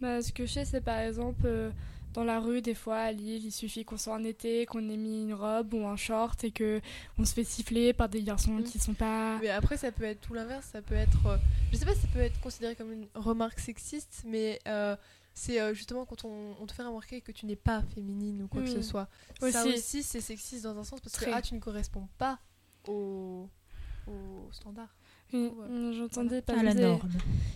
Bah, 0.00 0.22
ce 0.22 0.32
que 0.32 0.46
je 0.46 0.52
sais, 0.52 0.64
c'est 0.64 0.80
par 0.80 0.98
exemple 0.98 1.42
euh, 1.46 1.70
dans 2.14 2.24
la 2.24 2.40
rue, 2.40 2.62
des 2.62 2.74
fois 2.74 2.96
à 2.98 3.12
Lille, 3.12 3.44
il 3.44 3.52
suffit 3.52 3.84
qu'on 3.84 3.98
soit 3.98 4.14
en 4.14 4.24
été, 4.24 4.64
qu'on 4.66 4.88
ait 4.88 4.96
mis 4.96 5.22
une 5.24 5.34
robe 5.34 5.74
ou 5.74 5.86
un 5.86 5.96
short 5.96 6.42
et 6.44 6.50
que 6.52 6.80
on 7.18 7.24
se 7.24 7.34
fait 7.34 7.44
siffler 7.44 7.92
par 7.92 8.08
des 8.08 8.22
garçons 8.22 8.62
qui 8.62 8.78
sont 8.78 8.94
pas. 8.94 9.38
Mais 9.42 9.50
après, 9.50 9.76
ça 9.76 9.92
peut 9.92 10.04
être 10.04 10.20
tout 10.20 10.32
l'inverse. 10.32 10.66
Ça 10.72 10.80
peut 10.80 10.94
être. 10.94 11.26
euh, 11.26 11.36
je 11.72 11.76
sais 11.76 11.84
pas 11.84 11.94
si 11.94 12.00
ça 12.02 12.08
peut 12.12 12.20
être 12.20 12.40
considéré 12.40 12.74
comme 12.76 12.92
une 12.92 13.06
remarque 13.14 13.58
sexiste, 13.58 14.22
mais 14.26 14.60
euh, 14.68 14.96
c'est 15.34 15.60
euh, 15.60 15.74
justement 15.74 16.04
quand 16.06 16.24
on, 16.24 16.54
on 16.60 16.66
te 16.66 16.72
fait 16.72 16.84
remarquer 16.84 17.20
que 17.20 17.32
tu 17.32 17.46
n'es 17.46 17.56
pas 17.56 17.82
féminine 17.94 18.42
ou 18.44 18.48
quoi 18.48 18.62
que 18.62 18.68
ce 18.70 18.82
soit. 18.82 19.08
Aussi. 19.42 19.52
Ça 19.52 19.66
aussi, 19.66 20.02
c'est 20.04 20.20
sexiste 20.20 20.62
dans 20.64 20.78
un 20.78 20.84
sens 20.84 21.00
parce 21.00 21.16
que 21.16 21.24
ah, 21.32 21.42
tu 21.42 21.54
ne 21.54 21.58
corresponds 21.60 22.08
pas 22.16 22.38
au, 22.86 23.48
au 24.06 24.48
standard. 24.52 24.94
Ouais. 25.32 25.38
mm, 25.40 25.92
J'entendais 25.98 26.42
pas 26.42 26.52
À 26.58 26.62
la 26.62 26.74
norme. 26.74 27.00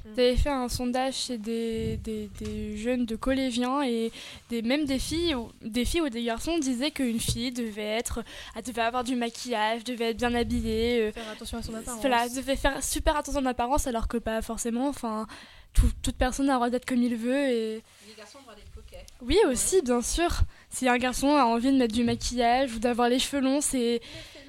Vous 0.04 0.18
avez 0.20 0.36
fait 0.36 0.48
un 0.48 0.68
sondage 0.68 1.14
chez 1.14 1.38
des, 1.38 1.96
des, 1.98 2.28
des 2.40 2.76
jeunes 2.76 3.04
de 3.06 3.14
collégiens 3.14 3.82
et 3.82 4.10
des, 4.50 4.62
même 4.62 4.84
des 4.84 4.98
filles, 4.98 5.34
ou, 5.36 5.50
des 5.62 5.84
filles 5.84 6.00
ou 6.00 6.08
des 6.08 6.24
garçons 6.24 6.58
disaient 6.58 6.90
qu'une 6.90 7.20
fille 7.20 7.52
devait 7.52 7.82
être, 7.84 8.24
elle 8.56 8.62
devait 8.62 8.82
avoir 8.82 9.04
du 9.04 9.14
maquillage, 9.14 9.84
devait 9.84 10.10
être 10.10 10.16
bien 10.16 10.34
habillée, 10.34 11.02
euh, 11.02 11.12
Faire 11.12 11.28
attention 11.30 11.58
à 11.58 11.62
son 11.62 11.74
apparence. 11.74 12.00
voilà, 12.00 12.28
devait 12.30 12.56
faire 12.56 12.82
super 12.82 13.16
attention 13.16 13.40
à 13.40 13.42
son 13.42 13.46
apparence 13.48 13.86
alors 13.86 14.08
que 14.08 14.16
pas 14.16 14.42
forcément. 14.42 14.88
Enfin, 14.88 15.26
tout- 15.72 15.92
toute 16.02 16.16
personne 16.16 16.48
a 16.48 16.52
le 16.54 16.56
droit 16.56 16.70
d'être 16.70 16.86
comme 16.86 17.02
il 17.02 17.14
veut 17.14 17.36
et 17.48 17.74
Les 18.08 18.14
garçons 18.16 18.38
ont 18.38 18.40
le 18.40 18.44
droit 18.44 18.54
d'être 18.56 18.74
coquets. 18.74 19.04
oui 19.22 19.36
aussi 19.48 19.82
bien 19.82 20.00
sûr. 20.00 20.30
Si 20.70 20.88
un 20.88 20.98
garçon 20.98 21.36
a 21.36 21.44
envie 21.44 21.70
de 21.70 21.76
mettre 21.76 21.94
du 21.94 22.02
maquillage 22.02 22.74
ou 22.74 22.78
d'avoir 22.80 23.08
les 23.08 23.18
cheveux 23.20 23.42
longs, 23.42 23.60
c'est, 23.60 24.00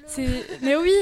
c'est, 0.06 0.26
mais 0.62 0.74
oui, 0.76 0.92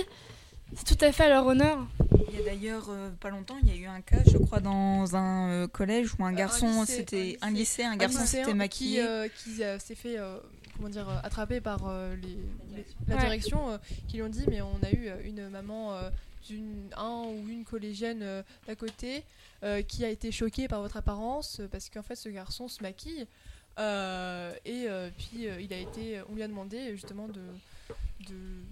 c'est 0.75 0.85
tout 0.97 1.03
à 1.05 1.13
fait 1.13 1.25
à 1.25 1.29
leur 1.31 1.47
honneur. 1.47 1.87
Il 2.27 2.35
y 2.35 2.41
a 2.41 2.45
d'ailleurs 2.45 2.87
euh, 2.91 3.11
pas 3.21 3.31
longtemps, 3.31 3.57
il 3.63 3.69
y 3.69 3.73
a 3.73 3.77
eu 3.77 3.87
un 3.87 4.01
cas, 4.01 4.19
je 4.27 4.37
crois, 4.39 4.61
dans 4.61 5.15
un 5.17 5.51
euh, 5.51 5.67
collège 5.69 6.11
où 6.19 6.25
un 6.25 6.33
garçon, 6.33 6.81
lycée, 6.81 6.97
c'était 6.97 7.39
un 7.43 7.49
un 7.49 7.51
lycée, 7.51 7.85
un 7.85 7.97
garçon 7.97 8.25
s'était 8.27 8.45
qui, 8.45 8.55
maquillé. 8.55 9.03
euh, 9.03 9.29
qui 9.29 9.63
euh, 9.63 9.79
s'est 9.79 9.95
fait 9.95 10.19
euh, 10.19 10.39
comment 10.77 10.89
dire 10.89 11.09
euh, 11.09 11.19
attraper 11.23 11.61
par 11.61 11.87
euh, 11.89 12.15
les, 12.17 12.29
les- 12.77 12.85
la 13.07 13.17
Ouais. 13.17 13.21
direction 13.23 13.71
euh, 13.71 13.79
qui 14.09 14.17
lui 14.17 14.23
ont 14.23 14.29
dit 14.29 14.45
mais 14.49 14.61
on 14.61 14.79
a 14.83 14.91
eu 14.91 15.09
euh, 15.09 15.17
une 15.25 15.49
maman 15.49 15.93
euh, 15.95 16.11
d'une 16.47 16.89
un 16.97 17.25
ou 17.27 17.49
une 17.49 17.65
collégienne 17.65 18.21
euh, 18.23 18.43
d'à 18.67 18.75
côté 18.75 19.23
euh, 19.63 19.83
qui 19.83 20.05
a 20.05 20.09
été 20.09 20.31
choquée 20.33 20.69
par 20.69 20.81
votre 20.81 20.97
apparence 20.97 21.61
euh, 21.61 21.69
parce 21.71 21.89
qu'en 21.91 22.03
fait 22.03 22.17
ce 22.17 22.29
garçon 22.29 22.69
se 22.69 22.83
maquille 22.83 23.27
euh, 23.79 24.53
et 24.65 24.85
euh, 24.89 25.11
puis 25.17 25.49
euh, 25.49 25.61
il 25.61 25.73
a 25.73 25.79
été 25.79 26.21
on 26.31 26.35
lui 26.35 26.43
a 26.43 26.49
demandé 26.49 26.93
justement 26.93 27.27
de 27.29 27.41
de- 28.29 28.63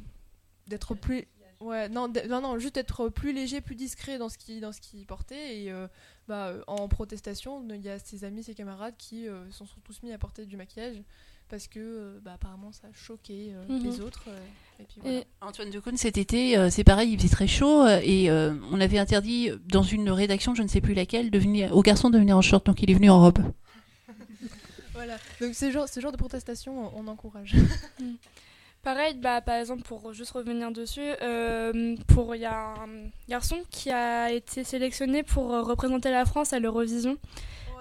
d'être 0.69 0.95
plus 0.95 1.27
ouais 1.61 1.89
non 1.89 2.13
non 2.29 2.41
non 2.41 2.59
juste 2.59 2.75
d'être 2.75 3.09
plus 3.09 3.33
léger 3.33 3.61
plus 3.61 3.75
discret 3.77 4.19
dans 4.19 4.29
ce 4.29 4.37
qu'il 4.39 4.61
dans 4.61 4.73
ce 4.73 4.81
qu'il 4.81 5.05
portait 5.07 5.63
et 5.63 5.73
euh, 5.73 5.87
bah, 6.29 6.49
euh, 6.49 6.63
en 6.67 6.87
protestation 6.89 7.65
il 7.71 7.81
y 7.83 7.89
a 7.89 7.99
ses 7.99 8.25
amis 8.25 8.43
ses 8.43 8.55
camarades 8.55 8.95
qui 8.99 9.27
euh, 9.29 9.51
s'en 9.51 9.65
sont 9.67 9.81
tous 9.85 10.03
mis 10.03 10.13
à 10.13 10.19
porter 10.19 10.45
du 10.47 10.57
maquillage 10.57 11.03
parce 11.49 11.69
que 11.69 11.79
euh, 11.79 12.19
bah, 12.23 12.33
apparemment 12.35 12.73
ça 12.73 12.89
a 12.89 12.93
choqué 12.93 13.53
euh, 13.55 13.65
Mhm. 13.69 13.85
les 13.85 14.01
autres 14.01 14.25
euh, 14.29 14.39
et 14.81 14.85
puis 14.85 15.01
voilà. 15.01 15.21
Antoine 15.41 15.71
Decaune, 15.71 15.97
cet 15.97 16.19
été, 16.19 16.59
euh, 16.59 16.69
c'est 16.69 16.85
pareil, 16.85 17.11
il 17.13 17.17
faisait 17.19 17.31
très 17.31 17.47
chaud 17.47 17.87
et 17.87 18.31
on 18.31 18.79
avait 18.81 18.99
interdit 18.99 19.51
dans 19.67 19.83
une 19.83 20.11
rédaction, 20.11 20.55
je 20.55 20.63
ne 20.63 20.69
sais 20.69 20.83
plus 20.83 20.93
laquelle, 20.93 21.31
de 21.31 21.39
venir, 21.39 21.75
aux 21.75 21.81
garçons 21.83 22.11
de 22.11 22.19
venir 22.19 22.37
en 22.37 22.43
short, 22.43 22.67
donc 22.67 22.83
il 22.83 22.91
est 22.91 22.95
venu 22.95 23.09
en 23.09 23.21
robe. 23.23 23.39
voilà 24.93 25.17
donc 25.41 25.55
ce 25.55 25.71
genre 25.71 25.89
ce 25.89 26.01
genre 26.01 26.13
de 26.13 26.17
protestation 26.19 26.91
on 26.97 27.07
encourage 27.07 27.55
Pareil, 28.87 29.15
bah, 29.15 29.41
par 29.41 29.57
exemple, 29.57 29.83
pour 29.83 30.13
juste 30.13 30.31
revenir 30.31 30.71
dessus, 30.71 31.01
euh, 31.21 31.97
pour 32.07 32.37
il 32.37 32.43
y 32.43 32.45
a 32.45 32.69
un 32.69 33.11
garçon 33.29 33.57
qui 33.69 33.91
a 33.91 34.31
été 34.31 34.63
sélectionné 34.63 35.25
pour 35.25 35.49
représenter 35.49 36.13
la 36.13 36.25
France 36.25 36.53
à 36.53 36.61
l'Eurovision, 36.61 37.17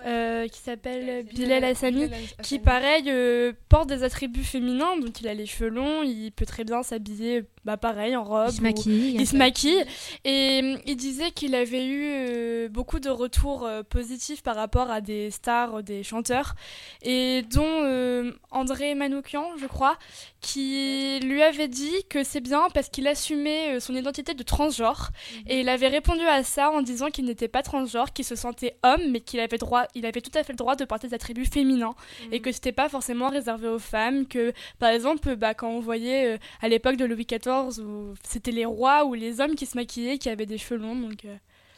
euh, 0.06 0.48
qui 0.48 0.60
s'appelle 0.60 1.26
Bilal 1.26 1.63
Hassani, 1.63 2.10
qui 2.44 2.60
pareil 2.60 3.06
euh, 3.08 3.54
porte 3.70 3.89
des 3.89 4.04
attributs 4.04 4.44
féminins, 4.44 4.98
donc 4.98 5.20
il 5.22 5.28
a 5.28 5.34
les 5.34 5.46
cheveux 5.46 5.70
longs, 5.70 6.04
il 6.04 6.32
peut 6.32 6.46
très 6.46 6.63
bien 6.63 6.84
s'habiller, 6.84 7.44
bah 7.63 7.78
pareil 7.78 8.15
en 8.15 8.24
robe, 8.24 8.50
se 8.52 8.60
ou- 8.60 8.63
maquille. 8.63 9.15
il 9.20 9.28
se 9.28 9.36
maquille, 9.36 9.84
et 10.24 10.62
euh, 10.63 10.78
il 10.86 10.96
disait 10.96 11.32
qu'il 11.32 11.56
avait 11.56 11.86
eu 11.86 12.06
euh, 12.08 12.70
beaucoup 12.70 13.00
de 13.00 13.10
retours 13.10 13.65
euh, 13.65 13.82
positifs 13.84 14.44
par 14.44 14.56
rapport 14.56 14.91
à 14.91 15.02
des 15.02 15.32
stars, 15.32 15.82
des 15.84 16.04
chanteurs, 16.04 16.54
et 17.02 17.41
dont 17.52 17.63
euh, 17.84 18.32
André 18.52 18.94
Manoukian, 18.96 19.58
je 19.58 19.65
crois, 19.65 19.98
qui 20.41 21.20
lui 21.24 21.41
avait 21.41 21.68
dit 21.68 22.04
que 22.10 22.24
c'est 22.24 22.41
bien 22.41 22.68
parce 22.74 22.89
qu'il 22.89 23.08
assumait 23.08 23.76
euh, 23.76 23.80
son 23.80 23.96
identité 23.96 24.34
de 24.36 24.44
transgenre. 24.44 25.10
Et 25.48 25.62
il 25.62 25.70
avait 25.70 25.88
répondu 25.88 26.22
à 26.26 26.44
ça 26.44 26.70
en 26.70 26.82
disant 26.84 27.10
qu'il 27.10 27.26
n'était 27.26 27.48
pas 27.48 27.63
transgenre, 27.63 28.13
qu'il 28.13 28.26
se 28.26 28.36
sentait 28.36 28.76
homme, 28.84 29.02
mais 29.12 29.22
qu'il 29.22 29.39
avait, 29.39 29.58
droit, 29.58 29.86
il 29.95 30.05
avait 30.05 30.21
tout 30.21 30.31
à 30.38 30.43
fait 30.43 30.53
le 30.53 30.58
droit 30.58 30.75
de 30.75 30.86
porter 30.86 31.08
des 31.08 31.13
attributs 31.13 31.45
féminins. 31.45 31.95
Et 32.31 32.41
que 32.41 32.51
c'était 32.51 32.71
pas 32.71 32.89
forcément 32.89 33.29
réservé 33.29 33.67
aux 33.67 33.79
femmes. 33.79 34.27
Que, 34.27 34.53
par 34.79 34.89
exemple, 34.89 35.36
bah, 35.36 35.53
quand 35.53 35.69
on 35.69 35.79
voyait 35.79 36.36
euh, 36.36 36.38
à 36.62 36.67
l'époque 36.67 36.97
de 36.97 37.05
Louis 37.05 37.25
XIV, 37.25 37.79
où 37.84 38.13
c'était 38.23 38.51
les 38.51 38.65
rois 38.65 39.05
ou 39.05 39.13
les 39.13 39.39
hommes 39.41 39.55
qui 39.55 39.65
se 39.65 39.77
maquillaient, 39.77 40.17
qui 40.17 40.29
avaient 40.29 40.45
des 40.45 40.58
cheveux 40.58 40.79
longs. 40.79 40.95
Donc, 40.95 41.25
euh, 41.25 41.36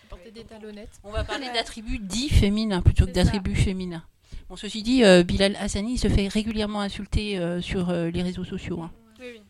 porter 0.09 0.31
des 0.31 0.43
talonnettes 0.43 0.99
On 1.03 1.11
va 1.11 1.23
parler 1.23 1.47
d'attributs 1.53 1.99
dits 1.99 2.29
féminins 2.29 2.81
plutôt 2.81 3.05
que 3.05 3.11
d'attributs 3.11 3.55
féminins. 3.55 4.03
Bon, 4.49 4.55
ceci 4.55 4.81
dit, 4.81 5.03
euh, 5.03 5.23
Bilal 5.23 5.55
Hassani 5.57 5.97
se 5.97 6.07
fait 6.07 6.27
régulièrement 6.27 6.79
insulter 6.81 7.37
euh, 7.37 7.61
sur 7.61 7.89
euh, 7.89 8.09
les 8.09 8.21
réseaux 8.23 8.45
sociaux. 8.45 8.81
hein. 8.81 8.91
Oui, 9.19 9.25
oui. 9.33 9.41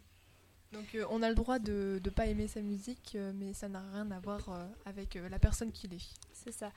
donc 0.73 0.85
euh, 0.95 1.03
on 1.11 1.21
a 1.21 1.29
le 1.29 1.35
droit 1.35 1.59
de 1.59 1.99
ne 2.03 2.09
pas 2.09 2.25
aimer 2.25 2.47
sa 2.47 2.61
musique 2.61 3.11
euh, 3.15 3.31
mais 3.35 3.53
ça 3.53 3.67
n'a 3.69 3.83
rien 3.93 4.09
à 4.09 4.19
voir 4.19 4.39
euh, 4.49 4.65
avec 4.85 5.15
euh, 5.15 5.29
la 5.29 5.37
personne 5.37 5.71
qu'il 5.71 5.93
est 5.93 6.01
C'est 6.33 6.51
ça. 6.53 6.71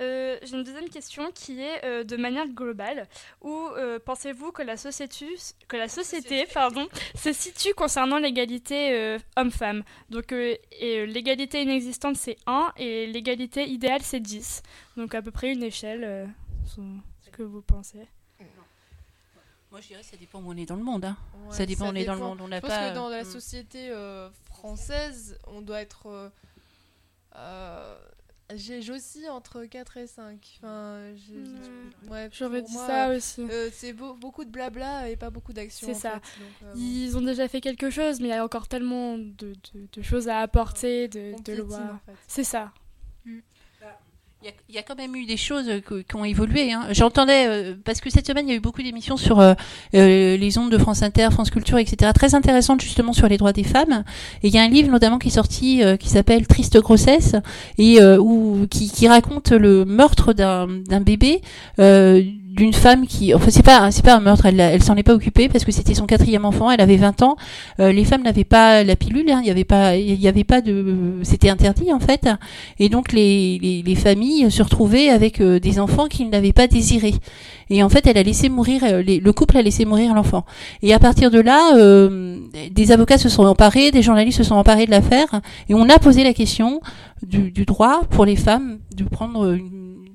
Euh, 0.00 0.38
J'ai 0.42 0.56
une 0.56 0.64
deuxième 0.64 0.88
question 0.88 1.30
qui 1.32 1.60
est 1.60 1.84
euh, 1.84 2.02
de 2.04 2.16
manière 2.16 2.48
globale. 2.48 3.08
Où 3.42 3.54
euh, 3.76 3.98
pensez-vous 4.04 4.50
que 4.50 4.62
la 4.62 4.76
société, 4.76 5.26
que 5.68 5.76
la 5.76 5.88
société, 5.88 6.46
pardon, 6.52 6.88
se 7.14 7.32
situe 7.32 7.74
concernant 7.74 8.18
l'égalité 8.18 8.92
euh, 8.92 9.18
homme-femme? 9.36 9.84
Donc 10.10 10.32
euh, 10.32 10.56
et, 10.72 10.98
euh, 11.00 11.06
l'égalité 11.06 11.62
inexistante 11.62 12.16
c'est 12.16 12.36
1 12.46 12.72
et 12.76 13.06
l'égalité 13.06 13.64
idéale 13.68 14.02
c'est 14.02 14.20
10. 14.20 14.62
Donc 14.96 15.14
à 15.14 15.22
peu 15.22 15.30
près 15.30 15.52
une 15.52 15.62
échelle. 15.62 16.02
euh, 16.04 16.26
ce 16.66 17.30
que 17.30 17.42
vous 17.44 17.62
pensez 17.62 18.06
Moi, 19.70 19.80
je 19.80 19.88
dirais 19.88 20.00
que 20.02 20.06
ça 20.06 20.16
dépend 20.16 20.40
où 20.40 20.50
on 20.52 20.56
est 20.56 20.66
dans 20.66 20.76
le 20.76 20.84
monde. 20.84 21.04
hein. 21.04 21.16
Ouais, 21.48 21.56
ça 21.56 21.66
dépend 21.66 21.86
où 21.86 21.88
on 21.90 21.94
est 21.94 22.04
dans 22.04 22.14
le 22.14 22.20
monde. 22.20 22.40
On 22.40 22.46
Je 22.46 22.58
pense 22.60 22.70
pas. 22.70 22.90
que 22.90 22.94
dans 22.94 23.08
la 23.08 23.22
Mm. 23.22 23.26
société 23.26 23.90
euh, 23.90 24.28
française, 24.46 25.38
on 25.46 25.62
doit 25.62 25.80
être. 25.82 26.06
euh, 26.06 26.28
euh, 27.36 27.96
j'ai 28.54 28.82
j'oscille 28.82 29.28
entre 29.30 29.64
4 29.64 29.96
et 29.96 30.06
5. 30.06 30.58
Enfin, 30.62 31.12
ouais, 32.10 32.28
J'aurais 32.32 32.60
pour 32.60 32.68
dit 32.68 32.74
moi, 32.74 32.86
ça 32.86 33.08
aussi. 33.10 33.40
euh, 33.42 33.70
c'est 33.72 33.92
beau- 33.92 34.14
beaucoup 34.14 34.44
de 34.44 34.50
blabla 34.50 35.08
et 35.08 35.16
pas 35.16 35.30
beaucoup 35.30 35.52
d'action. 35.52 35.86
C'est 35.86 35.94
ça. 35.94 36.20
fait. 36.22 36.40
Donc, 36.40 36.50
euh. 36.64 36.72
Ils 36.76 37.16
ont 37.16 37.22
déjà 37.22 37.48
fait 37.48 37.60
quelque 37.60 37.90
chose, 37.90 38.20
mais 38.20 38.28
il 38.28 38.30
y 38.30 38.34
a 38.34 38.44
encore 38.44 38.68
tellement 38.68 39.16
de, 39.18 39.32
de- 39.72 39.88
de 39.92 40.02
choses 40.02 40.28
à 40.28 40.38
apporter, 40.40 41.08
de, 41.08 41.34
lois. 41.54 41.78
en 41.78 41.98
fait. 42.06 42.16
C'est 42.26 42.44
ça. 42.44 42.72
Il 43.26 43.42
Il 44.68 44.74
y, 44.74 44.78
a, 44.78 44.82
quand 44.82 44.96
même 44.96 45.16
eu 45.16 45.24
des 45.24 45.38
choses 45.38 45.70
euh, 45.70 45.80
qui 45.80 46.16
ont 46.16 46.24
évolué. 46.24 46.70
Hein. 46.70 46.88
J'entendais, 46.90 47.46
euh, 47.46 47.74
parce 47.82 48.02
que 48.02 48.10
cette 48.10 48.26
semaine, 48.26 48.46
il 48.46 48.50
y 48.50 48.52
a 48.52 48.56
eu 48.56 48.60
beaucoup 48.60 48.82
d'émissions 48.82 49.16
sur 49.16 49.40
euh, 49.40 49.54
euh, 49.94 50.36
les 50.36 50.58
ondes 50.58 50.70
de 50.70 50.76
France 50.76 51.02
Inter, 51.02 51.28
France 51.30 51.50
Culture, 51.50 51.78
etc. 51.78 52.10
Très 52.14 52.34
intéressantes 52.34 52.82
justement 52.82 53.14
sur 53.14 53.26
les 53.26 53.38
droits 53.38 53.54
des 53.54 53.64
femmes. 53.64 54.04
Et 54.42 54.48
il 54.48 54.54
y 54.54 54.58
a 54.58 54.62
un 54.62 54.68
livre 54.68 54.90
notamment 54.90 55.18
qui 55.18 55.28
est 55.28 55.30
sorti 55.30 55.82
euh, 55.82 55.96
qui 55.96 56.10
s'appelle 56.10 56.46
Triste 56.46 56.78
grossesse 56.78 57.36
et 57.78 58.02
où, 58.18 58.66
qui, 58.70 58.90
qui 58.90 59.08
raconte 59.08 59.52
le 59.52 59.86
meurtre 59.86 60.34
d'un 60.34 60.66
d'un 60.66 61.00
bébé. 61.00 61.40
euh, 61.78 62.22
d'une 62.54 62.72
femme 62.72 63.06
qui 63.06 63.34
enfin 63.34 63.50
c'est 63.50 63.64
pas 63.64 63.90
c'est 63.90 64.04
pas 64.04 64.14
un 64.14 64.20
meurtre 64.20 64.46
elle, 64.46 64.60
elle 64.60 64.82
s'en 64.82 64.94
est 64.94 65.02
pas 65.02 65.14
occupée 65.14 65.48
parce 65.48 65.64
que 65.64 65.72
c'était 65.72 65.94
son 65.94 66.06
quatrième 66.06 66.44
enfant 66.44 66.70
elle 66.70 66.80
avait 66.80 66.96
20 66.96 67.22
ans. 67.22 67.36
Euh, 67.80 67.90
les 67.90 68.04
femmes 68.04 68.22
n'avaient 68.22 68.44
pas 68.44 68.84
la 68.84 68.94
pilule 68.94 69.28
hein, 69.30 69.40
il 69.42 69.48
y 69.48 69.50
avait 69.50 69.64
pas 69.64 69.96
il 69.96 70.20
y 70.20 70.28
avait 70.28 70.44
pas 70.44 70.60
de 70.60 71.14
c'était 71.22 71.48
interdit 71.48 71.92
en 71.92 71.98
fait. 71.98 72.28
Et 72.78 72.88
donc 72.88 73.12
les, 73.12 73.58
les, 73.60 73.82
les 73.82 73.94
familles 73.96 74.50
se 74.52 74.62
retrouvaient 74.62 75.08
avec 75.08 75.40
euh, 75.40 75.58
des 75.58 75.80
enfants 75.80 76.06
qu'ils 76.06 76.30
n'avaient 76.30 76.52
pas 76.52 76.68
désirés. 76.68 77.14
Et 77.70 77.82
en 77.82 77.88
fait 77.88 78.06
elle 78.06 78.18
a 78.18 78.22
laissé 78.22 78.48
mourir 78.48 78.82
euh, 78.84 79.02
le 79.04 79.32
couple 79.32 79.56
a 79.56 79.62
laissé 79.62 79.84
mourir 79.84 80.14
l'enfant. 80.14 80.44
Et 80.82 80.94
à 80.94 81.00
partir 81.00 81.32
de 81.32 81.40
là 81.40 81.74
des 82.70 82.92
avocats 82.92 83.18
se 83.18 83.28
sont 83.28 83.44
emparés 83.44 83.90
des 83.90 84.02
journalistes 84.02 84.38
se 84.38 84.44
sont 84.44 84.54
emparés 84.54 84.86
de 84.86 84.92
l'affaire 84.92 85.40
et 85.68 85.74
on 85.74 85.88
a 85.88 85.98
posé 85.98 86.22
la 86.22 86.34
question 86.34 86.80
du, 87.26 87.50
du 87.50 87.64
droit 87.64 88.02
pour 88.10 88.24
les 88.24 88.36
femmes 88.36 88.78
de 88.94 89.04
prendre 89.04 89.58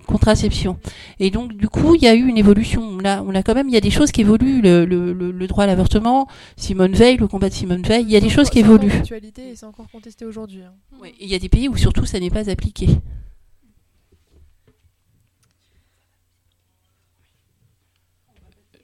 contraception. 0.09 0.77
Et 1.19 1.29
donc, 1.31 1.53
du 1.53 1.69
coup, 1.69 1.95
il 1.95 2.01
y 2.01 2.07
a 2.07 2.15
eu 2.15 2.25
une 2.25 2.37
évolution. 2.37 2.81
On 2.81 3.05
a, 3.05 3.21
on 3.21 3.33
a 3.35 3.43
quand 3.43 3.55
même, 3.55 3.69
il 3.69 3.73
y 3.73 3.77
a 3.77 3.81
des 3.81 3.91
choses 3.91 4.11
qui 4.11 4.21
évoluent. 4.21 4.61
Le, 4.61 4.85
le, 4.85 5.47
droit 5.47 5.63
à 5.63 5.67
l'avortement, 5.67 6.27
Simone 6.57 6.93
Veil, 6.93 7.17
le 7.17 7.27
combat 7.27 7.49
de 7.49 7.53
Simone 7.53 7.81
Veil, 7.81 8.03
il 8.03 8.11
y 8.11 8.15
a 8.15 8.19
des 8.19 8.29
choses 8.29 8.49
qui 8.49 8.59
évoluent. 8.59 8.91
et 8.91 9.55
c'est 9.55 9.65
encore 9.65 9.89
contesté 9.89 10.25
aujourd'hui. 10.25 10.61
hein. 10.63 10.73
Ouais, 11.01 11.13
il 11.19 11.27
y 11.27 11.35
a 11.35 11.39
des 11.39 11.49
pays 11.49 11.67
où 11.69 11.77
surtout 11.77 12.05
ça 12.05 12.19
n'est 12.19 12.29
pas 12.29 12.49
appliqué. 12.49 12.87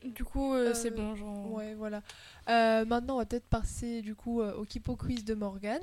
Du 0.03 0.23
coup, 0.23 0.53
euh, 0.53 0.69
Euh, 0.69 0.73
c'est 0.73 0.91
bon. 0.91 1.15
genre- 1.15 1.51
Ouais, 1.51 1.73
voilà. 1.75 2.01
Euh, 2.49 2.85
maintenant, 2.85 3.15
on 3.15 3.17
va 3.17 3.25
peut-être 3.25 3.47
passer 3.47 4.01
du 4.01 4.13
coup 4.15 4.41
euh, 4.41 4.53
au 4.55 4.63
Kipo 4.65 4.95
Quiz 4.95 5.25
de 5.25 5.33
Morgan. 5.33 5.81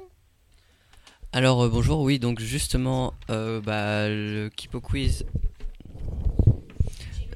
Alors 1.32 1.62
euh, 1.62 1.68
bonjour, 1.68 2.00
oui, 2.02 2.18
donc 2.18 2.40
justement, 2.40 3.14
euh, 3.30 3.60
bah, 3.60 4.08
le 4.08 4.50
Kipo 4.54 4.80
Quiz. 4.80 5.24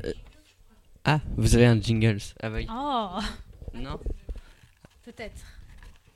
Euh, 0.05 0.13
Ah, 1.05 1.21
vous 1.37 1.55
avez 1.55 1.67
un 1.67 1.81
jingle. 1.81 2.19
Ah 2.43 2.51
bah 2.51 2.57
oui. 2.59 2.67
Oh 2.71 3.09
Non 3.75 3.99
Peut-être. 5.05 5.41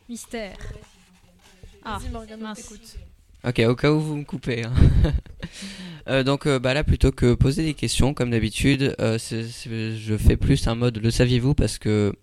Mystère. 0.09 0.57
Ah, 1.85 1.99
mince. 2.39 2.75
Ok, 3.43 3.59
au 3.61 3.75
cas 3.75 3.91
où 3.91 4.01
vous 4.01 4.17
me 4.17 4.25
coupez. 4.25 4.65
hein. 4.65 4.73
Euh, 6.09 6.25
donc 6.25 6.47
euh, 6.47 6.59
bah 6.59 6.73
là, 6.75 6.83
plutôt 6.83 7.13
que 7.13 7.35
poser 7.35 7.63
des 7.63 7.75
questions, 7.75 8.15
comme 8.15 8.31
d'habitude, 8.31 8.97
euh, 9.01 9.17
c'est- 9.19 9.47
c'est- 9.47 9.97
je 9.97 10.17
fais 10.17 10.37
plus 10.37 10.67
un 10.67 10.75
mode 10.75 10.97
le 10.99 11.11
saviez-vous 11.11 11.55
parce 11.55 11.79
que 11.79 12.15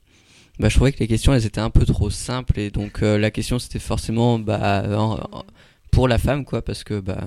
bah, 0.60 0.70
je 0.70 0.76
trouvais 0.76 0.91
que 0.91 1.00
les 1.00 1.08
questions 1.08 1.34
elles 1.34 1.46
étaient 1.46 1.60
un 1.62 1.70
peu 1.70 1.86
trop 1.86 2.10
simples 2.10 2.60
et 2.60 2.72
donc 2.72 3.04
euh, 3.04 3.17
la 3.17 3.32
question 3.32 3.60
c'était 3.60 3.80
forcément 3.80 4.39
bah, 4.39 4.84
en- 4.98 5.20
en- 5.32 5.46
pour 5.91 6.08
la 6.08 6.17
femme 6.17 6.46
quoi 6.46 6.62
parce 6.62 6.84
que 6.84 7.00
bah 7.00 7.26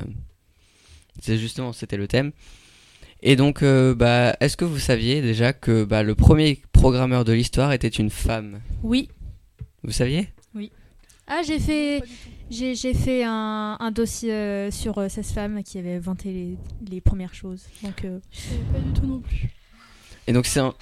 c'est 1.21 1.38
justement 1.38 1.73
c'était 1.73 1.97
le 1.97 2.09
thème. 2.09 2.33
Et 3.23 3.37
donc 3.37 3.62
euh, 3.62 3.95
bah 3.95 4.37
est-ce 4.40 4.57
que 4.57 4.64
vous 4.64 4.79
saviez 4.79 5.21
déjà 5.23 5.53
que 5.53 5.85
bah, 5.85 6.03
le 6.03 6.14
premier 6.14 6.62
programmeur 6.73 7.25
de 7.25 7.33
l'histoire 7.33 7.73
était 7.73 7.88
une 7.88 8.11
femme? 8.11 8.61
Oui. 8.83 9.09
Vous 9.83 9.93
saviez? 9.93 10.29
Oui. 10.55 10.71
Ah, 11.27 11.43
j'ai 11.47 11.59
fait, 11.61 12.03
j'ai, 12.51 12.75
j'ai 12.75 12.93
fait 12.93 13.23
un, 13.25 13.77
un 13.79 13.90
dossier 13.93 14.33
euh, 14.33 14.71
sur 14.73 14.99
euh, 14.99 15.09
16 15.09 15.33
femmes 15.33 15.62
qui 15.62 15.79
avaient 15.79 15.95
inventé 15.95 16.33
les, 16.33 16.57
les 16.90 17.01
premières 17.01 17.35
choses. 17.35 17.66
Donc, 17.85 18.05
euh, 18.05 18.19
Pas 18.73 18.79
du 18.81 18.93
tout 19.01 19.07
non 19.07 19.21
plus. 19.21 19.49
Et 20.27 20.33
donc 20.33 20.47
c'est 20.47 20.61
un... 20.61 20.75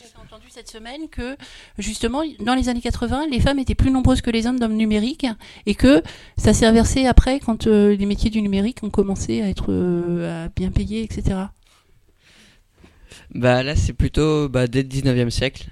J'ai 0.00 0.06
entendu 0.18 0.46
cette 0.48 0.70
semaine 0.70 1.10
que, 1.10 1.36
justement, 1.76 2.22
dans 2.38 2.54
les 2.54 2.70
années 2.70 2.80
80, 2.80 3.26
les 3.30 3.38
femmes 3.38 3.58
étaient 3.58 3.74
plus 3.74 3.90
nombreuses 3.90 4.22
que 4.22 4.30
les 4.30 4.46
hommes 4.46 4.58
dans 4.58 4.68
le 4.68 4.74
numérique 4.74 5.26
et 5.66 5.74
que 5.74 6.02
ça 6.38 6.54
s'est 6.54 6.64
inversé 6.64 7.06
après 7.06 7.38
quand 7.38 7.66
euh, 7.66 7.94
les 7.94 8.06
métiers 8.06 8.30
du 8.30 8.40
numérique 8.40 8.82
ont 8.82 8.88
commencé 8.88 9.42
à 9.42 9.48
être 9.50 9.66
euh, 9.68 10.46
à 10.46 10.48
bien 10.48 10.70
payés, 10.70 11.02
etc. 11.02 11.40
Bah 13.34 13.62
là 13.62 13.76
c'est 13.76 13.92
plutôt 13.92 14.48
bah, 14.48 14.68
dès 14.68 14.82
le 14.82 14.88
19e 14.88 15.28
siècle 15.28 15.68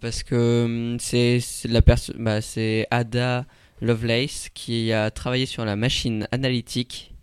parce 0.00 0.22
que 0.22 0.64
hum, 0.64 0.98
c'est 0.98 1.40
la 1.64 1.82
bah, 2.18 2.40
c'est 2.40 2.86
Ada 2.90 3.44
Lovelace 3.82 4.48
qui 4.54 4.90
a 4.92 5.10
travaillé 5.10 5.44
sur 5.44 5.66
la 5.66 5.76
machine 5.76 6.26
analytique 6.32 7.14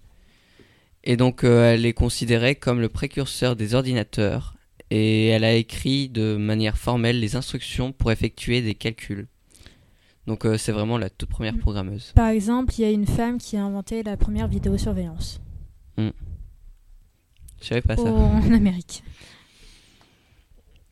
et 1.03 1.17
donc 1.17 1.43
euh, 1.43 1.73
elle 1.73 1.87
est 1.87 1.93
considérée 1.93 2.53
comme 2.53 2.79
le 2.79 2.89
précurseur 2.89 3.55
des 3.55 3.73
ordinateurs 3.73 4.56
et 4.89 5.27
elle 5.27 5.43
a 5.43 5.53
écrit 5.53 6.09
de 6.09 6.35
manière 6.37 6.77
formelle 6.77 7.19
les 7.19 7.35
instructions 7.35 7.91
pour 7.91 8.11
effectuer 8.11 8.61
des 8.61 8.75
calculs. 8.75 9.27
Donc 10.27 10.45
euh, 10.45 10.57
c'est 10.57 10.71
vraiment 10.71 10.97
la 10.97 11.09
toute 11.09 11.29
première 11.29 11.57
programmeuse. 11.57 12.11
par 12.15 12.27
exemple, 12.29 12.73
il 12.77 12.81
y 12.81 12.85
a 12.85 12.91
une 12.91 13.07
femme 13.07 13.37
qui 13.37 13.55
a 13.57 13.63
inventé 13.63 14.03
la 14.03 14.17
première 14.17 14.47
vidéosurveillance 14.47 15.39
Hmm. 15.99 16.09
Je 17.59 17.65
savais 17.67 17.81
pas 17.81 17.95
ça. 17.95 18.03
en 18.03 18.53
Amérique. 18.53 19.03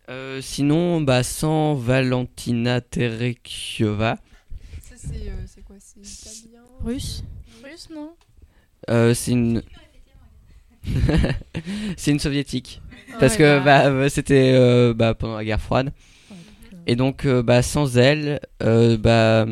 Euh, 0.09 0.41
sinon, 0.41 1.01
bah, 1.01 1.21
sans 1.23 1.75
Valentina 1.75 2.81
Terekiova, 2.81 4.17
Ça, 4.81 4.95
c'est 4.97 5.29
euh, 5.29 5.43
c'est 5.45 5.63
quoi? 5.63 5.75
C'est 5.79 5.99
italien? 5.99 6.61
Russe 6.83 7.23
Russe, 7.63 7.89
non 7.93 8.13
euh, 8.89 9.13
c'est 9.15 9.31
une. 9.31 9.63
c'est 11.97 12.11
une 12.11 12.19
soviétique. 12.19 12.81
Ah 13.13 13.17
Parce 13.19 13.37
que 13.37 13.63
bah. 13.63 13.87
euh, 13.87 14.09
c'était 14.09 14.51
euh, 14.53 14.93
bah, 14.93 15.13
pendant 15.13 15.37
la 15.37 15.45
guerre 15.45 15.61
froide. 15.61 15.91
Et 16.87 16.95
donc, 16.95 17.25
euh, 17.25 17.41
bah, 17.41 17.61
sans 17.61 17.97
elle, 17.97 18.39
euh, 18.63 18.97
bah. 18.97 19.45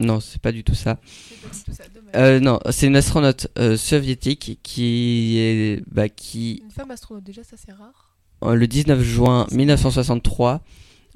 Non, 0.00 0.20
c'est 0.20 0.40
pas 0.40 0.52
du 0.52 0.64
tout 0.64 0.74
ça. 0.74 0.96
Tout 0.96 2.40
non, 2.40 2.58
c'est 2.70 2.86
une 2.88 2.96
astronaute 2.96 3.46
soviétique 3.76 4.58
qui 4.62 5.38
est. 5.38 5.82
Bah, 5.90 6.08
qui 6.08 6.62
Une 6.64 6.70
femme 6.70 6.90
astronaute, 6.90 7.24
déjà, 7.24 7.44
ça 7.44 7.56
c'est 7.56 7.72
rare. 7.72 8.16
le 8.54 8.66
19 8.66 9.00
juin 9.02 9.46
1963, 9.52 10.60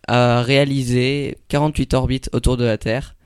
a 0.08 0.42
réalisé 0.42 1.36
48 1.48 1.94
orbites 1.94 2.30
autour 2.32 2.56
de 2.56 2.64
la 2.64 2.78
Terre. 2.78 3.16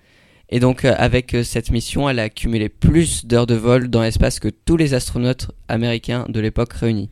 Et 0.53 0.59
donc, 0.59 0.85
euh, 0.85 0.95
avec 0.99 1.35
euh, 1.35 1.45
cette 1.45 1.71
mission, 1.71 2.09
elle 2.09 2.19
a 2.19 2.25
accumulé 2.25 2.69
plus 2.69 3.25
d'heures 3.25 3.47
de 3.47 3.55
vol 3.55 3.89
dans 3.89 4.03
l'espace 4.03 4.41
que 4.41 4.49
tous 4.49 4.77
les 4.77 4.95
astronautes 4.95 5.51
américains 5.69 6.27
de 6.29 6.41
l'époque 6.41 6.73
réunis. 6.73 7.09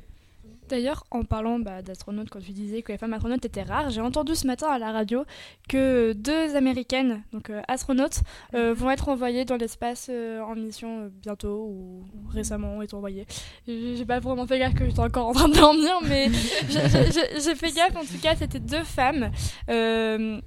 D'ailleurs, 0.68 1.04
en 1.10 1.22
parlant 1.22 1.58
bah, 1.58 1.80
d'astronautes, 1.80 2.28
quand 2.28 2.40
tu 2.40 2.50
disais 2.52 2.82
que 2.82 2.92
les 2.92 2.98
femmes 2.98 3.14
astronautes 3.14 3.44
étaient 3.44 3.62
rares, 3.62 3.88
j'ai 3.90 4.02
entendu 4.02 4.34
ce 4.34 4.46
matin 4.46 4.66
à 4.66 4.78
la 4.78 4.92
radio 4.92 5.24
que 5.68 6.12
deux 6.12 6.56
américaines, 6.56 7.22
donc 7.32 7.48
euh, 7.48 7.62
astronautes, 7.68 8.20
euh, 8.54 8.74
vont 8.74 8.90
être 8.90 9.08
envoyées 9.08 9.46
dans 9.46 9.56
l'espace 9.56 10.08
euh, 10.10 10.42
en 10.42 10.54
mission 10.56 11.10
bientôt 11.22 11.68
ou 11.70 12.04
récemment 12.34 12.76
ont 12.76 12.82
été 12.82 12.94
envoyées. 12.94 13.26
J'ai 13.66 14.04
pas 14.04 14.18
vraiment 14.20 14.46
fait 14.46 14.58
gaffe 14.58 14.74
que 14.74 14.84
j'étais 14.84 15.00
encore 15.00 15.28
en 15.28 15.32
train 15.32 15.48
de 15.48 15.54
dormir, 15.54 16.00
mais 16.06 16.28
j'ai- 16.68 17.54
fait 17.54 17.72
gaffe. 17.72 17.96
En 17.96 18.00
tout 18.04 18.20
cas, 18.20 18.34
c'était 18.36 18.60
deux 18.60 18.84
femmes 18.84 19.30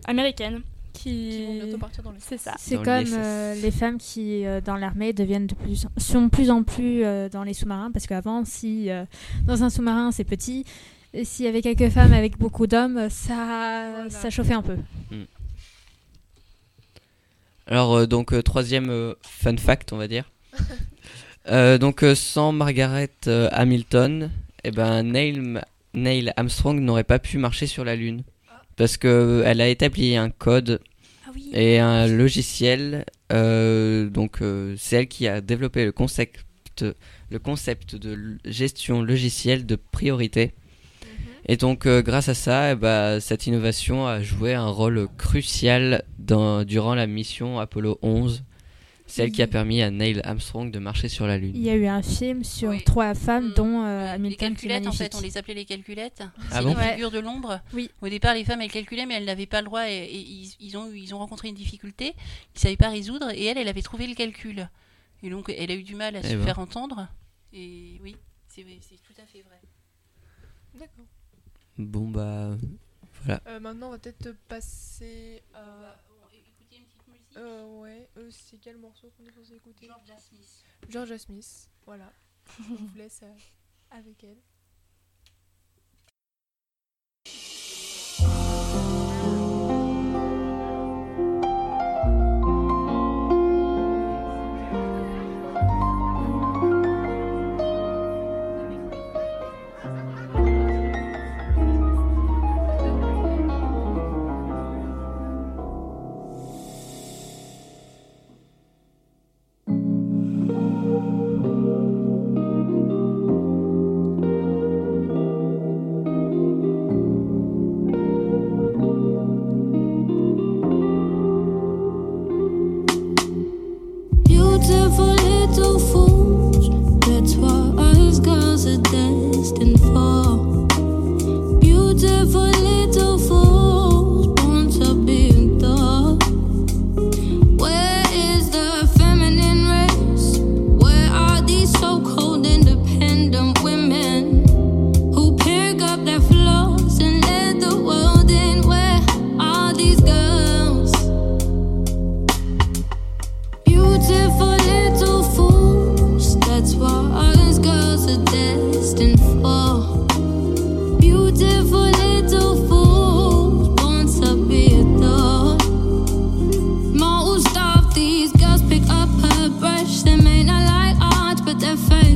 américaines 0.05 0.61
qui. 0.91 1.45
vont 1.45 1.53
bientôt 1.65 1.77
partir 1.77 2.03
dans 2.03 2.11
l'espace. 2.11 2.39
C'est 2.39 2.49
ça. 2.49 2.55
C'est 2.57 2.75
comme 2.77 3.13
euh, 3.13 3.55
les 3.55 3.71
femmes 3.71 3.97
qui, 3.97 4.45
euh, 4.45 4.61
dans 4.61 4.75
l'armée, 4.75 5.13
deviennent 5.13 5.47
de 5.47 5.55
plus, 5.55 5.87
sont 5.97 6.23
de 6.23 6.29
plus 6.29 6.49
en 6.49 6.63
plus 6.63 7.03
euh, 7.03 7.29
dans 7.29 7.43
les 7.43 7.53
sous-marins. 7.53 7.91
Parce 7.91 8.07
qu'avant, 8.07 8.43
si 8.45 8.89
euh, 8.89 9.05
dans 9.45 9.63
un 9.63 9.69
sous-marin 9.69 10.11
c'est 10.11 10.23
petit, 10.23 10.65
et 11.13 11.25
s'il 11.25 11.45
y 11.45 11.47
avait 11.47 11.61
quelques 11.61 11.89
femmes 11.89 12.13
avec 12.13 12.37
beaucoup 12.37 12.67
d'hommes, 12.67 13.09
ça, 13.09 14.09
ça 14.09 14.29
chauffait 14.29 14.53
un 14.53 14.61
peu. 14.61 14.77
Alors, 17.67 17.95
euh, 17.95 18.05
donc, 18.05 18.33
euh, 18.33 18.41
troisième 18.41 18.89
euh, 18.89 19.13
fun 19.21 19.55
fact, 19.57 19.93
on 19.93 19.97
va 19.97 20.07
dire. 20.07 20.31
Euh, 21.47 21.79
donc, 21.79 22.03
euh, 22.03 22.13
sans 22.13 22.51
Margaret 22.51 23.09
euh, 23.25 23.49
Hamilton, 23.51 24.29
eh 24.63 24.69
ben, 24.69 25.01
Neil, 25.01 25.59
Neil 25.95 26.31
Armstrong 26.37 26.79
n'aurait 26.79 27.03
pas 27.03 27.17
pu 27.17 27.39
marcher 27.39 27.65
sur 27.65 27.83
la 27.83 27.95
Lune. 27.95 28.21
Parce 28.75 28.97
que 28.97 29.43
elle 29.45 29.61
a 29.61 29.67
établi 29.67 30.15
un 30.15 30.29
code 30.29 30.81
et 31.53 31.79
un 31.79 32.07
logiciel. 32.07 33.05
euh, 33.31 34.09
donc, 34.09 34.41
euh, 34.41 34.75
c'est 34.77 34.97
elle 34.97 35.07
qui 35.07 35.27
a 35.27 35.41
développé 35.41 35.85
le 35.85 35.91
concept, 35.91 36.45
le 37.29 37.39
concept 37.39 37.95
de 37.95 38.37
gestion 38.45 39.01
logicielle 39.01 39.65
de 39.65 39.75
priorité. 39.75 40.53
Et 41.47 41.57
donc, 41.57 41.85
euh, 41.85 42.01
grâce 42.01 42.29
à 42.29 42.33
ça, 42.33 42.71
eh 42.71 42.75
ben, 42.75 43.19
cette 43.19 43.47
innovation 43.47 44.07
a 44.07 44.21
joué 44.21 44.53
un 44.53 44.67
rôle 44.67 45.07
crucial 45.17 46.03
dans, 46.19 46.63
durant 46.63 46.93
la 46.93 47.07
mission 47.07 47.59
Apollo 47.59 47.97
11, 48.01 48.43
celle 49.11 49.31
qui 49.31 49.41
a 49.41 49.47
permis 49.47 49.81
à 49.81 49.91
Neil 49.91 50.21
Armstrong 50.23 50.71
de 50.71 50.79
marcher 50.79 51.09
sur 51.09 51.27
la 51.27 51.37
Lune. 51.37 51.51
Il 51.55 51.61
y 51.61 51.69
a 51.69 51.75
eu 51.75 51.85
un 51.87 52.01
film 52.01 52.43
sur 52.43 52.71
trois 52.83 53.13
femmes, 53.13 53.53
dont 53.55 53.83
euh, 53.83 54.13
Hamilton 54.13 54.29
Les 54.29 54.35
calculettes, 54.55 54.87
en 54.87 54.91
fait, 54.91 55.13
on 55.15 55.21
les 55.21 55.37
appelait 55.37 55.53
les 55.53 55.65
calculettes. 55.65 56.23
Ah 56.51 56.57
c'est 56.57 56.63
bon 56.63 56.75
les 56.75 56.91
figures 56.93 57.11
de 57.11 57.19
l'ombre. 57.19 57.59
Oui. 57.73 57.89
Au 58.01 58.09
départ, 58.09 58.33
les 58.33 58.43
femmes, 58.45 58.61
elles 58.61 58.71
calculaient, 58.71 59.05
mais 59.05 59.15
elles 59.15 59.25
n'avaient 59.25 59.45
pas 59.45 59.61
le 59.61 59.65
droit. 59.65 59.89
Et, 59.89 59.93
et 60.05 60.19
ils, 60.19 60.53
ils 60.59 60.77
ont, 60.77 60.91
ils 60.93 61.13
ont 61.13 61.17
rencontré 61.19 61.49
une 61.49 61.55
difficulté 61.55 62.11
qu'ils 62.11 62.19
ne 62.55 62.59
savaient 62.59 62.77
pas 62.77 62.89
résoudre. 62.89 63.29
Et 63.31 63.45
elle, 63.45 63.57
elle 63.57 63.67
avait 63.67 63.81
trouvé 63.81 64.07
le 64.07 64.15
calcul. 64.15 64.69
Et 65.23 65.29
donc, 65.29 65.53
elle 65.55 65.71
a 65.71 65.75
eu 65.75 65.83
du 65.83 65.95
mal 65.95 66.15
à 66.15 66.19
Eh 66.23 66.27
se 66.29 66.35
ben. 66.35 66.43
faire 66.45 66.59
entendre. 66.59 67.07
Et 67.53 67.99
oui. 68.01 68.15
C'est 68.47 68.65
c'est 68.81 68.95
tout 69.03 69.13
à 69.21 69.25
fait 69.25 69.41
vrai. 69.43 69.59
D'accord. 70.73 71.05
Bon 71.77 72.07
bah 72.09 72.55
voilà. 73.23 73.41
Euh, 73.47 73.59
maintenant, 73.59 73.87
on 73.87 73.91
va 73.91 73.97
peut-être 73.97 74.35
passer 74.47 75.41
à. 75.53 75.95
écouter 76.33 76.77
une 76.77 76.83
petite 76.85 77.07
musique. 77.07 77.20
Euh, 77.37 77.79
ouais, 77.79 78.09
euh, 78.17 78.29
c'est 78.29 78.57
quel 78.57 78.77
morceau 78.77 79.09
qu'on 79.11 79.25
est 79.25 79.31
censé 79.31 79.55
écouter? 79.55 79.87
Georgia 79.87 80.17
Smith. 80.17 80.63
Georgia 80.89 81.17
Smith, 81.17 81.69
voilà. 81.85 82.11
on 82.59 82.75
vous 82.75 82.97
laisse 82.97 83.21
euh, 83.23 83.33
avec 83.91 84.23
elle. 84.23 84.41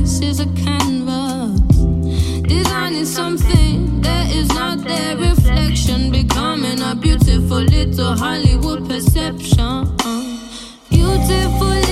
Face 0.06 0.20
is 0.20 0.40
a 0.40 0.46
canvas. 0.64 1.60
Designing 2.42 3.04
something 3.04 4.00
that 4.02 4.30
is 4.30 4.48
not 4.48 4.78
their 4.84 5.16
reflection, 5.16 6.12
becoming 6.12 6.80
a 6.80 6.94
beautiful 6.94 7.62
little 7.62 8.14
Hollywood 8.14 8.88
perception. 8.88 9.96
Beautiful 10.90 11.85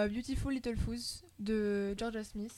euh, 0.00 0.08
Beautiful 0.08 0.52
Little 0.52 0.76
Fools 0.76 1.24
de 1.38 1.94
Georgia 1.96 2.24
Smith. 2.24 2.54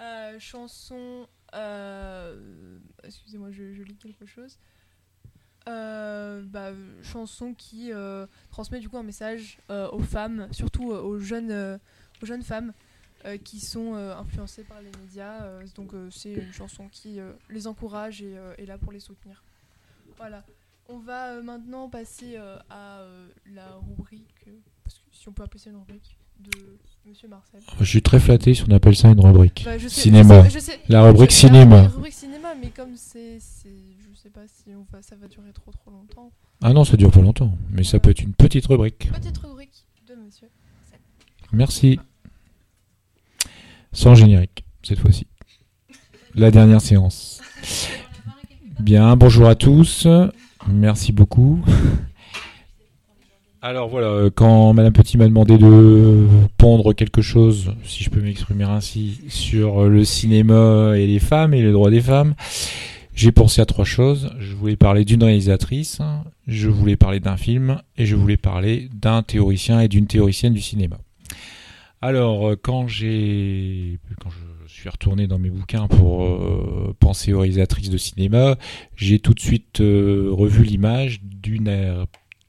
Euh, 0.00 0.38
chanson. 0.38 1.26
euh, 1.54 2.78
Excusez-moi, 3.04 3.50
je, 3.50 3.62
lis 3.62 3.96
quelque 3.96 4.26
chose. 4.26 4.58
Bah, 5.66 6.72
chanson 7.02 7.54
qui 7.54 7.92
transmet 8.50 8.80
du 8.80 8.88
coup 8.88 8.98
un 8.98 9.02
message 9.02 9.58
aux 9.68 10.00
femmes, 10.02 10.48
surtout 10.52 10.90
aux 10.90 11.18
jeunes, 11.18 11.78
aux 12.20 12.26
jeunes 12.26 12.42
femmes 12.42 12.72
qui 13.44 13.60
sont 13.60 13.94
influencées 13.94 14.64
par 14.64 14.80
les 14.82 14.90
médias. 15.00 15.62
donc 15.76 15.92
c'est 16.10 16.32
une 16.32 16.52
chanson 16.52 16.88
qui 16.88 17.20
les 17.48 17.66
encourage 17.68 18.22
et 18.22 18.36
est 18.58 18.66
là 18.66 18.78
pour 18.78 18.92
les 18.92 19.00
soutenir. 19.00 19.44
Voilà. 20.16 20.44
On 20.88 20.98
va 20.98 21.40
maintenant 21.42 21.88
passer 21.88 22.36
à 22.68 23.06
la 23.46 23.76
rubrique, 23.76 24.48
si 25.12 25.28
on 25.28 25.32
peut 25.32 25.44
appeler 25.44 25.60
ça 25.60 25.70
une 25.70 25.76
rubrique, 25.76 26.16
de 26.42 26.78
Monsieur 27.08 27.28
Marcel. 27.28 27.60
Je 27.80 27.84
suis 27.84 28.02
très 28.02 28.18
flatté 28.20 28.54
si 28.54 28.62
on 28.68 28.70
appelle 28.72 28.96
ça 28.96 29.08
une 29.08 29.20
rubrique. 29.20 29.62
Bah, 29.64 29.78
je 29.78 29.88
sais- 29.88 30.00
cinéma. 30.02 30.44
je 30.44 30.50
sais- 30.50 30.58
je 30.60 30.64
sais- 30.64 30.80
la 30.88 31.02
rubrique 31.04 31.32
cinéma. 31.32 31.82
La 31.82 31.88
rubrique 31.88 32.12
cinéma, 32.12 32.48
mais 32.60 32.68
comme 32.70 32.96
c'est, 32.96 33.38
je 33.38 34.16
sais 34.22 34.30
pas 34.30 34.40
si 34.46 34.70
on 34.74 34.86
va, 34.92 35.02
ça 35.02 35.16
va 35.16 35.26
durer 35.28 35.52
trop 35.52 35.70
trop 35.72 35.90
longtemps. 35.90 36.30
Ah 36.62 36.72
non, 36.72 36.84
ça 36.84 36.96
dure 36.96 37.10
pas 37.10 37.20
longtemps, 37.20 37.56
mais 37.70 37.82
ça 37.84 37.98
peut 37.98 38.10
être 38.10 38.20
une 38.22 38.34
petite 38.34 38.66
rubrique. 38.66 39.10
Petite 39.12 39.38
rubrique 39.38 39.84
de 40.08 40.14
Monsieur. 40.14 40.48
Marcel. 40.80 41.00
Merci. 41.52 42.00
Sans 43.92 44.14
générique, 44.14 44.64
cette 44.82 44.98
fois-ci. 45.00 45.26
La 46.34 46.50
dernière 46.50 46.80
séance. 46.80 47.40
Bien, 48.80 49.16
bonjour 49.16 49.48
à 49.48 49.54
tous. 49.54 50.06
Merci 50.68 51.12
beaucoup. 51.12 51.60
Alors 53.64 53.88
voilà, 53.88 54.08
euh, 54.08 54.28
quand 54.34 54.72
Madame 54.72 54.92
Petit 54.92 55.16
m'a 55.16 55.28
demandé 55.28 55.56
de 55.56 56.26
pondre 56.58 56.92
quelque 56.92 57.22
chose, 57.22 57.72
si 57.84 58.02
je 58.02 58.10
peux 58.10 58.20
m'exprimer 58.20 58.64
ainsi, 58.64 59.20
sur 59.28 59.84
euh, 59.84 59.88
le 59.88 60.04
cinéma 60.04 60.94
et 60.96 61.06
les 61.06 61.20
femmes 61.20 61.54
et 61.54 61.62
les 61.62 61.70
droits 61.70 61.92
des 61.92 62.00
femmes, 62.00 62.34
J'ai 63.14 63.30
pensé 63.30 63.60
à 63.60 63.66
trois 63.66 63.84
choses. 63.84 64.32
Je 64.40 64.54
voulais 64.56 64.74
parler 64.74 65.04
d'une 65.04 65.22
réalisatrice, 65.22 66.00
je 66.48 66.68
voulais 66.68 66.96
parler 66.96 67.20
d'un 67.20 67.36
film 67.36 67.80
et 67.96 68.04
je 68.04 68.16
voulais 68.16 68.36
parler 68.36 68.88
d'un 68.92 69.22
théoricien 69.22 69.78
et 69.78 69.86
d'une 69.86 70.08
théoricienne 70.08 70.54
du 70.54 70.60
cinéma. 70.60 70.96
Alors, 72.00 72.48
euh, 72.48 72.56
quand 72.60 72.88
j'ai, 72.88 74.00
quand 74.20 74.30
je 74.30 74.72
suis 74.72 74.88
retourné 74.88 75.28
dans 75.28 75.38
mes 75.38 75.50
bouquins 75.50 75.86
pour 75.86 76.28
penser 76.98 77.32
aux 77.32 77.40
réalisatrices 77.40 77.90
de 77.90 77.98
cinéma, 77.98 78.56
j'ai 78.96 79.20
tout 79.20 79.34
de 79.34 79.40
suite 79.40 79.78
revu 79.78 80.64
l'image 80.64 81.20
d'une 81.22 81.68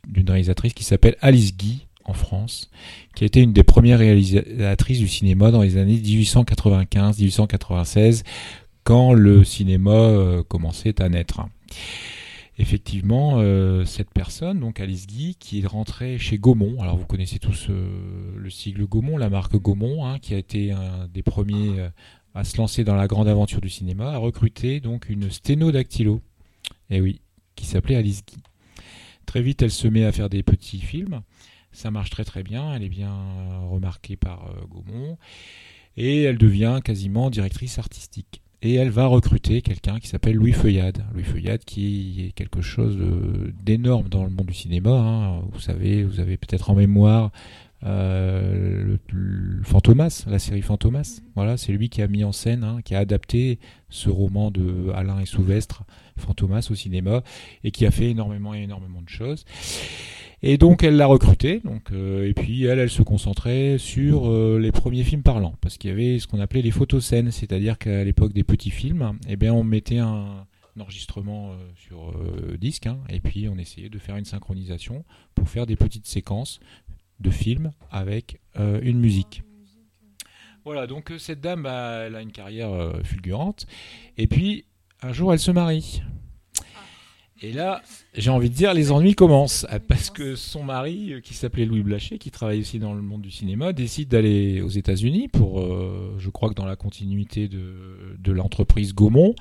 d'une 0.08 0.30
réalisatrice 0.30 0.74
qui 0.74 0.84
s'appelle 0.84 1.16
Alice 1.22 1.56
Guy 1.56 1.88
en 2.06 2.14
France, 2.14 2.70
qui 3.16 3.24
a 3.24 3.28
été 3.28 3.42
une 3.42 3.54
des 3.54 3.64
premières 3.64 4.00
réalisatrices 4.00 5.00
du 5.00 5.08
cinéma 5.08 5.52
dans 5.52 5.62
les 5.62 5.78
années 5.78 5.96
1895-1896, 5.98 8.24
quand 8.84 9.14
le 9.14 9.46
cinéma 9.46 9.92
euh, 9.92 10.42
commençait 10.44 11.02
à 11.02 11.10
naître. 11.10 11.42
Effectivement, 12.60 13.38
euh, 13.38 13.84
cette 13.86 14.12
personne, 14.12 14.60
donc 14.60 14.80
Alice 14.80 15.08
Guy, 15.08 15.36
qui 15.40 15.60
est 15.60 15.68
chez 16.20 16.38
Gaumont. 16.38 16.80
Alors 16.82 16.98
vous 16.98 17.06
connaissez 17.06 17.40
tous 17.40 17.68
euh, 17.70 17.88
le 18.38 18.50
sigle 18.50 18.86
Gaumont, 18.86 19.18
la 19.18 19.30
marque 19.30 19.56
Gaumont, 19.56 20.06
hein, 20.06 20.20
qui 20.20 20.36
a 20.36 20.38
été 20.38 20.72
un 20.72 21.08
des 21.12 21.24
premiers 21.24 21.88
à 22.36 22.44
se 22.44 22.58
lancer 22.58 22.84
dans 22.84 22.96
la 22.96 23.08
grande 23.08 23.28
aventure 23.28 23.62
du 23.62 23.70
cinéma, 23.70 24.12
a 24.12 24.18
recruté 24.18 24.82
donc 24.82 25.10
une 25.10 25.32
sténodactylo. 25.32 26.22
Et 26.90 27.00
oui, 27.02 27.22
qui 27.56 27.66
s'appelait 27.66 27.96
Alice 27.96 28.24
Guy. 28.26 28.38
Très 29.26 29.42
vite, 29.42 29.62
elle 29.62 29.72
se 29.72 29.88
met 29.88 30.04
à 30.06 30.12
faire 30.12 30.30
des 30.30 30.44
petits 30.44 30.80
films. 30.80 31.22
Ça 31.72 31.90
marche 31.92 32.10
très 32.12 32.24
très 32.24 32.44
bien. 32.44 32.74
Elle 32.74 32.84
est 32.84 32.90
bien 32.90 33.12
remarquée 33.70 34.16
par 34.16 34.48
euh, 34.48 34.66
Gaumont. 34.70 35.18
Et 35.98 36.24
elle 36.24 36.38
devient 36.38 36.80
quasiment 36.84 37.30
directrice 37.30 37.80
artistique. 37.80 38.42
Et 38.62 38.76
elle 38.76 38.90
va 38.92 39.08
recruter 39.08 39.62
quelqu'un 39.62 40.00
qui 40.00 40.08
s'appelle 40.08 40.36
Louis 40.36 40.54
Feuillade. 40.54 41.04
Louis 41.14 41.24
Feuillade 41.24 41.64
qui 41.66 42.26
est 42.28 42.32
quelque 42.32 42.62
chose 42.62 42.96
de- 42.98 43.54
d'énorme 43.62 44.08
dans 44.08 44.24
le 44.24 44.30
monde 44.30 44.48
du 44.48 44.54
cinéma. 44.54 44.92
hein. 44.92 45.42
Vous 45.52 45.60
savez, 45.60 46.04
vous 46.04 46.20
avez 46.20 46.38
peut-être 46.38 46.70
en 46.70 46.76
mémoire 46.76 47.26
euh, 47.26 47.32
le, 47.84 49.00
le 49.12 49.64
Fantomas, 49.64 50.26
la 50.28 50.40
série 50.40 50.62
Fantomas. 50.62 51.22
Voilà, 51.36 51.58
c'est 51.58 51.72
lui 51.72 51.90
qui 51.90 52.02
a 52.02 52.08
mis 52.08 52.24
en 52.24 52.32
scène, 52.32 52.64
hein, 52.64 52.80
qui 52.84 52.96
a 52.96 53.00
adapté 53.00 53.60
ce 53.90 54.10
roman 54.10 54.52
de 54.52 54.92
Alain 54.94 55.20
et 55.20 55.26
Souvestre, 55.26 55.84
Fantomas, 56.18 56.68
au 56.72 56.76
cinéma, 56.76 57.24
et 57.64 57.72
qui 57.72 57.86
a 57.86 57.92
fait 57.92 58.10
énormément 58.10 58.54
énormément 58.54 59.02
de 59.02 59.10
choses. 59.10 59.46
Et 60.46 60.58
donc 60.58 60.84
elle 60.84 60.98
l'a 60.98 61.06
recruté, 61.06 61.62
donc 61.64 61.92
euh, 61.94 62.28
et 62.28 62.34
puis 62.34 62.66
elle, 62.66 62.78
elle 62.78 62.90
se 62.90 63.02
concentrait 63.02 63.78
sur 63.78 64.30
euh, 64.30 64.60
les 64.60 64.74
premiers 64.74 65.04
films 65.04 65.24
parlants, 65.24 65.56
parce 65.62 65.78
qu'il 65.78 65.90
y 65.90 65.94
avait 65.94 66.20
ce 66.20 66.28
qu'on 66.28 66.42
appelait 66.42 66.62
les 66.62 66.72
photoscènes, 66.72 67.32
c'est-à-dire 67.32 67.78
qu'à 67.78 68.04
l'époque 68.04 68.34
des 68.34 68.44
petits 68.44 68.70
films, 68.70 69.18
eh 69.30 69.38
bien 69.38 69.54
on 69.54 69.64
mettait 69.64 70.00
un, 70.00 70.46
enregistrement 70.82 71.52
euh, 71.52 71.56
sur 71.76 72.10
euh, 72.10 72.58
disque, 72.58 72.88
hein, 72.88 73.00
et 73.10 73.20
puis 73.20 73.48
on 73.48 73.58
essayait 73.58 73.90
de 73.90 74.00
faire 74.00 74.18
une 74.18 74.26
synchronisation 74.26 75.06
pour 75.36 75.48
faire 75.50 75.66
des 75.66 75.76
petites 75.76 76.08
séquences 76.08 76.60
de 77.20 77.30
films 77.30 77.74
avec 77.92 78.40
euh, 78.60 78.80
une 78.84 79.00
musique. 79.00 79.44
Voilà, 80.66 80.88
donc 80.88 81.12
euh, 81.12 81.18
cette 81.18 81.42
dame, 81.42 81.64
bah, 81.64 82.04
elle 82.06 82.16
a 82.16 82.22
une 82.22 82.32
carrière 82.32 82.72
euh, 82.72 83.02
fulgurante, 83.04 83.66
et 84.18 84.28
puis 84.28 84.66
un 85.02 85.12
jour 85.12 85.34
elle 85.34 85.40
se 85.40 85.52
marie. 85.52 86.02
Et 87.42 87.52
là, 87.52 87.82
j'ai 88.14 88.30
envie 88.30 88.50
de 88.50 88.56
dire, 88.56 88.74
les 88.74 88.94
ennuis 88.94 89.16
commencent. 89.16 89.68
Parce 89.90 90.10
que 90.10 90.38
son 90.38 90.64
mari, 90.64 91.16
qui 91.26 91.34
s'appelait 91.34 91.66
Louis 91.66 91.82
Blachet, 91.82 92.18
qui 92.18 92.32
travaille 92.32 92.62
aussi 92.62 92.80
dans 92.80 92.94
le 92.94 93.02
monde 93.02 93.22
du 93.22 93.32
cinéma, 93.32 93.74
décide 93.74 94.08
d'aller 94.08 94.62
aux 94.62 94.70
États-Unis 94.70 95.28
pour, 95.28 95.62
je 96.18 96.30
crois 96.30 96.48
que 96.48 96.54
dans 96.54 96.66
la 96.66 96.78
continuité 96.78 97.50
de, 97.50 98.32
l'entreprise 98.32 98.96
Gaumont, 98.96 99.36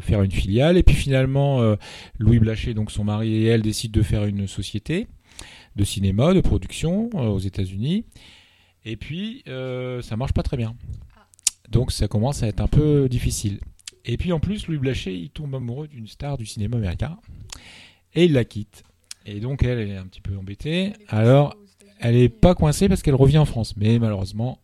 faire 0.00 0.22
une 0.22 0.30
filiale. 0.30 0.76
Et 0.76 0.84
puis 0.84 0.94
finalement, 0.94 1.74
Louis 2.20 2.38
Blachet, 2.38 2.72
donc 2.72 2.92
son 2.92 3.02
mari 3.02 3.34
et 3.34 3.46
elle, 3.46 3.62
décident 3.62 3.98
de 3.98 4.04
faire 4.04 4.24
une 4.24 4.46
société 4.46 5.08
de 5.78 5.84
cinéma, 5.84 6.34
de 6.34 6.40
production 6.40 7.08
euh, 7.14 7.28
aux 7.28 7.38
États-Unis. 7.38 8.04
Et 8.84 8.96
puis, 8.96 9.42
euh, 9.48 10.02
ça 10.02 10.16
marche 10.16 10.32
pas 10.32 10.42
très 10.42 10.56
bien. 10.56 10.74
Donc 11.70 11.92
ça 11.92 12.08
commence 12.08 12.42
à 12.42 12.48
être 12.48 12.60
un 12.60 12.66
peu 12.66 13.08
difficile. 13.08 13.60
Et 14.04 14.16
puis 14.16 14.32
en 14.32 14.40
plus, 14.40 14.66
Louis 14.66 14.78
Blachet, 14.78 15.14
il 15.14 15.30
tombe 15.30 15.54
amoureux 15.54 15.86
d'une 15.86 16.06
star 16.06 16.38
du 16.38 16.46
cinéma 16.46 16.76
américain 16.76 17.18
et 18.14 18.24
il 18.24 18.32
la 18.32 18.44
quitte. 18.44 18.84
Et 19.26 19.40
donc 19.40 19.62
elle, 19.62 19.78
elle 19.78 19.90
est 19.90 19.96
un 19.96 20.06
petit 20.06 20.22
peu 20.22 20.36
embêtée. 20.36 20.94
Alors, 21.08 21.56
elle 22.00 22.16
est 22.16 22.30
pas 22.30 22.54
coincée 22.54 22.88
parce 22.88 23.02
qu'elle 23.02 23.14
revient 23.14 23.38
en 23.38 23.44
France, 23.44 23.74
mais 23.76 23.98
malheureusement, 23.98 24.60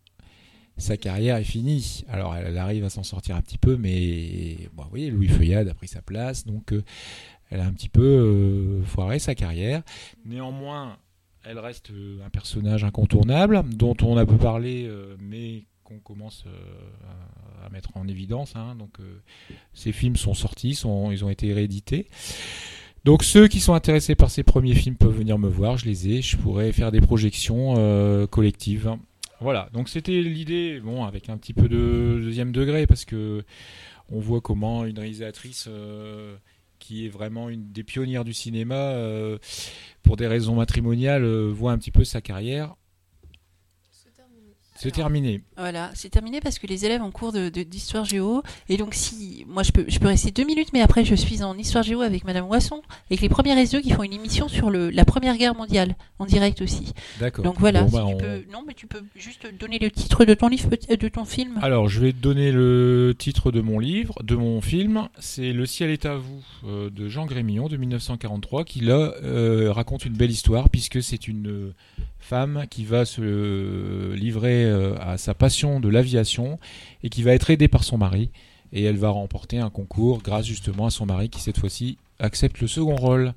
sa 0.78 0.96
carrière 0.96 1.36
est 1.36 1.44
finie. 1.44 2.04
Alors 2.08 2.34
elle, 2.34 2.46
elle 2.46 2.58
arrive 2.58 2.84
à 2.84 2.90
s'en 2.90 3.02
sortir 3.02 3.36
un 3.36 3.42
petit 3.42 3.58
peu, 3.58 3.76
mais 3.76 4.56
bon, 4.72 4.84
vous 4.84 4.90
voyez, 4.90 5.10
Louis 5.10 5.28
Feuillade 5.28 5.68
a 5.68 5.74
pris 5.74 5.88
sa 5.88 6.00
place, 6.00 6.46
donc 6.46 6.72
euh, 6.72 6.82
elle 7.50 7.60
a 7.60 7.66
un 7.66 7.72
petit 7.72 7.88
peu 7.88 8.02
euh, 8.02 8.82
foiré 8.84 9.18
sa 9.18 9.34
carrière. 9.34 9.82
Néanmoins, 10.24 10.96
elle 11.44 11.58
reste 11.58 11.90
euh, 11.90 12.24
un 12.24 12.30
personnage 12.30 12.84
incontournable 12.84 13.62
dont 13.68 13.96
on 14.02 14.16
a 14.16 14.26
peu 14.26 14.36
parlé, 14.36 14.86
euh, 14.86 15.16
mais 15.20 15.64
qu'on 15.84 15.98
commence 15.98 16.44
à, 17.62 17.68
mettre 17.68 17.96
en 17.96 18.08
évidence. 18.08 18.56
hein. 18.56 18.74
Donc, 18.78 18.98
ces 19.74 19.92
films 19.92 20.16
sont 20.16 20.32
sortis, 20.32 20.80
ils 21.10 21.24
ont 21.24 21.30
été 21.30 21.52
réédités. 21.52 22.06
Donc, 23.04 23.22
ceux 23.22 23.48
qui 23.48 23.60
sont 23.60 23.74
intéressés 23.74 24.14
par 24.14 24.30
ces 24.30 24.42
premiers 24.42 24.74
films 24.74 24.96
peuvent 24.96 25.16
venir 25.16 25.38
me 25.38 25.48
voir. 25.48 25.76
Je 25.76 25.84
les 25.84 26.08
ai. 26.08 26.22
Je 26.22 26.38
pourrais 26.38 26.72
faire 26.72 26.90
des 26.90 27.02
projections 27.02 27.74
collectives. 28.28 28.96
Voilà. 29.40 29.68
Donc, 29.74 29.90
c'était 29.90 30.22
l'idée, 30.22 30.80
bon, 30.80 31.04
avec 31.04 31.28
un 31.28 31.36
petit 31.36 31.52
peu 31.52 31.68
de 31.68 32.20
deuxième 32.22 32.52
degré, 32.52 32.86
parce 32.86 33.04
que 33.04 33.44
on 34.10 34.20
voit 34.20 34.40
comment 34.40 34.86
une 34.86 34.98
réalisatrice 34.98 35.68
qui 36.84 37.06
est 37.06 37.08
vraiment 37.08 37.48
une 37.48 37.72
des 37.72 37.82
pionnières 37.82 38.24
du 38.24 38.34
cinéma, 38.34 38.74
euh, 38.74 39.38
pour 40.02 40.16
des 40.16 40.26
raisons 40.26 40.54
matrimoniales, 40.54 41.24
euh, 41.24 41.50
voit 41.50 41.72
un 41.72 41.78
petit 41.78 41.90
peu 41.90 42.04
sa 42.04 42.20
carrière 42.20 42.76
se 44.84 44.88
terminer. 44.94 45.42
Voilà, 45.56 45.90
c'est 45.94 46.08
terminé 46.10 46.40
parce 46.40 46.58
que 46.58 46.66
les 46.66 46.84
élèves 46.84 47.02
en 47.02 47.10
cours 47.10 47.32
de- 47.32 47.48
de- 47.48 47.62
d'histoire 47.62 48.04
géo, 48.04 48.42
et 48.68 48.76
donc 48.76 48.94
si, 48.94 49.44
moi 49.48 49.62
je 49.62 49.72
peux, 49.72 49.84
je 49.88 49.98
peux 49.98 50.06
rester 50.08 50.30
deux 50.30 50.44
minutes, 50.44 50.68
mais 50.72 50.80
après 50.80 51.04
je 51.04 51.14
suis 51.14 51.42
en 51.42 51.56
histoire 51.58 51.82
géo 51.84 52.00
avec 52.02 52.24
Madame 52.24 52.46
Moisson, 52.46 52.82
avec 53.10 53.20
les 53.20 53.28
premiers 53.28 53.54
réseaux 53.54 53.80
qui 53.80 53.90
font 53.90 54.02
une 54.02 54.12
émission 54.12 54.48
sur 54.48 54.70
le, 54.70 54.90
la 54.90 55.04
Première 55.04 55.36
Guerre 55.36 55.54
mondiale, 55.54 55.96
en 56.18 56.26
direct 56.26 56.60
aussi. 56.62 56.92
D'accord. 57.20 57.44
Donc 57.44 57.58
voilà, 57.58 57.82
Bon, 57.82 57.88
si 57.88 57.94
bah, 57.94 58.04
tu 58.08 58.14
on- 58.14 58.18
peux, 58.18 58.44
non 58.52 58.64
mais 58.66 58.74
tu 58.74 58.86
peux 58.86 59.02
juste 59.16 59.46
donner 59.58 59.78
le 59.78 59.90
titre 59.90 60.24
de 60.24 60.34
ton 60.34 60.48
livre, 60.48 60.68
de 60.70 61.08
ton 61.08 61.24
film. 61.24 61.58
Alors, 61.62 61.88
je 61.88 62.00
vais 62.00 62.12
te 62.12 62.18
donner 62.18 62.52
le 62.52 63.14
titre 63.18 63.50
de 63.52 63.60
mon 63.60 63.78
livre, 63.78 64.14
de 64.22 64.36
mon 64.36 64.60
film. 64.60 65.08
C'est 65.18 65.52
Le 65.52 65.66
ciel 65.66 65.90
est 65.90 66.06
à 66.06 66.16
vous 66.16 66.42
euh, 66.66 66.90
de 66.90 67.08
Jean 67.08 67.26
Grémillon 67.26 67.68
de 67.68 67.76
1943, 67.76 68.64
qui 68.64 68.80
là 68.80 69.14
euh, 69.22 69.72
raconte 69.72 70.04
une 70.04 70.14
belle 70.14 70.30
histoire 70.30 70.68
puisque 70.68 71.02
c'est 71.02 71.28
une 71.28 71.48
euh, 71.48 71.74
femme 72.18 72.64
qui 72.70 72.84
va 72.84 73.04
se 73.04 74.14
livrer 74.14 74.64
à 75.00 75.18
sa 75.18 75.34
passion 75.34 75.80
de 75.80 75.88
l'aviation 75.88 76.58
et 77.02 77.08
qui 77.08 77.22
va 77.22 77.32
être 77.32 77.50
aidée 77.50 77.68
par 77.68 77.84
son 77.84 77.98
mari. 77.98 78.30
Et 78.72 78.82
elle 78.84 78.96
va 78.96 79.10
remporter 79.10 79.58
un 79.58 79.70
concours 79.70 80.20
grâce 80.22 80.46
justement 80.46 80.86
à 80.86 80.90
son 80.90 81.06
mari 81.06 81.28
qui 81.28 81.40
cette 81.40 81.58
fois-ci 81.58 81.96
accepte 82.18 82.60
le 82.60 82.66
second 82.66 82.96
rôle. 82.96 83.34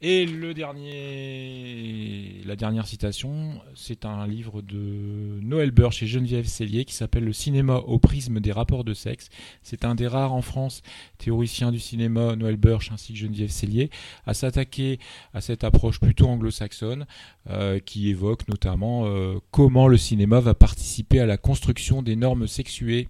Et 0.00 0.26
le 0.26 0.54
dernier, 0.54 2.40
la 2.44 2.54
dernière 2.54 2.86
citation, 2.86 3.60
c'est 3.74 4.04
un 4.04 4.28
livre 4.28 4.62
de 4.62 5.40
Noël 5.42 5.72
Burch 5.72 6.04
et 6.04 6.06
Geneviève 6.06 6.46
Cellier 6.46 6.84
qui 6.84 6.94
s'appelle 6.94 7.24
Le 7.24 7.32
cinéma 7.32 7.78
au 7.78 7.98
prisme 7.98 8.38
des 8.38 8.52
rapports 8.52 8.84
de 8.84 8.94
sexe. 8.94 9.28
C'est 9.64 9.84
un 9.84 9.96
des 9.96 10.06
rares 10.06 10.34
en 10.34 10.40
France 10.40 10.82
théoriciens 11.18 11.72
du 11.72 11.80
cinéma, 11.80 12.36
Noël 12.36 12.56
Burch 12.56 12.92
ainsi 12.92 13.12
que 13.12 13.18
Geneviève 13.18 13.50
Cellier, 13.50 13.90
à 14.24 14.34
s'attaquer 14.34 15.00
à 15.34 15.40
cette 15.40 15.64
approche 15.64 15.98
plutôt 15.98 16.28
anglo-saxonne 16.28 17.04
euh, 17.50 17.80
qui 17.80 18.08
évoque 18.08 18.46
notamment 18.46 19.06
euh, 19.06 19.40
comment 19.50 19.88
le 19.88 19.96
cinéma 19.96 20.38
va 20.38 20.54
participer 20.54 21.18
à 21.18 21.26
la 21.26 21.38
construction 21.38 22.02
des 22.02 22.14
normes 22.14 22.46
sexuées 22.46 23.08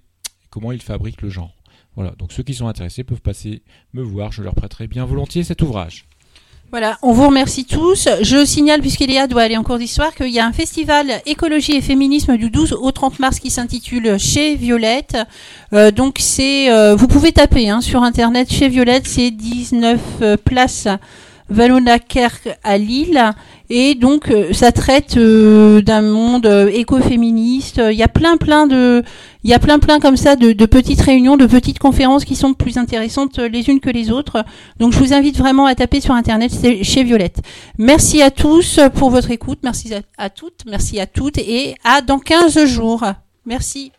comment 0.48 0.72
il 0.72 0.80
fabrique 0.80 1.20
le 1.20 1.28
genre. 1.28 1.54
Voilà, 1.96 2.12
donc 2.12 2.32
ceux 2.32 2.42
qui 2.42 2.54
sont 2.54 2.66
intéressés 2.68 3.04
peuvent 3.04 3.20
passer 3.20 3.62
me 3.92 4.00
voir, 4.00 4.32
je 4.32 4.42
leur 4.42 4.54
prêterai 4.54 4.86
bien 4.86 5.04
volontiers 5.04 5.44
cet 5.44 5.60
ouvrage. 5.60 6.07
Voilà, 6.70 6.98
on 7.00 7.12
vous 7.12 7.28
remercie 7.28 7.64
tous. 7.64 8.10
Je 8.20 8.44
signale, 8.44 8.82
puisqu'Eléa 8.82 9.26
doit 9.26 9.40
aller 9.40 9.56
en 9.56 9.62
cours 9.62 9.78
d'histoire, 9.78 10.14
qu'il 10.14 10.28
y 10.28 10.38
a 10.38 10.44
un 10.44 10.52
festival 10.52 11.22
écologie 11.24 11.72
et 11.72 11.80
féminisme 11.80 12.36
du 12.36 12.50
12 12.50 12.74
au 12.74 12.92
30 12.92 13.20
mars 13.20 13.38
qui 13.38 13.50
s'intitule 13.50 14.18
Chez 14.18 14.54
Violette. 14.54 15.16
Euh, 15.72 15.90
donc 15.90 16.16
c'est, 16.20 16.70
euh, 16.70 16.94
vous 16.94 17.08
pouvez 17.08 17.32
taper 17.32 17.70
hein, 17.70 17.80
sur 17.80 18.02
internet 18.02 18.52
chez 18.52 18.68
Violette, 18.68 19.06
c'est 19.06 19.30
19 19.30 19.98
euh, 20.20 20.36
place 20.36 20.88
Valonakerk 21.48 22.50
à 22.62 22.76
Lille. 22.76 23.32
Et 23.70 23.94
donc 23.94 24.30
euh, 24.30 24.52
ça 24.52 24.72
traite 24.72 25.16
euh, 25.18 25.82
d'un 25.82 26.00
monde 26.00 26.46
euh, 26.46 26.70
écoféministe. 26.72 27.80
Il 27.90 27.96
y 27.96 28.02
a 28.02 28.08
plein 28.08 28.38
plein 28.38 28.66
de, 28.66 29.02
il 29.44 29.50
y 29.50 29.54
a 29.54 29.58
plein 29.58 29.78
plein 29.78 30.00
comme 30.00 30.16
ça 30.16 30.36
de, 30.36 30.52
petites 30.64 31.02
réunions, 31.02 31.36
de 31.36 31.46
petites 31.46 31.78
conférences 31.78 32.24
qui 32.24 32.34
sont 32.34 32.54
plus 32.54 32.78
intéressantes 32.78 33.38
les 33.38 33.68
unes 33.68 33.80
que 33.80 33.90
les 33.90 34.10
autres. 34.10 34.44
Donc 34.78 34.92
je 34.92 34.98
vous 34.98 35.12
invite 35.12 35.36
vraiment 35.36 35.66
à 35.66 35.74
taper 35.74 36.00
sur 36.00 36.14
internet 36.14 36.50
chez 36.82 37.04
Violette. 37.04 37.42
Merci 37.76 38.22
à 38.22 38.30
tous 38.30 38.80
pour 38.94 39.10
votre 39.10 39.30
écoute, 39.30 39.58
merci 39.62 39.94
à, 39.94 40.00
à 40.16 40.30
toutes, 40.30 40.64
merci 40.66 40.98
à 40.98 41.06
toutes 41.06 41.38
et 41.38 41.74
à 41.84 42.00
dans 42.00 42.18
15 42.18 42.64
jours. 42.64 43.04
Merci. 43.44 43.92